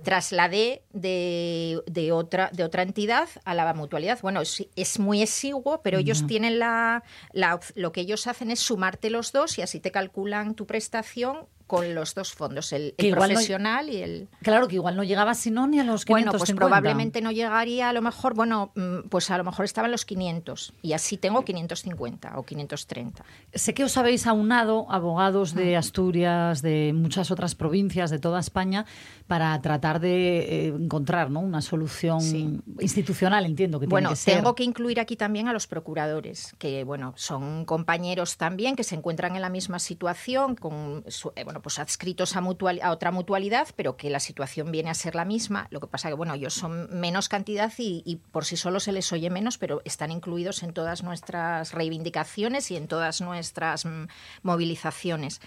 trasladé 0.01 0.83
de, 0.93 1.83
de 1.87 2.13
otra, 2.13 2.49
de 2.53 2.63
otra 2.63 2.83
entidad 2.83 3.27
a 3.43 3.53
la 3.53 3.73
mutualidad. 3.73 4.17
Bueno, 4.21 4.39
es, 4.39 4.65
es 4.77 4.97
muy 4.97 5.21
exiguo, 5.21 5.81
pero 5.81 5.97
ellos 5.97 6.25
tienen 6.25 6.57
la, 6.57 7.03
la 7.33 7.59
lo 7.75 7.91
que 7.91 7.99
ellos 7.99 8.27
hacen 8.27 8.49
es 8.49 8.61
sumarte 8.61 9.09
los 9.09 9.33
dos 9.33 9.57
y 9.57 9.61
así 9.61 9.81
te 9.81 9.91
calculan 9.91 10.55
tu 10.55 10.65
prestación 10.65 11.47
con 11.67 11.93
los 11.93 12.15
dos 12.15 12.33
fondos, 12.33 12.71
el, 12.73 12.95
el 12.97 13.11
no- 13.11 13.17
profesional 13.17 13.89
y 13.89 13.97
el... 14.01 14.27
Claro 14.41 14.67
que 14.67 14.75
igual 14.75 14.95
no 14.95 15.03
llegabas 15.03 15.37
sino 15.37 15.67
ni 15.67 15.79
a 15.79 15.83
los 15.83 16.05
550. 16.05 16.31
Bueno, 16.31 16.39
pues 16.39 16.53
probablemente 16.55 17.21
no 17.21 17.31
llegaría 17.31 17.89
a 17.89 17.93
lo 17.93 18.01
mejor, 18.01 18.33
bueno, 18.33 18.71
mm, 18.75 19.09
pues 19.09 19.29
a 19.29 19.37
lo 19.37 19.43
mejor 19.43 19.65
estaban 19.65 19.91
los 19.91 20.05
500 20.05 20.73
y 20.81 20.93
así 20.93 21.17
tengo 21.17 21.43
550 21.43 22.37
o 22.39 22.43
530. 22.43 23.23
Sé 23.53 23.73
que 23.73 23.83
os 23.83 23.97
habéis 23.97 24.25
aunado 24.27 24.85
abogados 24.89 25.53
de. 25.53 25.77
Asturias, 25.77 26.61
de 26.61 26.91
muchas 26.95 27.31
otras 27.31 27.53
provincias, 27.55 28.09
de 28.09 28.19
toda 28.19 28.39
España, 28.39 28.85
para 29.27 29.59
tratar 29.61 29.99
de 29.99 30.39
eh, 30.39 30.67
encontrar 30.67 31.29
¿no? 31.29 31.39
una 31.41 31.61
solución 31.61 32.63
institucional, 32.79 33.45
entiendo 33.45 33.79
que 33.79 33.85
tiene 33.85 33.91
Bueno, 33.91 34.09
que 34.11 34.15
ser. 34.15 34.35
tengo 34.37 34.55
que 34.55 34.63
incluir 34.63 34.99
aquí 34.99 35.15
también 35.15 35.47
a 35.47 35.53
los 35.53 35.67
procuradores, 35.67 36.55
que 36.57 36.83
bueno, 36.83 37.13
son 37.17 37.65
compañeros 37.65 38.37
también 38.37 38.75
que 38.75 38.83
se 38.83 38.95
encuentran 38.95 39.35
en 39.35 39.41
la 39.41 39.49
misma 39.49 39.79
situación, 39.79 40.55
con 40.55 41.03
su- 41.07 41.31
eh, 41.35 41.43
pues 41.61 41.79
adscritos 41.79 42.35
a, 42.35 42.39
a 42.39 42.91
otra 42.91 43.11
mutualidad, 43.11 43.67
pero 43.75 43.97
que 43.97 44.09
la 44.09 44.19
situación 44.19 44.71
viene 44.71 44.89
a 44.89 44.93
ser 44.93 45.15
la 45.15 45.25
misma. 45.25 45.67
Lo 45.71 45.79
que 45.79 45.87
pasa 45.87 46.09
que 46.09 46.13
bueno, 46.13 46.33
ellos 46.33 46.53
son 46.53 46.87
menos 46.91 47.29
cantidad 47.29 47.71
y, 47.77 48.03
y 48.05 48.17
por 48.17 48.45
sí 48.45 48.57
solo 48.57 48.79
se 48.79 48.91
les 48.91 49.11
oye 49.11 49.29
menos, 49.29 49.57
pero 49.57 49.81
están 49.85 50.11
incluidos 50.11 50.63
en 50.63 50.73
todas 50.73 51.03
nuestras 51.03 51.73
reivindicaciones 51.73 52.71
y 52.71 52.77
en 52.77 52.87
todas 52.87 53.21
nuestras 53.21 53.85
mm, 53.85 54.07
movilizaciones. 54.43 55.41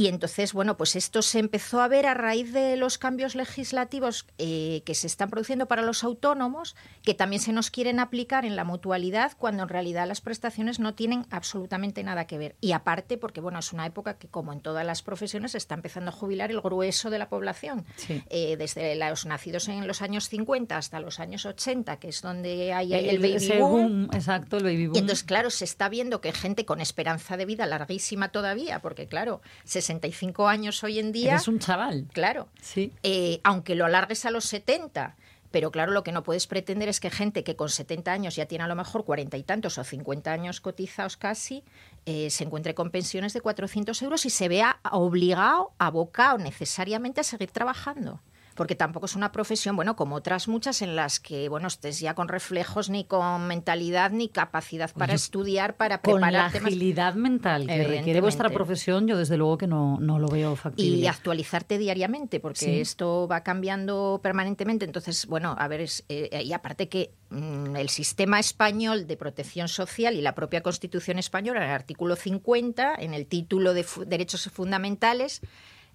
Y 0.00 0.06
entonces, 0.08 0.54
bueno, 0.54 0.78
pues 0.78 0.96
esto 0.96 1.20
se 1.20 1.38
empezó 1.40 1.82
a 1.82 1.86
ver 1.88 2.06
a 2.06 2.14
raíz 2.14 2.54
de 2.54 2.78
los 2.78 2.96
cambios 2.96 3.34
legislativos 3.34 4.24
eh, 4.38 4.80
que 4.86 4.94
se 4.94 5.06
están 5.06 5.28
produciendo 5.28 5.66
para 5.66 5.82
los 5.82 6.04
autónomos, 6.04 6.74
que 7.02 7.12
también 7.12 7.42
se 7.42 7.52
nos 7.52 7.70
quieren 7.70 8.00
aplicar 8.00 8.46
en 8.46 8.56
la 8.56 8.64
mutualidad, 8.64 9.32
cuando 9.36 9.62
en 9.64 9.68
realidad 9.68 10.08
las 10.08 10.22
prestaciones 10.22 10.80
no 10.80 10.94
tienen 10.94 11.26
absolutamente 11.30 12.02
nada 12.02 12.26
que 12.26 12.38
ver. 12.38 12.56
Y 12.62 12.72
aparte, 12.72 13.18
porque 13.18 13.42
bueno, 13.42 13.58
es 13.58 13.74
una 13.74 13.84
época 13.84 14.14
que, 14.16 14.26
como 14.26 14.54
en 14.54 14.60
todas 14.62 14.86
las 14.86 15.02
profesiones, 15.02 15.52
se 15.52 15.58
está 15.58 15.74
empezando 15.74 16.08
a 16.08 16.14
jubilar 16.14 16.50
el 16.50 16.62
grueso 16.62 17.10
de 17.10 17.18
la 17.18 17.28
población. 17.28 17.84
Sí. 17.96 18.22
Eh, 18.30 18.56
desde 18.56 18.94
los 18.96 19.26
nacidos 19.26 19.68
en 19.68 19.86
los 19.86 20.00
años 20.00 20.30
50 20.30 20.78
hasta 20.78 20.98
los 21.00 21.20
años 21.20 21.44
80, 21.44 21.98
que 21.98 22.08
es 22.08 22.22
donde 22.22 22.72
hay 22.72 22.94
el, 22.94 23.06
El- 23.06 23.18
baby 23.18 23.58
boom. 23.58 23.70
boom, 24.06 24.08
exacto, 24.14 24.56
el 24.56 24.62
baby 24.64 24.86
boom. 24.86 24.96
Y 24.96 25.00
entonces, 25.00 25.24
claro, 25.24 25.50
se 25.50 25.66
está 25.66 25.90
viendo 25.90 26.22
que 26.22 26.32
gente 26.32 26.64
con 26.64 26.80
esperanza 26.80 27.36
de 27.36 27.44
vida 27.44 27.66
larguísima 27.66 28.30
todavía, 28.30 28.78
porque 28.80 29.06
claro, 29.06 29.42
65 29.90 30.46
años 30.46 30.84
hoy 30.84 30.98
en 30.98 31.12
día. 31.12 31.32
Eres 31.32 31.48
un 31.48 31.58
chaval. 31.58 32.06
Claro. 32.12 32.48
Sí. 32.60 32.92
Eh, 33.02 33.40
aunque 33.42 33.74
lo 33.74 33.84
alargues 33.86 34.24
a 34.24 34.30
los 34.30 34.44
70. 34.44 35.16
Pero 35.50 35.72
claro, 35.72 35.90
lo 35.90 36.04
que 36.04 36.12
no 36.12 36.22
puedes 36.22 36.46
pretender 36.46 36.88
es 36.88 37.00
que 37.00 37.10
gente 37.10 37.42
que 37.42 37.56
con 37.56 37.68
70 37.68 38.12
años 38.12 38.36
ya 38.36 38.46
tiene 38.46 38.62
a 38.64 38.68
lo 38.68 38.76
mejor 38.76 39.04
40 39.04 39.36
y 39.36 39.42
tantos 39.42 39.78
o 39.78 39.84
50 39.84 40.30
años 40.30 40.60
cotizados 40.60 41.16
casi, 41.16 41.64
eh, 42.06 42.30
se 42.30 42.44
encuentre 42.44 42.74
con 42.74 42.90
pensiones 42.90 43.32
de 43.32 43.40
400 43.40 44.00
euros 44.02 44.24
y 44.26 44.30
se 44.30 44.48
vea 44.48 44.78
obligado, 44.92 45.72
abocado 45.78 46.38
necesariamente 46.38 47.20
a 47.22 47.24
seguir 47.24 47.50
trabajando. 47.50 48.20
Porque 48.60 48.74
tampoco 48.74 49.06
es 49.06 49.16
una 49.16 49.32
profesión, 49.32 49.74
bueno, 49.74 49.96
como 49.96 50.16
otras 50.16 50.46
muchas 50.46 50.82
en 50.82 50.94
las 50.94 51.18
que, 51.18 51.48
bueno, 51.48 51.66
estés 51.66 51.98
ya 51.98 52.14
con 52.14 52.28
reflejos, 52.28 52.90
ni 52.90 53.04
con 53.04 53.46
mentalidad, 53.46 54.10
ni 54.10 54.28
capacidad 54.28 54.92
para 54.92 55.12
Oye, 55.14 55.16
estudiar, 55.16 55.78
para 55.78 56.02
Con 56.02 56.20
la 56.20 56.26
prepararte 56.26 56.60
más. 56.60 56.66
agilidad 56.66 57.14
mental 57.14 57.66
que 57.66 57.84
requiere 57.84 58.20
vuestra 58.20 58.50
profesión, 58.50 59.06
yo 59.08 59.16
desde 59.16 59.38
luego 59.38 59.56
que 59.56 59.66
no, 59.66 59.96
no 59.98 60.18
lo 60.18 60.28
veo 60.28 60.56
factible. 60.56 60.98
y 60.98 61.06
actualizarte 61.06 61.78
diariamente, 61.78 62.38
porque 62.38 62.58
Sí. 62.66 62.80
esto 62.80 63.26
va 63.26 63.40
cambiando 63.40 64.20
permanentemente. 64.22 64.84
Entonces, 64.84 65.24
bueno, 65.24 65.56
a 65.58 65.66
ver, 65.66 65.80
es, 65.80 66.04
eh, 66.10 66.42
y 66.44 66.52
aparte 66.52 66.90
que 66.90 67.14
mm, 67.30 67.76
el 67.76 67.88
sistema 67.88 68.38
español 68.40 69.06
de 69.06 69.16
protección 69.16 69.68
social 69.68 70.16
y 70.16 70.20
la 70.20 70.34
propia 70.34 70.62
Constitución 70.62 71.18
española, 71.18 71.60
en 71.60 71.68
el 71.70 71.74
artículo 71.74 72.14
50, 72.14 72.94
en 72.98 73.14
el 73.14 73.24
título 73.26 73.72
de 73.72 73.86
derechos 74.06 74.50
fundamentales, 74.52 75.40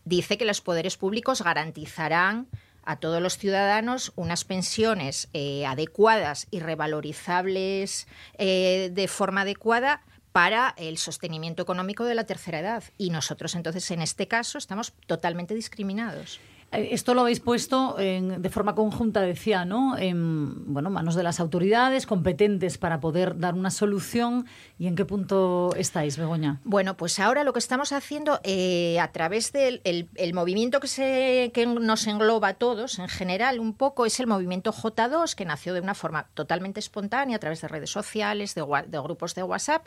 dice 0.05 0.37
que 0.37 0.45
los 0.45 0.61
poderes 0.61 0.97
públicos 0.97 1.41
garantizarán 1.41 2.47
a 2.83 2.97
todos 2.97 3.21
los 3.21 3.37
ciudadanos 3.37 4.13
unas 4.15 4.45
pensiones 4.45 5.27
eh, 5.33 5.65
adecuadas 5.65 6.47
y 6.51 6.59
revalorizables 6.59 8.07
eh, 8.37 8.91
de 8.93 9.07
forma 9.07 9.41
adecuada 9.41 10.01
para 10.31 10.73
el 10.77 10.97
sostenimiento 10.97 11.63
económico 11.63 12.05
de 12.05 12.13
la 12.13 12.25
tercera 12.25 12.59
edad. 12.59 12.83
Y 12.97 13.09
nosotros 13.09 13.55
entonces 13.55 13.89
en 13.91 14.01
este 14.01 14.27
caso 14.27 14.57
estamos 14.57 14.93
totalmente 15.07 15.55
discriminados. 15.55 16.39
Eh, 16.77 16.89
Esto 16.91 17.13
lo 17.13 17.21
habéis 17.21 17.39
puesto 17.39 17.97
en- 17.99 18.41
de 18.41 18.49
forma 18.49 18.75
conjunta, 18.75 19.21
decía, 19.21 19.65
¿no? 19.65 19.97
En 19.97 20.73
bueno, 20.73 20.89
manos 20.89 21.15
de 21.15 21.23
las 21.23 21.39
autoridades 21.39 22.05
competentes 22.05 22.77
para 22.77 22.99
poder 22.99 23.37
dar 23.39 23.53
una 23.53 23.71
solución. 23.71 24.45
¿Y 24.77 24.87
en 24.87 24.95
qué 24.95 25.05
punto 25.05 25.71
estáis, 25.77 26.17
Begoña? 26.17 26.59
Bueno, 26.63 26.97
pues 26.97 27.19
ahora 27.19 27.43
lo 27.43 27.53
que 27.53 27.59
estamos 27.59 27.91
haciendo 27.93 28.39
eh, 28.43 28.99
a 28.99 29.11
través 29.11 29.51
del 29.53 29.81
el, 29.85 30.09
el 30.15 30.33
movimiento 30.33 30.79
que, 30.79 30.87
se, 30.87 31.51
que 31.53 31.65
nos 31.65 32.07
engloba 32.07 32.49
a 32.49 32.53
todos 32.55 32.99
en 32.99 33.07
general 33.07 33.59
un 33.59 33.73
poco 33.73 34.05
es 34.05 34.19
el 34.19 34.27
movimiento 34.27 34.73
J2 34.73 35.33
que 35.35 35.45
nació 35.45 35.73
de 35.73 35.81
una 35.81 35.93
forma 35.95 36.27
totalmente 36.33 36.79
espontánea 36.79 37.37
a 37.37 37.39
través 37.39 37.61
de 37.61 37.67
redes 37.67 37.89
sociales, 37.89 38.53
de, 38.55 38.63
de 38.87 38.99
grupos 38.99 39.33
de 39.35 39.43
WhatsApp 39.43 39.85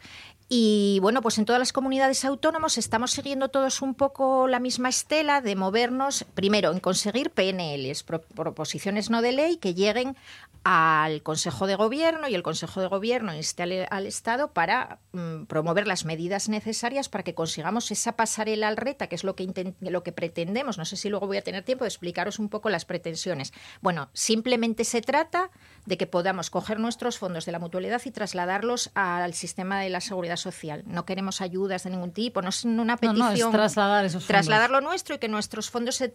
y 0.48 0.98
bueno, 1.02 1.20
pues 1.20 1.36
en 1.38 1.44
todas 1.44 1.58
las 1.58 1.72
comunidades 1.72 2.24
autónomas 2.24 2.78
estamos 2.78 3.10
siguiendo 3.10 3.48
todos 3.48 3.82
un 3.82 3.94
poco 3.94 4.48
la 4.48 4.60
misma 4.60 4.88
estela 4.88 5.40
de 5.42 5.56
movernos 5.56 6.24
primero 6.34 6.72
en 6.78 6.80
conseguir 6.80 7.30
PNLs, 7.30 8.04
pro- 8.04 8.22
proposiciones 8.22 9.10
no 9.10 9.20
de 9.20 9.32
ley 9.32 9.56
que 9.56 9.74
lleguen 9.74 10.16
al 10.64 11.22
Consejo 11.22 11.66
de 11.66 11.76
Gobierno 11.76 12.28
y 12.28 12.34
el 12.34 12.42
Consejo 12.42 12.80
de 12.80 12.88
Gobierno 12.88 13.34
inste 13.34 13.62
al, 13.62 13.86
al 13.90 14.06
Estado 14.06 14.52
para 14.52 14.98
mm, 15.12 15.44
promover 15.44 15.86
las 15.86 16.04
medidas 16.04 16.48
necesarias 16.48 17.08
para 17.08 17.24
que 17.24 17.34
consigamos 17.34 17.90
esa 17.90 18.12
pasarela 18.12 18.68
al 18.68 18.76
reta, 18.76 19.06
que 19.06 19.14
es 19.14 19.24
lo 19.24 19.34
que, 19.34 19.74
lo 19.80 20.02
que 20.02 20.12
pretendemos. 20.12 20.76
No 20.78 20.84
sé 20.84 20.96
si 20.96 21.08
luego 21.08 21.26
voy 21.26 21.36
a 21.38 21.42
tener 21.42 21.62
tiempo 21.64 21.84
de 21.84 21.88
explicaros 21.88 22.38
un 22.38 22.48
poco 22.48 22.68
las 22.70 22.84
pretensiones. 22.84 23.52
Bueno, 23.80 24.10
simplemente 24.12 24.84
se 24.84 25.00
trata 25.00 25.50
de 25.86 25.96
que 25.96 26.06
podamos 26.06 26.50
coger 26.50 26.80
nuestros 26.80 27.18
fondos 27.18 27.46
de 27.46 27.52
la 27.52 27.58
mutualidad 27.60 28.02
y 28.04 28.10
trasladarlos 28.10 28.90
al 28.94 29.32
sistema 29.34 29.80
de 29.80 29.88
la 29.90 30.00
seguridad 30.00 30.36
social. 30.36 30.82
No 30.86 31.06
queremos 31.06 31.40
ayudas 31.40 31.84
de 31.84 31.90
ningún 31.90 32.12
tipo, 32.12 32.42
no 32.42 32.50
es 32.50 32.64
una 32.64 32.84
No, 32.84 32.96
petición. 32.98 33.38
no, 33.38 33.46
es 33.46 33.52
trasladar 33.52 34.04
esos 34.04 34.24
fondos. 34.24 34.26
Trasladar 34.28 34.70
lo 34.70 34.80
nuestro 34.82 35.14
y 35.14 35.18
que 35.18 35.28
nuestros 35.28 35.70
fondos 35.70 35.94
se, 35.96 36.12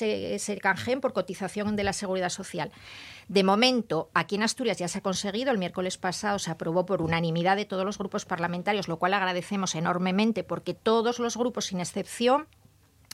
se, 0.00 0.38
se 0.38 0.58
canjeen 0.58 1.00
por 1.00 1.12
cotización 1.12 1.76
de 1.76 1.84
la 1.84 1.92
seguridad 1.92 2.30
social. 2.30 2.72
De 3.28 3.44
momento, 3.44 4.10
aquí 4.12 4.34
en 4.34 4.42
Asturias 4.42 4.78
ya 4.78 4.88
se 4.88 4.98
ha 4.98 5.02
conseguido. 5.02 5.52
El 5.52 5.58
miércoles 5.58 5.98
pasado 5.98 6.38
se 6.38 6.50
aprobó 6.50 6.84
por 6.84 7.02
unanimidad 7.02 7.56
de 7.56 7.64
todos 7.64 7.84
los 7.84 7.98
grupos 7.98 8.24
parlamentarios, 8.24 8.88
lo 8.88 8.98
cual 8.98 9.14
agradecemos 9.14 9.74
enormemente 9.74 10.42
porque 10.42 10.74
todos 10.74 11.18
los 11.18 11.36
grupos, 11.36 11.66
sin 11.66 11.80
excepción, 11.80 12.48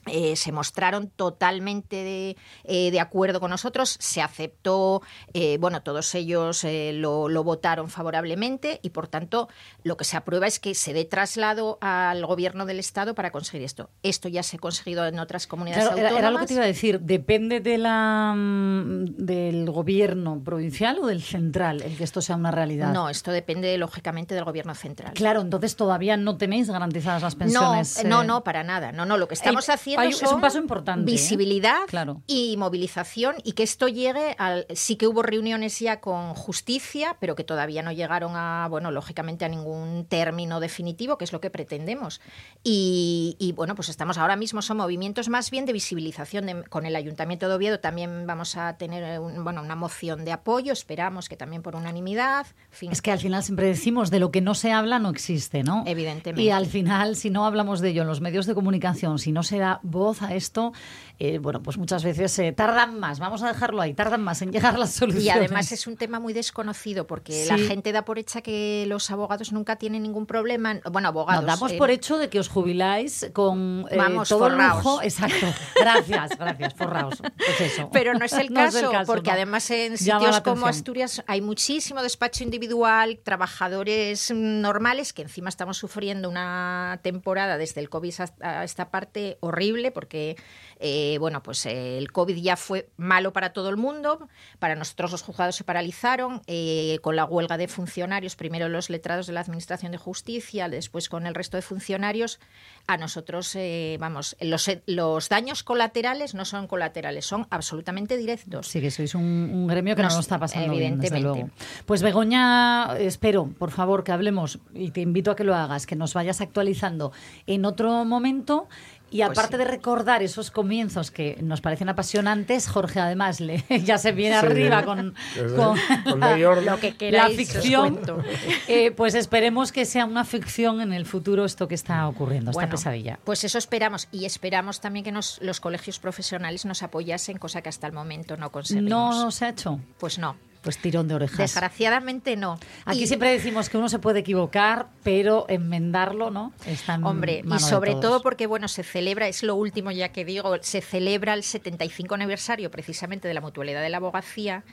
eh, 0.06 0.36
se 0.36 0.52
mostraron 0.52 1.08
totalmente 1.10 1.96
de, 1.96 2.36
eh, 2.64 2.90
de 2.90 3.00
acuerdo 3.00 3.40
con 3.40 3.50
nosotros, 3.50 3.96
se 4.00 4.22
aceptó, 4.22 5.02
eh, 5.34 5.58
bueno, 5.58 5.82
todos 5.82 6.14
ellos 6.14 6.64
lo, 6.94 7.28
lo 7.28 7.44
votaron 7.44 7.88
favorablemente 7.90 8.80
y 8.82 8.90
por 8.90 9.08
tanto 9.08 9.48
lo 9.82 9.96
que 9.96 10.04
se 10.04 10.16
aprueba 10.16 10.46
es 10.46 10.58
que 10.60 10.74
se 10.74 10.92
dé 10.92 11.04
traslado 11.04 11.78
al 11.80 12.24
gobierno 12.26 12.66
del 12.66 12.78
Estado 12.78 13.14
para 13.14 13.30
conseguir 13.32 13.64
esto. 13.64 13.90
Esto 14.02 14.28
ya 14.28 14.42
se 14.42 14.56
ha 14.56 14.60
conseguido 14.60 15.06
en 15.06 15.18
otras 15.18 15.46
comunidades 15.46 15.84
Claro, 15.84 15.96
autónomas. 15.98 16.18
era 16.18 16.30
lo 16.30 16.38
que 16.40 16.46
te 16.46 16.54
iba 16.54 16.62
a 16.64 16.66
decir. 16.66 17.00
¿Depende 17.00 17.60
de 17.60 17.78
la, 17.78 18.34
mm, 18.36 19.04
del 19.16 19.70
gobierno 19.70 20.42
provincial 20.44 20.98
o 21.00 21.06
del 21.06 21.22
central 21.22 21.82
el 21.82 21.96
que 21.96 22.04
esto 22.04 22.20
sea 22.20 22.36
una 22.36 22.50
realidad? 22.50 22.92
No, 22.92 23.08
esto 23.08 23.30
depende 23.32 23.76
lógicamente 23.78 24.34
del 24.34 24.44
gobierno 24.44 24.74
central. 24.74 25.12
Claro, 25.14 25.40
entonces 25.40 25.76
todavía 25.76 26.16
no 26.16 26.36
tenéis 26.36 26.70
garantizadas 26.70 27.22
las 27.22 27.34
No, 27.34 27.38
pensiones. 27.40 28.04
no, 28.04 28.22
eh, 28.22 28.26
no, 28.26 28.44
para 28.44 28.62
nada. 28.62 28.92
No, 28.92 29.04
no, 29.06 29.16
lo 29.16 29.28
que 29.28 29.34
estamos 29.34 29.68
Hay- 29.68 29.74
hay- 30.00 30.10
es 30.10 30.22
un 30.22 30.40
paso 30.40 30.58
importante, 30.58 31.02
¿eh? 31.10 31.12
visibilidad 31.14 31.80
Claro. 31.88 32.22
y 32.26 32.56
movilización 32.56 33.36
y 33.44 33.52
que 33.52 33.62
esto 33.62 33.88
llegue 33.88 34.34
al 34.38 34.66
sí 34.74 34.96
que 34.96 35.06
hubo 35.06 35.22
reuniones 35.22 35.78
ya 35.80 36.00
con 36.00 36.34
justicia, 36.34 37.16
pero 37.20 37.34
que 37.36 37.44
todavía 37.44 37.82
no 37.82 37.92
llegaron 37.92 38.32
a, 38.36 38.66
bueno, 38.70 38.90
lógicamente 38.90 39.44
a 39.44 39.48
ningún 39.48 40.06
término 40.08 40.60
definitivo, 40.60 41.18
que 41.18 41.24
es 41.24 41.32
lo 41.32 41.40
que 41.40 41.50
pretendemos. 41.50 42.20
Y, 42.64 43.36
y, 43.38 43.52
bueno, 43.52 43.74
pues 43.74 43.88
estamos 43.88 44.18
ahora 44.18 44.36
mismo 44.36 44.62
son 44.62 44.78
movimientos 44.78 45.28
más 45.28 45.50
bien 45.50 45.66
de 45.66 45.72
visibilización 45.72 46.46
de- 46.46 46.64
con 46.64 46.86
el 46.86 46.96
Ayuntamiento 46.96 47.48
de 47.48 47.54
Oviedo 47.54 47.80
también 47.80 48.26
vamos 48.26 48.56
a 48.56 48.76
tener 48.76 49.20
un- 49.20 49.44
bueno, 49.44 49.62
una 49.62 49.76
moción 49.76 50.24
de 50.24 50.32
apoyo, 50.32 50.72
esperamos 50.72 51.28
que 51.28 51.36
también 51.36 51.62
por 51.62 51.76
unanimidad. 51.76 52.46
fin. 52.70 52.90
Es 52.92 53.00
que 53.02 53.10
al 53.12 53.18
final 53.18 53.42
siempre 53.42 53.66
decimos 53.68 54.10
de 54.10 54.20
lo 54.20 54.30
que 54.30 54.40
no 54.40 54.54
se 54.54 54.72
habla 54.72 54.98
no 54.98 55.08
existe, 55.10 55.62
¿no? 55.62 55.84
Evidentemente. 55.86 56.42
Y 56.42 56.50
al 56.50 56.66
final, 56.66 57.16
si 57.16 57.30
no 57.30 57.46
hablamos 57.46 57.80
de 57.80 57.90
ello 57.90 58.02
en 58.02 58.08
los 58.08 58.20
medios 58.20 58.46
de 58.46 58.54
comunicación, 58.54 59.18
si 59.18 59.32
no 59.32 59.42
se 59.42 59.58
da 59.58 59.80
voz 59.86 60.22
a 60.22 60.34
esto, 60.34 60.72
eh, 61.18 61.38
bueno, 61.38 61.62
pues 61.62 61.78
muchas 61.78 62.04
veces 62.04 62.38
eh, 62.38 62.52
tardan 62.52 63.00
más, 63.00 63.18
vamos 63.20 63.42
a 63.42 63.48
dejarlo 63.48 63.80
ahí, 63.80 63.94
tardan 63.94 64.22
más 64.22 64.42
en 64.42 64.52
llegar 64.52 64.78
las 64.78 64.92
soluciones. 64.92 65.24
Y 65.24 65.30
además 65.30 65.72
es 65.72 65.86
un 65.86 65.96
tema 65.96 66.20
muy 66.20 66.34
desconocido 66.34 67.06
porque 67.06 67.46
la 67.46 67.56
gente 67.56 67.92
da 67.92 68.04
por 68.04 68.18
hecha 68.18 68.42
que 68.42 68.84
los 68.86 69.10
abogados 69.10 69.50
nunca 69.52 69.76
tienen 69.76 70.02
ningún 70.02 70.26
problema. 70.26 70.80
Bueno, 70.90 71.08
abogados. 71.08 71.42
Nos 71.44 71.58
damos 71.58 71.72
eh, 71.72 71.78
por 71.78 71.90
hecho 71.90 72.18
de 72.18 72.28
que 72.28 72.38
os 72.38 72.48
jubiláis 72.48 73.30
con 73.32 73.86
eh, 73.90 73.96
Vamos, 73.96 74.28
todo 74.28 74.40
forraos. 74.40 74.84
lujo. 74.84 75.02
Exacto. 75.02 75.46
Gracias, 75.80 76.38
gracias, 76.38 76.74
forraos. 76.74 77.16
Pues 77.18 77.60
eso. 77.60 77.88
Pero 77.92 78.12
no 78.12 78.24
es 78.24 78.32
el 78.34 78.46
No 78.56 78.60
caso, 78.60 78.90
porque 79.06 79.30
no. 79.30 79.34
además 79.36 79.70
en 79.70 79.96
sitios 79.96 80.40
como. 80.42 80.66
Asturias 80.66 81.22
hay 81.26 81.40
muchísimo 81.40 82.02
despacho 82.02 82.42
individual, 82.42 83.20
trabajadores 83.22 84.30
mm, 84.30 84.60
normales, 84.60 85.12
que 85.12 85.22
encima 85.22 85.48
estamos 85.48 85.78
sufriendo 85.78 86.28
una 86.28 87.00
temporada 87.02 87.56
desde 87.56 87.80
el 87.80 87.88
COVID 87.88 88.20
hasta 88.20 88.64
esta 88.64 88.90
parte 88.90 89.38
horrible, 89.40 89.90
porque 89.92 90.36
eh, 90.78 91.05
bueno, 91.18 91.42
pues 91.42 91.64
eh, 91.66 91.98
el 91.98 92.12
COVID 92.12 92.36
ya 92.36 92.56
fue 92.56 92.88
malo 92.96 93.32
para 93.32 93.52
todo 93.52 93.68
el 93.70 93.76
mundo, 93.76 94.28
para 94.58 94.74
nosotros 94.74 95.12
los 95.12 95.22
juzgados 95.22 95.56
se 95.56 95.64
paralizaron, 95.64 96.42
eh, 96.46 96.98
con 97.02 97.16
la 97.16 97.24
huelga 97.24 97.56
de 97.56 97.68
funcionarios, 97.68 98.36
primero 98.36 98.68
los 98.68 98.90
letrados 98.90 99.26
de 99.26 99.32
la 99.32 99.40
Administración 99.40 99.92
de 99.92 99.98
Justicia, 99.98 100.68
después 100.68 101.08
con 101.08 101.26
el 101.26 101.34
resto 101.34 101.56
de 101.56 101.62
funcionarios, 101.62 102.40
a 102.86 102.96
nosotros, 102.96 103.54
eh, 103.56 103.96
vamos, 104.00 104.36
los, 104.40 104.70
los 104.86 105.28
daños 105.28 105.62
colaterales 105.62 106.34
no 106.34 106.44
son 106.44 106.66
colaterales, 106.66 107.26
son 107.26 107.46
absolutamente 107.50 108.16
directos. 108.16 108.68
Sí, 108.68 108.80
que 108.80 108.90
sois 108.90 109.14
un, 109.14 109.22
un 109.24 109.66
gremio 109.66 109.96
que 109.96 110.02
no 110.02 110.08
Nos- 110.08 110.14
lo 110.14 110.20
está 110.20 110.38
pasando 110.38 110.72
bien, 110.74 110.98
desde 111.00 111.16
evidentemente. 111.16 111.50
luego. 111.56 111.84
Pues 111.86 112.02
Begoña, 112.02 112.96
espero, 112.98 113.46
por 113.58 113.70
favor, 113.70 114.04
que 114.04 114.12
hablemos 114.12 114.58
y 114.74 114.90
te 114.90 115.00
invito 115.00 115.30
a 115.30 115.36
que 115.36 115.44
lo 115.44 115.54
hagas, 115.54 115.86
que 115.86 115.96
nos 115.96 116.14
vayas 116.14 116.40
actualizando 116.40 117.12
en 117.46 117.64
otro 117.64 118.04
momento 118.04 118.68
Y 119.08 119.18
Pues 119.18 119.30
aparte 119.30 119.56
sí. 119.56 119.58
de 119.58 119.64
recordar 119.70 120.22
esos 120.24 120.50
comienzos 120.50 121.12
que 121.12 121.38
nos 121.40 121.60
parecen 121.60 121.88
apasionantes, 121.88 122.68
Jorge 122.68 122.98
además 122.98 123.40
le, 123.40 123.62
ya 123.84 123.98
se 123.98 124.10
viene 124.12 124.38
Sí. 124.40 124.46
arriba 124.46 124.84
con, 124.84 125.14
con 125.56 126.20
la, 126.20 126.36
Lo 126.60 126.80
que 126.80 126.90
la 126.90 126.96
queráis, 126.98 127.36
ficción. 127.36 127.84
os 127.84 127.90
cuento. 127.92 128.22
Eh, 128.66 128.90
pues 128.90 129.14
esperemos 129.14 129.70
que 129.70 129.84
sea 129.84 130.04
una 130.06 130.24
ficción 130.24 130.80
en 130.80 130.92
el 130.92 131.06
futuro 131.06 131.44
esto 131.44 131.68
que 131.68 131.76
está 131.76 132.06
ocurriendo, 132.08 132.50
esta 132.50 132.68
pesadilla. 132.68 133.18
Pues 133.24 133.44
eso 133.44 133.58
esperamos 133.58 134.08
y 134.10 134.24
esperamos 134.24 134.80
también 134.80 135.04
que 135.04 135.12
nos, 135.12 135.40
los 135.40 135.60
colegios 135.60 135.98
profesionales 136.00 136.64
nos 136.64 136.82
apoyasen, 136.82 137.38
cosa 137.38 137.62
que 137.62 137.68
hasta 137.68 137.86
el 137.86 137.92
momento 137.92 138.36
no 138.36 138.50
conseguimos. 138.50 138.90
No 138.90 139.30
se 139.30 139.44
ha 139.44 139.48
hecho. 139.50 139.78
Pues 139.98 140.18
no. 140.18 140.36
Pues 140.66 140.78
tirón 140.78 141.06
de 141.06 141.14
orejas. 141.14 141.38
Desgraciadamente 141.38 142.34
no. 142.34 142.58
Aquí 142.86 143.04
Y- 143.04 143.06
siempre 143.06 143.30
decimos 143.30 143.70
que 143.70 143.78
uno 143.78 143.88
se 143.88 144.00
puede 144.00 144.18
equivocar, 144.18 144.88
pero 145.04 145.46
enmendarlo, 145.48 146.32
¿no? 146.32 146.52
Está 146.66 146.94
en 146.94 147.04
Hombre, 147.04 147.42
y 147.44 147.48
de 147.48 147.58
sobre 147.60 147.92
todos. 147.92 148.02
todo 148.02 148.22
porque, 148.22 148.48
bueno, 148.48 148.66
se 148.66 148.82
celebra, 148.82 149.28
es 149.28 149.44
lo 149.44 149.54
último 149.54 149.92
ya 149.92 150.08
que 150.08 150.24
digo, 150.24 150.56
se 150.62 150.80
celebra 150.80 151.34
el 151.34 151.44
75 151.44 152.16
aniversario 152.16 152.68
precisamente 152.72 153.28
de 153.28 153.34
la 153.34 153.40
mutualidad 153.40 153.80
de 153.80 153.90
la 153.90 153.98
abogacía. 153.98 154.64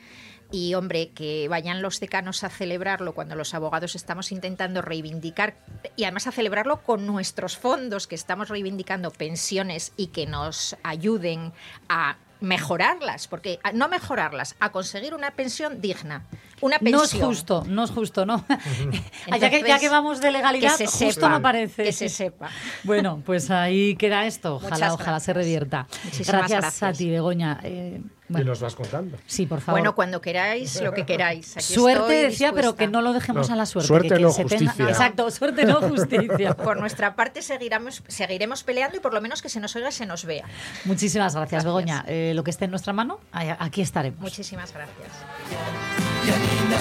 Y, 0.52 0.74
hombre, 0.74 1.12
que 1.12 1.48
vayan 1.48 1.84
los 1.84 2.00
decanos 2.00 2.44
a 2.44 2.50
celebrarlo 2.50 3.14
cuando 3.14 3.36
los 3.36 3.54
abogados 3.54 3.96
estamos 3.96 4.32
intentando 4.32 4.82
reivindicar, 4.82 5.58
y 5.96 6.06
además 6.06 6.26
a 6.26 6.32
celebrarlo 6.32 6.82
con 6.82 7.06
nuestros 7.06 7.56
fondos, 7.56 8.08
que 8.08 8.16
estamos 8.16 8.50
reivindicando 8.50 9.12
pensiones 9.12 9.94
y 9.96 10.08
que 10.08 10.26
nos 10.26 10.76
ayuden 10.84 11.54
a 11.88 12.18
mejorarlas, 12.44 13.28
porque 13.28 13.60
a- 13.64 13.72
no 13.72 13.88
mejorarlas, 13.88 14.56
a 14.60 14.72
conseguir 14.72 15.14
una 15.16 15.32
pensión 15.32 15.82
digna. 15.82 16.26
Una 16.62 16.78
pensión. 16.78 16.98
No 17.00 17.04
es 17.04 17.14
justo, 17.38 17.64
no 17.68 17.84
es 17.84 17.91
justo, 17.91 18.26
¿no? 18.26 18.46
ya, 19.39 19.50
que, 19.50 19.64
ya 19.64 19.80
que 19.80 19.89
vamos 19.89 20.22
de 20.22 20.32
legalidad, 20.32 20.72
que 20.78 20.86
se 20.88 21.06
justo 21.06 21.22
sepa, 21.22 21.30
no 21.30 21.41
parece. 21.41 21.84
que 21.84 21.91
se 21.94 22.10
sepa. 22.10 22.50
Bueno, 22.84 23.22
pues 23.26 23.50
ahí 23.50 23.96
queda 23.96 24.26
esto. 24.26 24.56
Ojalá, 24.56 24.89
Muchas 24.89 24.94
ojalá 24.94 25.20
se 25.20 25.34
revierta. 25.34 25.88
Gracias, 26.04 26.30
a 26.30 26.58
gracias. 26.60 26.98
ti, 26.98 27.10
Begoña. 27.10 27.60
Eh, 27.64 28.02
Y 28.41 28.43
nos 28.45 28.59
vas 28.59 28.75
contando. 28.75 29.17
sí, 29.25 29.45
por 29.45 29.61
favor. 29.61 29.79
Bueno, 29.79 29.95
cuando 29.95 30.21
queráis, 30.21 30.81
lo 30.81 30.93
que 30.93 31.05
queráis. 31.05 31.55
Aquí 31.57 31.65
suerte, 31.73 32.01
estoy 32.03 32.31
decía, 32.31 32.51
pero 32.53 32.75
que 32.75 32.88
no 32.88 33.01
lo 33.01 33.13
dejemos 33.13 33.47
No, 33.49 33.53
a 33.53 33.57
la 33.57 33.65
suerte. 33.65 33.88
suerte 33.88 34.09
que, 34.09 34.15
que 34.15 34.21
no, 34.21 34.31
se 34.31 34.45
tenga- 34.45 34.65
justicia. 34.67 34.89
Exacto, 34.89 35.31
suerte 35.31 35.65
no 35.65 35.81
justicia. 35.89 36.55
Por 36.55 36.79
nuestra 36.79 37.15
parte 37.15 37.41
seguiremos, 37.41 38.03
seguiremos 38.07 38.63
peleando 38.63 38.97
y 38.97 38.99
por 38.99 39.13
lo 39.13 39.21
menos 39.21 39.41
que 39.41 39.49
se 39.49 39.59
nos 39.59 39.75
oiga 39.75 39.89
y 39.89 39.91
se 39.91 40.05
nos 40.05 40.25
vea. 40.25 40.45
Muchísimas 40.86 41.36
gracias, 41.36 41.63
Begoña. 41.63 42.03
Eh, 42.07 42.34
lo 42.36 42.43
que 42.43 42.51
esté 42.51 42.65
en 42.65 42.71
nuestra 42.71 42.93
mano, 42.93 43.19
aquí 43.31 43.81
estaremos. 43.81 44.19
Muchísimas 44.21 44.73
gracias. 44.73 45.09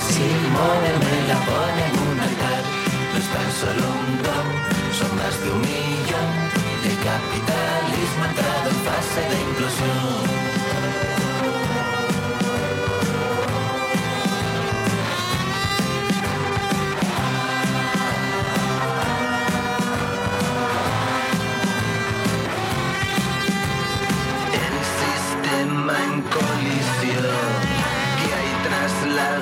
Sin 0.08 0.52
moverme 0.52 1.28
la 1.28 1.34
pone 1.44 1.86
en 1.86 2.08
un 2.12 2.20
altar 2.20 2.62
No 3.12 3.18
es 3.18 3.26
tan 3.28 3.52
solo 3.52 3.88
un 3.88 4.24
ron 4.24 4.92
Son 4.92 5.16
más 5.16 5.40
de 5.42 5.50
un 5.50 5.60
millón 5.60 6.28
El 6.84 6.96
capitalismo 7.04 8.24
entrado 8.28 8.70
en 8.70 8.76
fase 8.76 9.20
de 9.20 9.40
implosión 9.42 10.41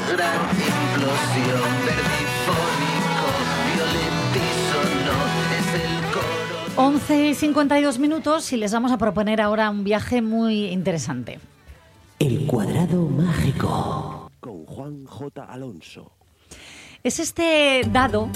gran 0.09 0.51
implosión. 0.51 1.71
Verdifónico, 1.87 3.29
es 5.59 5.69
el 5.75 6.13
coro. 6.13 6.87
11 6.89 7.29
y 7.29 7.35
52 7.35 7.99
minutos 7.99 8.53
y 8.53 8.57
les 8.57 8.73
vamos 8.73 8.93
a 8.93 8.99
proponer 8.99 9.41
ahora 9.41 9.71
un 9.71 9.85
viaje 9.85 10.23
muy 10.23 10.67
interesante. 10.67 11.41
El 12.19 12.47
cuadrado 12.47 13.07
mágico 13.07 14.31
Con 14.41 14.67
Juan 14.67 15.05
J. 15.07 15.45
Alonso. 15.45 16.13
Es 17.03 17.19
este 17.19 17.83
dado, 17.91 18.29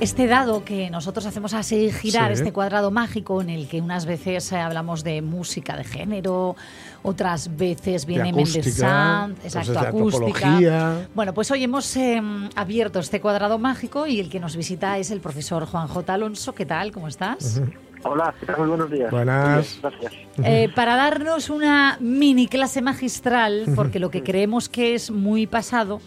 este 0.00 0.26
dado 0.26 0.64
que 0.64 0.90
nosotros 0.90 1.26
hacemos 1.26 1.54
así 1.54 1.90
girar, 1.92 2.34
Sí. 2.34 2.40
este 2.40 2.52
cuadrado 2.52 2.90
mágico 2.90 3.40
en 3.42 3.50
el 3.50 3.68
que 3.68 3.80
unas 3.80 4.06
veces 4.06 4.50
eh, 4.52 4.56
hablamos 4.56 5.04
de 5.04 5.20
música 5.22 5.76
de 5.76 5.84
género, 5.84 6.56
otras 7.02 7.56
veces 7.56 8.06
viene 8.06 8.32
Mendes 8.32 8.74
Sanz, 8.74 9.38
exacto, 9.44 9.72
de 9.72 9.78
acústica. 9.78 10.98
Bueno, 11.14 11.34
pues 11.34 11.50
hoy 11.50 11.64
hemos 11.64 11.94
eh, 11.96 12.20
abierto 12.54 12.98
este 12.98 13.20
cuadrado 13.20 13.58
mágico 13.58 14.06
y 14.06 14.20
el 14.20 14.30
que 14.30 14.40
nos 14.40 14.56
visita 14.56 14.98
es 14.98 15.10
el 15.10 15.20
profesor 15.20 15.66
Juan 15.66 15.88
J. 15.88 16.14
Alonso. 16.14 16.54
¿Qué 16.54 16.66
tal? 16.66 16.92
¿Cómo 16.92 17.08
estás? 17.08 17.60
Hola, 18.02 18.34
¿qué 18.40 18.46
tal? 18.46 18.56
Muy 18.58 18.68
buenos 18.68 18.90
días. 18.90 19.10
Buenas. 19.10 19.78
Gracias. 19.82 20.12
Eh, 20.42 20.70
para 20.74 20.96
darnos 20.96 21.50
una 21.50 21.98
mini 22.00 22.48
clase 22.48 22.80
magistral, 22.80 23.66
porque 23.76 23.98
lo 23.98 24.10
que 24.10 24.22
creemos 24.22 24.70
que 24.70 24.94
es 24.94 25.10
muy 25.10 25.46
pasado 25.46 26.00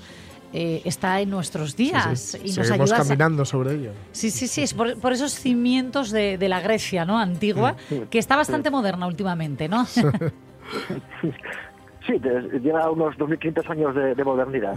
eh, 0.54 0.82
está 0.86 1.20
en 1.20 1.30
nuestros 1.32 1.76
días 1.76 2.20
Sí, 2.20 2.38
sí. 2.38 2.43
y 2.45 2.47
nos 2.56 2.68
Seguimos 2.68 2.91
ayudas 2.91 2.99
a- 2.99 3.04
caminando 3.04 3.43
sobre 3.45 3.74
ello. 3.74 3.91
Sí, 4.12 4.30
sí, 4.32 4.47
sí, 4.47 4.62
es 4.62 4.74
por, 4.74 4.97
por 4.99 5.12
esos 5.14 5.34
cimientos 5.34 6.12
de, 6.12 6.38
de 6.38 6.47
la 6.49 6.62
Grecia, 6.62 7.06
¿no? 7.06 7.18
Antigua, 7.20 7.76
que 8.10 8.20
está 8.20 8.36
bastante 8.36 8.70
moderna 8.70 9.08
últimamente, 9.08 9.68
¿no? 9.68 9.86
Sí, 9.86 10.01
lleva 12.62 12.89
unos 12.91 13.16
2.500 13.18 13.70
años 13.70 13.95
de, 13.95 14.14
de 14.16 14.24
modernidad. 14.24 14.76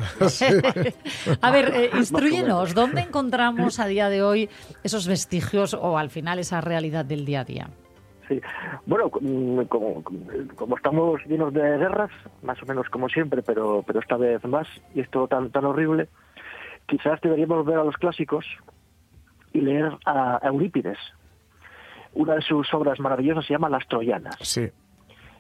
a 1.41 1.51
ver, 1.51 1.73
eh, 1.75 1.91
instruyenos, 1.97 2.75
¿dónde 2.75 3.03
encontramos 3.03 3.79
a 3.81 3.87
día 3.87 4.09
de 4.09 4.23
hoy 4.23 4.49
esos 4.83 5.07
vestigios 5.07 5.75
o 5.75 5.99
al 5.99 6.11
final 6.11 6.39
esa 6.39 6.61
realidad 6.61 7.05
del 7.05 7.25
día 7.25 7.41
a 7.41 7.45
día? 7.45 7.69
Sí. 8.29 8.41
Bueno, 8.87 9.11
mm, 9.21 9.63
como, 9.65 10.03
como 10.55 10.77
estamos 10.77 11.25
llenos 11.27 11.53
de 11.53 11.61
guerras, 11.61 12.11
más 12.43 12.61
o 12.63 12.67
menos 12.67 12.89
como 12.89 13.09
siempre, 13.09 13.43
pero, 13.43 13.85
pero 13.87 14.01
esta 14.01 14.17
vez 14.17 14.45
más, 14.45 14.67
y 14.95 15.01
esto 15.01 15.29
tan, 15.29 15.51
tan 15.51 15.65
horrible, 15.65 16.09
quizás 16.87 17.21
deberíamos 17.21 17.65
ver 17.65 17.79
a 17.79 17.85
los 17.85 17.97
clásicos 17.97 18.45
y 19.53 19.61
leer 19.61 19.97
a 20.05 20.41
Eurípides. 20.43 20.99
Una 22.15 22.35
de 22.35 22.43
sus 22.43 22.73
obras 22.75 22.99
maravillosas 22.99 23.47
se 23.47 23.53
llama 23.53 23.69
Las 23.69 23.87
Troyanas. 23.87 24.37
Sí. 24.41 24.69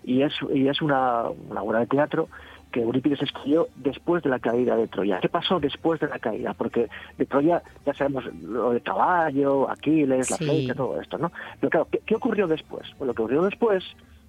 y 0.04 0.22
es, 0.22 0.32
y 0.54 0.68
es 0.68 0.80
una, 0.80 1.24
una 1.28 1.62
obra 1.62 1.80
de 1.80 1.86
teatro 1.86 2.28
que 2.76 2.82
Eurípides 2.82 3.22
escribió 3.22 3.68
después 3.76 4.22
de 4.22 4.28
la 4.28 4.38
caída 4.38 4.76
de 4.76 4.86
Troya. 4.86 5.18
¿Qué 5.20 5.30
pasó 5.30 5.58
después 5.58 5.98
de 5.98 6.08
la 6.08 6.18
caída? 6.18 6.52
Porque 6.52 6.90
de 7.16 7.24
Troya 7.24 7.62
ya 7.86 7.94
sabemos 7.94 8.24
lo 8.42 8.72
de 8.72 8.82
caballo, 8.82 9.70
Aquiles, 9.70 10.30
la 10.30 10.36
Sí. 10.36 10.44
flecha, 10.44 10.74
todo 10.74 11.00
esto, 11.00 11.16
¿no? 11.16 11.32
Pero 11.58 11.70
claro, 11.70 11.88
¿qué, 11.90 12.00
qué 12.04 12.14
ocurrió 12.16 12.46
después? 12.46 12.86
Pues 12.98 13.08
lo 13.08 13.14
que 13.14 13.22
ocurrió 13.22 13.42
después 13.44 13.82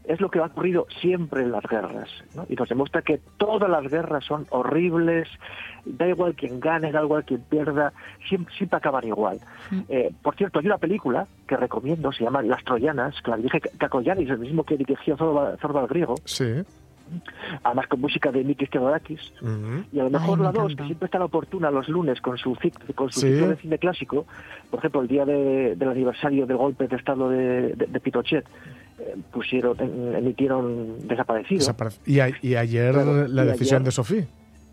es 0.06 0.22
lo 0.22 0.30
que 0.32 0.40
ha 0.40 0.46
ocurrido 0.46 0.88
siempre 1.02 1.42
en 1.44 1.52
las 1.52 1.64
guerras, 1.66 2.08
¿no? 2.36 2.46
Y 2.48 2.56
nos 2.56 2.70
demuestra 2.70 3.02
que 3.02 3.20
todas 3.36 3.70
las 3.70 3.92
guerras 3.92 4.24
son 4.24 4.46
horribles, 4.52 5.28
da 5.84 6.08
igual 6.08 6.34
quien 6.34 6.62
gane, 6.62 6.94
da 6.94 7.04
igual 7.04 7.26
quien 7.26 7.42
pierda, 7.42 7.92
siempre, 8.30 8.54
siempre 8.56 8.78
acaban 8.78 9.06
igual. 9.06 9.40
Eh, 9.90 10.12
por 10.22 10.36
cierto, 10.38 10.60
hay 10.60 10.68
una 10.68 10.78
película 10.78 11.28
que 11.46 11.58
recomiendo, 11.58 12.14
se 12.14 12.24
llama 12.24 12.42
Las 12.42 12.64
Troyanas, 12.64 13.22
que 13.22 13.32
la 13.32 13.36
dirige 13.38 13.60
Kakoyanis, 13.78 14.30
el 14.30 14.40
mismo 14.40 14.64
que 14.64 14.78
dirigió 14.78 15.18
Zorba, 15.18 15.58
Zorba 15.58 15.82
el 15.82 15.88
Griego, 15.88 16.16
Sí. 16.24 16.64
Además 17.64 17.88
con 17.88 18.02
música 18.02 18.32
de 18.32 18.44
Mikis 18.44 18.70
Theodorakis. 18.70 19.20
Y 19.92 20.00
a 20.00 20.04
lo 20.04 20.10
mejor 20.10 20.30
Ay, 20.32 20.38
me 20.38 20.44
la 20.44 20.52
2, 20.52 20.64
encanta. 20.64 20.76
que 20.84 20.88
siempre 20.88 21.06
está 21.06 21.24
oportuna 21.24 21.72
los 21.72 21.88
lunes 21.90 22.22
con 22.22 22.38
su, 22.38 22.56
cic- 22.56 22.94
con 22.96 23.12
su 23.12 23.20
Sí. 23.22 23.32
ciclo 23.32 23.50
de 23.50 23.56
cine 23.58 23.78
clásico, 23.78 24.26
por 24.70 24.80
ejemplo, 24.80 25.02
el 25.02 25.08
día 25.08 25.26
de- 25.26 25.76
del 25.76 25.90
aniversario 25.90 26.46
del 26.46 26.58
golpe 26.58 26.88
de 26.88 26.96
Estado 26.96 27.30
de, 27.30 27.74
de, 27.76 27.86
de 27.88 28.00
Pinochet, 28.00 28.46
eh, 29.00 29.16
pusieron, 29.32 29.78
emitieron 30.16 31.08
Desaparecido. 31.08 31.66
Y, 32.06 32.20
a- 32.20 32.30
y 32.42 32.56
ayer 32.56 32.94
Claro, 32.94 33.28
la 33.28 33.44
y 33.44 33.48
decisión 33.48 33.78
ayer- 33.82 33.86
de 33.86 33.92
Sofía. 33.92 34.28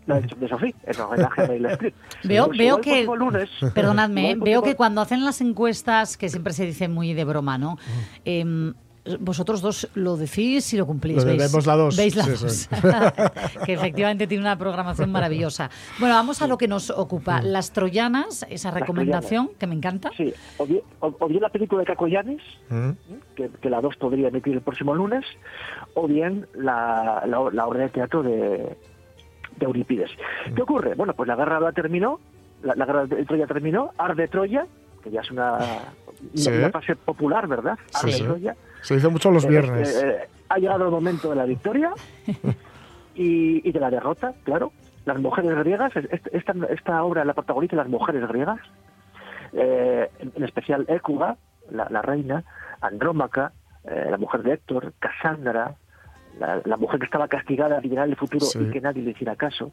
La 0.07 0.19
de, 0.21 0.27
de 0.35 0.47
Sofía, 0.47 0.73
el 0.85 1.01
homenaje 1.01 1.41
a 1.41 1.47
Meryl 1.47 1.65
Streep. 1.65 1.93
Veo, 2.25 2.45
Pues 2.45 2.57
veo 2.59 2.79
igual 2.79 2.79
el 2.79 2.83
que, 2.83 3.17
lunes, 3.17 3.49
perdonadme, 3.73 4.31
¿eh? 4.31 4.35
veo 4.39 4.61
que 4.61 4.75
cuando 4.75 5.01
hacen 5.01 5.25
las 5.25 5.41
encuestas, 5.41 6.15
que 6.15 6.29
siempre 6.29 6.53
se 6.53 6.63
dice 6.67 6.87
muy 6.87 7.15
de 7.15 7.23
broma, 7.25 7.57
¿no? 7.57 7.79
Em, 8.23 8.75
vosotros 9.19 9.61
dos 9.61 9.87
lo 9.93 10.17
decís 10.17 10.73
y 10.73 10.77
lo 10.77 10.85
cumplís. 10.85 11.17
Lo 11.17 11.23
de 11.25 11.37
¿veis? 11.37 11.51
vemos 11.51 11.65
la 11.67 11.75
dos, 11.75 11.95
Veis 11.95 12.15
la 12.15 12.23
sí, 12.23 12.31
dos. 12.31 12.51
sí. 12.53 12.67
que 13.65 13.73
efectivamente 13.73 14.25
tiene 14.27 14.41
una 14.43 14.57
programación 14.57 15.11
maravillosa. 15.11 15.69
Bueno, 15.99 16.15
vamos 16.15 16.41
a 16.41 16.47
lo 16.47 16.57
que 16.57 16.67
nos 16.67 16.89
ocupa. 16.89 17.41
Las 17.41 17.71
Troyanas, 17.71 18.45
esa 18.49 18.71
recomendación 18.71 19.51
que 19.59 19.67
me 19.67 19.75
encanta. 19.75 20.09
Sí, 20.17 20.33
o 20.57 20.65
bien, 20.65 20.81
o- 21.01 21.15
o 21.19 21.27
bien 21.27 21.41
la 21.41 21.49
película 21.49 21.81
de 21.81 21.85
Cacoyanis, 21.87 22.41
que, 23.35 23.49
que 23.61 23.69
la 23.69 23.81
2 23.81 23.95
podría 23.97 24.29
emitir 24.29 24.53
el 24.53 24.61
próximo 24.61 24.95
lunes, 24.95 25.23
o 25.93 26.07
bien 26.07 26.47
la, 26.55 27.23
la, 27.27 27.49
la 27.51 27.67
obra 27.67 27.81
de 27.81 27.89
teatro 27.89 28.23
de, 28.23 28.75
de 29.57 29.65
Eurípides. 29.65 30.09
¿Qué 30.55 30.61
ocurre? 30.61 30.95
Bueno, 30.95 31.13
pues 31.13 31.27
la 31.27 31.35
guerra 31.35 31.59
la 31.59 31.71
terminó, 31.71 32.19
la, 32.63 32.73
la 32.75 32.85
guerra 32.85 33.05
de 33.05 33.23
Troya 33.25 33.45
terminó, 33.45 33.91
Arde 33.97 34.27
Troya, 34.27 34.65
que 35.03 35.11
ya 35.11 35.21
es 35.21 35.29
una, 35.29 35.59
Sí. 36.33 36.49
una 36.49 36.71
frase 36.71 36.95
popular, 36.95 37.45
¿verdad? 37.47 37.77
Sí, 37.89 37.97
Arde 38.07 38.11
sí. 38.13 38.23
Troya. 38.23 38.55
Se 38.85 38.95
hizo 38.95 39.09
mucho 39.11 39.31
los 39.31 39.45
Eh, 39.45 39.49
viernes. 39.49 40.03
eh, 40.03 40.09
eh, 40.23 40.27
ha 40.49 40.57
llegado 40.57 40.85
el 40.85 40.91
momento 40.91 41.29
de 41.29 41.35
la 41.35 41.45
victoria 41.45 41.91
y, 43.15 43.67
y 43.67 43.71
de 43.71 43.79
la 43.79 43.89
derrota, 43.89 44.33
claro. 44.43 44.71
Las 45.05 45.19
mujeres 45.19 45.55
griegas, 45.59 45.95
es- 45.95 46.07
es- 46.11 46.33
esta, 46.33 46.53
esta 46.69 47.03
obra 47.03 47.25
la 47.25 47.33
protagonizan 47.33 47.77
las 47.77 47.87
mujeres 47.89 48.27
griegas, 48.27 48.59
eh, 49.53 50.09
en, 50.19 50.43
especial 50.43 50.85
Écuba, 50.87 51.37
la, 51.71 51.87
la 51.89 52.01
reina, 52.01 52.43
Andrómaca, 52.81 53.51
la 54.09 54.17
mujer 54.17 54.41
de 54.41 54.53
Héctor, 54.53 54.93
Cassandra, 54.97 55.75
la, 56.39 56.59
la 56.65 56.75
mujer 56.77 56.99
que 56.99 57.05
estaba 57.05 57.27
castigada 57.27 57.75
a 57.75 57.77
adivinar 57.79 58.07
el 58.09 58.15
futuro 58.15 58.43
Sí. 58.45 58.57
y 58.59 58.71
que 58.71 58.81
nadie 58.81 59.03
le 59.03 59.11
hiciera 59.11 59.35
caso, 59.35 59.71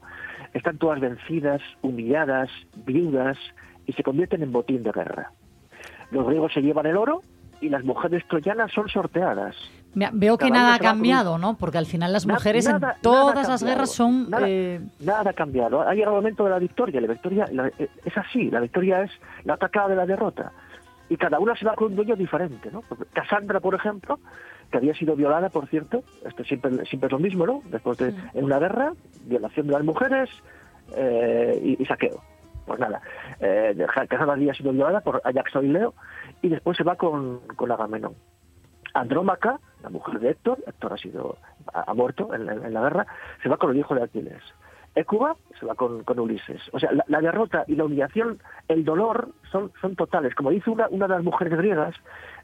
están 0.52 0.76
todas 0.76 1.00
vencidas, 1.00 1.62
humilladas, 1.80 2.50
viudas 2.84 3.38
y 3.86 3.94
se 3.94 4.02
convierten 4.02 4.42
en 4.42 4.52
botín 4.52 4.82
de 4.82 4.92
guerra. 4.92 5.32
Los 6.10 6.26
griegos 6.26 6.52
se 6.52 6.60
llevan 6.60 6.84
el 6.86 6.96
oro 6.98 7.22
y 7.62 7.68
las 7.70 7.84
mujeres 7.84 8.22
troyanas 8.28 8.70
son 8.72 8.88
sorteadas. 8.88 9.56
Veo 9.94 10.38
que 10.38 10.48
Cada 10.48 10.58
nada 10.60 10.74
ha 10.74 10.78
con 10.78 10.86
cambiado, 10.88 11.38
¿no? 11.38 11.54
Porque 11.56 11.78
al 11.78 11.86
final 11.86 12.12
las 12.12 12.26
mujeres 12.26 12.64
nada- 12.66 12.94
en 12.96 13.02
todas 13.02 13.46
las 13.48 13.62
guerras 13.62 13.90
son... 13.90 14.30
Nada, 14.30 14.46
eh, 14.48 14.80
nada 15.00 15.30
ha 15.30 15.32
cambiado. 15.34 15.82
Ha 15.82 15.94
llegado 15.94 16.16
el 16.16 16.22
momento 16.22 16.44
de 16.44 16.50
la 16.50 16.58
victoria. 16.58 17.00
La 17.00 17.08
victoria 17.08 17.46
la- 17.52 17.68
eh, 17.78 17.88
es 18.04 18.16
así. 18.16 18.50
La 18.50 18.60
victoria 18.60 19.02
es 19.02 19.10
la 19.44 19.54
atacada 19.54 19.88
de 19.88 19.96
la 19.96 20.06
derrota. 20.06 20.50
Y 21.10 21.16
cada 21.18 21.38
una 21.38 21.54
se 21.54 21.66
va 21.66 21.74
con 21.74 21.88
un 21.88 21.96
dueño 21.96 22.16
diferente. 22.16 22.70
¿no? 22.72 22.82
Cassandra, 23.12 23.60
por 23.60 23.74
ejemplo, 23.74 24.18
que 24.70 24.78
había 24.78 24.94
sido 24.94 25.14
violada, 25.14 25.50
por 25.50 25.68
cierto, 25.68 26.02
esto 26.26 26.42
siempre, 26.44 26.70
siempre 26.86 27.08
es 27.08 27.12
lo 27.12 27.18
mismo, 27.18 27.44
¿no? 27.46 27.62
Después 27.70 27.98
de 27.98 28.14
en 28.32 28.44
una 28.44 28.58
guerra, 28.58 28.94
violación 29.26 29.66
de 29.66 29.72
las 29.74 29.84
mujeres 29.84 30.30
eh, 30.96 31.60
y, 31.62 31.82
y 31.82 31.86
saqueo. 31.86 32.22
Pues 32.66 32.78
nada, 32.78 33.00
eh, 33.40 33.74
Cassandra 34.08 34.34
había 34.34 34.54
sido 34.54 34.72
violada 34.72 35.00
por 35.00 35.20
Ajax 35.24 35.52
y 35.62 35.66
Leo 35.68 35.94
y 36.42 36.48
después 36.48 36.76
se 36.76 36.84
va 36.84 36.96
con, 36.96 37.40
con 37.56 37.70
Agamenón. 37.72 38.14
Andrómaca, 38.94 39.58
la 39.82 39.88
mujer 39.90 40.20
de 40.20 40.30
Héctor, 40.30 40.58
Héctor 40.66 40.92
ha 40.92 40.96
sido 40.98 41.38
ha, 41.72 41.90
ha 41.90 41.94
muerto 41.94 42.34
en, 42.34 42.46
la- 42.46 42.52
en 42.52 42.72
la 42.74 42.82
guerra, 42.82 43.06
se 43.42 43.48
va 43.48 43.56
con 43.56 43.70
el 43.70 43.78
hijo 43.78 43.94
de 43.94 44.02
Aquiles. 44.04 44.42
Écuba 44.94 45.36
se 45.58 45.64
va 45.64 45.74
con, 45.74 46.04
con 46.04 46.20
Ulises. 46.20 46.60
O 46.72 46.78
sea, 46.78 46.92
la, 46.92 47.02
la 47.08 47.20
derrota 47.22 47.64
y 47.66 47.76
la 47.76 47.84
humillación, 47.86 48.38
el 48.68 48.84
dolor 48.84 49.30
son, 49.50 49.72
son 49.80 49.96
totales. 49.96 50.34
Como 50.34 50.50
dice 50.50 50.68
una, 50.68 50.86
una 50.90 51.08
de 51.08 51.14
las 51.14 51.24
mujeres 51.24 51.56
griegas, 51.56 51.94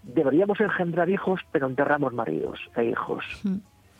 deberíamos 0.03 0.59
engendrar 0.59 1.11
hijos, 1.11 1.41
pero 1.53 1.66
enterramos 1.66 2.14
maridos 2.14 2.59
e 2.75 2.85
hijos. 2.85 3.23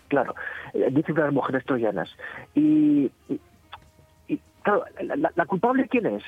Claro, 0.09 0.35
eh, 0.73 0.89
dice 0.91 1.13
una 1.13 1.21
de 1.23 1.27
las 1.27 1.35
mujeres 1.35 1.65
troyanas. 1.67 2.09
Y, 2.55 3.13
claro, 4.73 4.85
la, 5.03 5.17
la- 5.17 5.33
la 5.35 5.47
culpable 5.47 5.89
quién 5.89 6.07
es? 6.07 6.23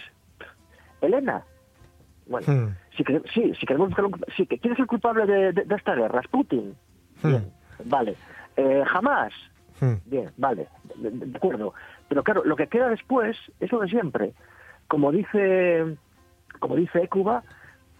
Elena. 1.00 1.42
Bueno, 2.26 2.46
Hmm. 2.46 2.68
si 2.96 3.04
sí, 3.34 3.52
si 3.58 3.66
queremos 3.66 3.88
buscar 3.88 4.04
un, 4.04 4.20
sí, 4.36 4.46
que 4.46 4.58
¿quién 4.58 4.74
es 4.74 4.78
el 4.80 4.86
culpable 4.86 5.26
de, 5.26 5.52
de- 5.52 5.64
de 5.64 5.74
esta 5.74 5.94
guerra? 5.94 6.20
¿Es 6.20 6.28
Putin? 6.28 6.76
Bien, 7.22 7.50
vale. 7.84 8.16
Eh, 8.56 8.84
jamás. 8.86 9.32
Hmm. 9.80 9.94
Bien, 10.04 10.30
vale, 10.36 10.68
de, 10.96 11.10
de- 11.10 11.36
acuerdo. 11.36 11.74
Pero 12.08 12.22
claro, 12.22 12.42
lo 12.44 12.54
que 12.56 12.66
queda 12.68 12.88
después 12.88 13.36
es 13.60 13.72
lo 13.72 13.80
de 13.80 13.88
siempre. 13.88 14.32
Como 14.88 15.10
dice, 15.10 15.96
como 16.58 16.76
dice 16.76 17.02
Écuba, 17.02 17.42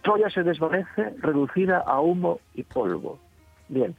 Troya 0.03 0.29
se 0.29 0.43
desvanece 0.43 1.09
reducida 1.19 1.79
a 1.79 1.99
humo 2.01 2.39
y 2.53 2.63
polvo. 2.63 3.19
Bien, 3.69 3.95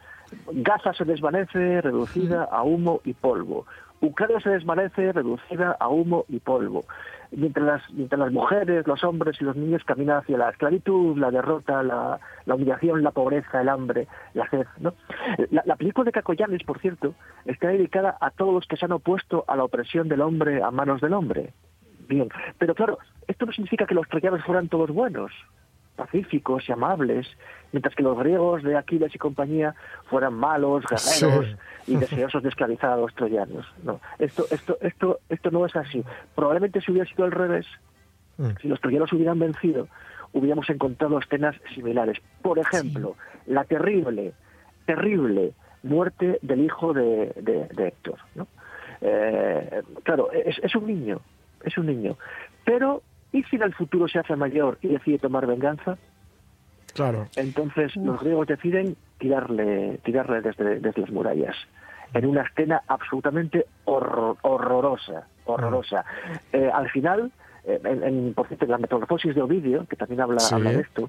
Gaza 0.52 0.92
se 0.94 1.04
desvanece 1.04 1.80
reducida 1.80 2.44
a 2.44 2.62
humo 2.62 3.00
y 3.04 3.12
polvo. 3.14 3.66
Ucrania 4.02 4.40
se 4.40 4.50
desvanece 4.50 5.12
reducida 5.12 5.76
a 5.78 5.88
humo 5.88 6.24
y 6.28 6.40
polvo. 6.40 6.84
Mientras 7.30 7.64
las, 7.64 7.90
mientras 7.92 8.18
las 8.18 8.32
mujeres, 8.32 8.86
los 8.86 9.02
hombres 9.04 9.40
y 9.40 9.44
los 9.44 9.56
niños 9.56 9.84
caminan 9.84 10.18
hacia 10.18 10.36
la 10.36 10.50
esclavitud, 10.50 11.16
la 11.16 11.30
derrota, 11.30 11.82
la, 11.82 12.18
la 12.44 12.54
humillación, 12.54 13.02
la 13.02 13.12
pobreza, 13.12 13.62
el 13.62 13.68
hambre, 13.68 14.08
la 14.34 14.50
sed. 14.50 14.66
¿no? 14.80 14.92
La, 15.50 15.62
la 15.64 15.76
película 15.76 16.04
de 16.04 16.12
Cacoyanes, 16.12 16.64
por 16.64 16.80
cierto, 16.80 17.14
está 17.46 17.68
dedicada 17.68 18.18
a 18.20 18.30
todos 18.30 18.52
los 18.52 18.66
que 18.66 18.76
se 18.76 18.84
han 18.84 18.92
opuesto 18.92 19.44
a 19.46 19.56
la 19.56 19.64
opresión 19.64 20.08
del 20.08 20.20
hombre 20.20 20.62
a 20.62 20.70
manos 20.70 21.00
del 21.00 21.14
hombre. 21.14 21.54
Bien, 22.08 22.28
pero 22.58 22.74
claro, 22.74 22.98
esto 23.28 23.46
no 23.46 23.52
significa 23.52 23.86
que 23.86 23.94
los 23.94 24.08
troyanos 24.08 24.44
fueran 24.44 24.68
todos 24.68 24.90
buenos, 24.90 25.32
pacíficos 25.96 26.68
y 26.68 26.72
amables, 26.72 27.26
mientras 27.72 27.94
que 27.94 28.02
los 28.02 28.18
griegos 28.18 28.62
de 28.62 28.76
Aquiles 28.76 29.14
y 29.14 29.18
compañía 29.18 29.74
fueran 30.06 30.34
malos, 30.34 30.84
guerreros 30.84 31.46
Sí. 31.46 31.56
y 31.92 31.96
deseosos 31.96 32.42
de 32.42 32.48
esclavizar 32.48 32.92
a 32.92 32.96
los 32.96 33.14
troyanos. 33.14 33.66
No, 33.82 34.00
esto, 34.18 34.44
esto, 34.50 34.78
esto, 34.80 35.18
esto 35.28 35.50
no 35.50 35.66
es 35.66 35.74
así. 35.76 36.02
Probablemente 36.34 36.80
si 36.80 36.92
hubiera 36.92 37.08
sido 37.08 37.24
al 37.24 37.32
revés, 37.32 37.66
si 38.60 38.68
los 38.68 38.80
troyanos 38.80 39.12
hubieran 39.12 39.38
vencido, 39.38 39.88
hubiéramos 40.32 40.68
encontrado 40.70 41.18
escenas 41.18 41.54
similares. 41.74 42.18
Por 42.40 42.58
ejemplo, 42.58 43.14
la 43.46 43.64
terrible, 43.64 44.32
terrible 44.86 45.52
muerte 45.82 46.38
del 46.42 46.60
hijo 46.64 46.92
de, 46.92 47.32
de- 47.36 47.68
de 47.74 47.88
Héctor. 47.88 48.18
¿no? 48.34 48.46
Eh, 49.00 49.82
claro, 50.04 50.30
es, 50.32 50.58
es 50.62 50.74
un 50.74 50.86
niño, 50.86 51.20
es 51.64 51.76
un 51.76 51.86
niño. 51.86 52.16
Pero, 52.64 53.02
¿y 53.32 53.42
si 53.44 53.56
en 53.56 53.62
el 53.62 53.74
futuro 53.74 54.06
se 54.08 54.18
hace 54.18 54.36
mayor 54.36 54.78
y 54.82 54.88
decide 54.88 55.18
tomar 55.18 55.46
venganza? 55.46 55.96
Claro. 56.94 57.26
Entonces 57.36 57.96
los 57.96 58.20
griegos 58.20 58.46
deciden 58.46 58.96
tirarle, 59.18 59.98
tirarle 60.04 60.42
desde, 60.42 60.80
desde 60.80 61.00
las 61.00 61.10
murallas, 61.10 61.56
en 62.12 62.26
una 62.26 62.42
escena 62.42 62.82
absolutamente 62.86 63.66
horror- 63.86 64.36
horrorosa, 64.42 65.26
horrorosa. 65.46 66.04
Eh, 66.52 66.70
al 66.72 66.90
final, 66.90 67.32
eh, 67.64 67.80
en, 67.84 68.02
en, 68.02 68.34
por 68.34 68.46
cierto, 68.48 68.66
en 68.66 68.72
la 68.72 68.78
metamorfosis 68.78 69.34
de 69.34 69.40
Ovidio, 69.40 69.86
que 69.86 69.96
también 69.96 70.20
habla, 70.20 70.40
Sí. 70.40 70.54
habla 70.54 70.72
de 70.72 70.80
esto, 70.82 71.08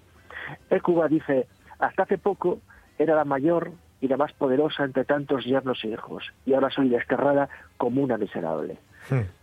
Écuba 0.70 1.08
dice, 1.10 1.48
hasta 1.80 2.04
hace 2.04 2.18
poco 2.18 2.60
era 2.98 3.16
la 3.16 3.26
mayor 3.26 3.72
y 4.00 4.08
la 4.08 4.16
más 4.18 4.32
poderosa 4.34 4.84
entre 4.86 5.04
tantos 5.06 5.44
yernos 5.46 5.84
e 5.84 5.90
hijos, 5.90 6.24
y 6.46 6.54
ahora 6.54 6.70
soy 6.70 6.88
desterrada 6.90 7.50
como 7.78 8.02
una 8.02 8.18
miserable. 8.18 8.78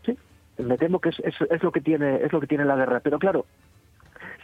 Sí, 0.06 0.16
me 0.62 0.78
temo 0.78 0.98
que 1.00 1.10
es, 1.10 1.20
es, 1.20 1.34
es 1.50 1.62
lo 1.62 1.72
que 1.72 1.80
tiene 1.80 2.16
es 2.22 2.32
lo 2.32 2.40
que 2.40 2.46
tiene 2.46 2.64
la 2.64 2.76
guerra, 2.76 3.00
pero 3.00 3.18
claro, 3.18 3.46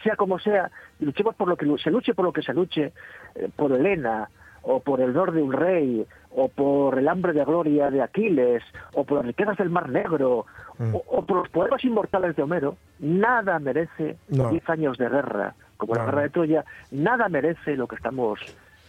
sea 0.03 0.15
como 0.15 0.39
sea, 0.39 0.69
luchemos 0.99 1.35
por 1.35 1.47
lo 1.47 1.55
que 1.57 1.65
se 1.77 1.91
luche 1.91 2.13
por 2.13 2.25
lo 2.25 2.33
que 2.33 2.41
se 2.41 2.53
luche, 2.53 2.93
eh, 3.35 3.49
por 3.55 3.71
Helena, 3.71 4.29
o 4.61 4.79
por 4.81 4.99
el 5.01 5.11
honor 5.11 5.31
de 5.31 5.41
un 5.41 5.53
rey, 5.53 6.05
o 6.31 6.49
por 6.49 6.99
el 6.99 7.07
hambre 7.07 7.33
de 7.33 7.43
gloria 7.45 7.89
de 7.89 8.01
Aquiles, 8.01 8.63
o 8.93 9.03
por 9.05 9.17
las 9.17 9.25
riquezas 9.27 9.57
del 9.57 9.69
Mar 9.69 9.89
Negro, 9.89 10.45
o, 10.79 11.03
o 11.07 11.25
por 11.25 11.37
los 11.37 11.49
poemas 11.49 11.83
inmortales 11.85 12.35
de 12.35 12.43
Homero, 12.43 12.77
nada 12.99 13.59
merece 13.59 14.17
No. 14.29 14.49
10 14.49 14.69
años 14.69 14.97
de 14.97 15.09
guerra, 15.09 15.55
como 15.77 15.95
la 15.95 16.05
guerra 16.05 16.21
de 16.23 16.29
Troya, 16.29 16.65
nada 16.91 17.29
merece 17.29 17.75
lo 17.77 17.87
que 17.87 17.95
estamos 17.95 18.39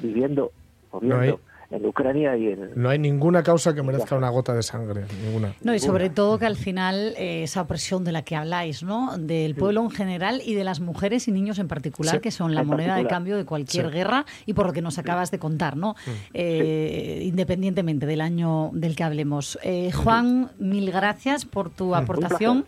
viviendo 0.00 0.50
o 0.90 1.00
viendo 1.00 1.16
No 1.16 1.22
hay- 1.22 1.38
en 1.70 1.84
Ucrania 1.84 2.36
y 2.36 2.46
en, 2.48 2.70
No 2.76 2.88
hay 2.88 2.98
ninguna 2.98 3.42
causa 3.42 3.74
que 3.74 3.82
merezca 3.82 4.16
una 4.16 4.30
gota 4.30 4.54
de 4.54 4.62
sangre, 4.62 5.02
ninguna. 5.24 5.54
No, 5.62 5.74
y 5.74 5.78
sobre 5.78 6.08
todo 6.08 6.38
que 6.38 6.46
al 6.46 6.56
final 6.56 7.14
eh, 7.18 7.42
esa 7.42 7.60
opresión 7.62 8.04
de 8.04 8.12
la 8.12 8.22
que 8.22 8.36
habláis, 8.36 8.82
¿no? 8.82 9.18
Del 9.18 9.54
pueblo 9.54 9.82
en 9.82 9.90
general 9.90 10.40
y 10.44 10.54
de 10.54 10.64
las 10.64 10.80
mujeres 10.80 11.28
y 11.28 11.32
niños 11.32 11.58
en 11.58 11.68
particular, 11.68 12.14
Sí, 12.16 12.20
que 12.20 12.30
son 12.30 12.54
la 12.54 12.62
en 12.62 12.66
moneda 12.68 12.96
de 12.96 13.06
cambio 13.06 13.36
de 13.36 13.44
cualquier 13.44 13.86
Sí. 13.86 13.92
guerra 13.92 14.24
y 14.46 14.54
por 14.54 14.66
lo 14.66 14.72
que 14.72 14.80
nos 14.82 14.98
acabas 14.98 15.30
de 15.30 15.38
contar, 15.38 15.76
¿no? 15.76 15.94
Eh, 16.32 17.20
Independientemente 17.24 18.06
del 18.06 18.20
año 18.22 18.70
del 18.72 18.96
que 18.96 19.04
hablemos. 19.04 19.58
Eh, 19.62 19.90
Juan, 19.92 20.50
mil 20.58 20.90
gracias 20.90 21.44
por 21.44 21.70
tu 21.70 21.94
aportación 21.94 22.64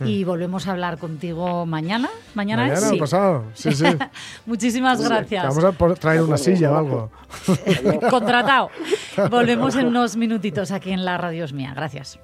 y 0.00 0.24
volvemos 0.24 0.66
a 0.66 0.72
hablar 0.72 0.98
contigo 0.98 1.66
mañana. 1.66 2.08
¿Mañana, 2.34 2.62
Mañana 2.64 2.80
Sí. 2.88 2.98
pasado. 2.98 3.44
Sí, 3.54 3.72
sí. 3.72 3.84
Muchísimas 4.46 4.98
Te 4.98 5.04
gracias. 5.04 5.56
Vamos 5.56 5.64
a 5.64 5.94
traer 5.94 6.22
una 6.22 6.36
silla 6.36 6.72
o 6.72 6.76
algo. 6.76 7.10
Contratado. 8.10 8.70
Volvemos 9.30 9.76
en 9.76 9.86
unos 9.86 10.16
minutitos 10.16 10.70
aquí 10.70 10.90
en 10.90 11.04
la 11.04 11.16
Radio 11.18 11.44
Es 11.44 11.52
Mía. 11.52 11.72
Gracias. 11.74 12.18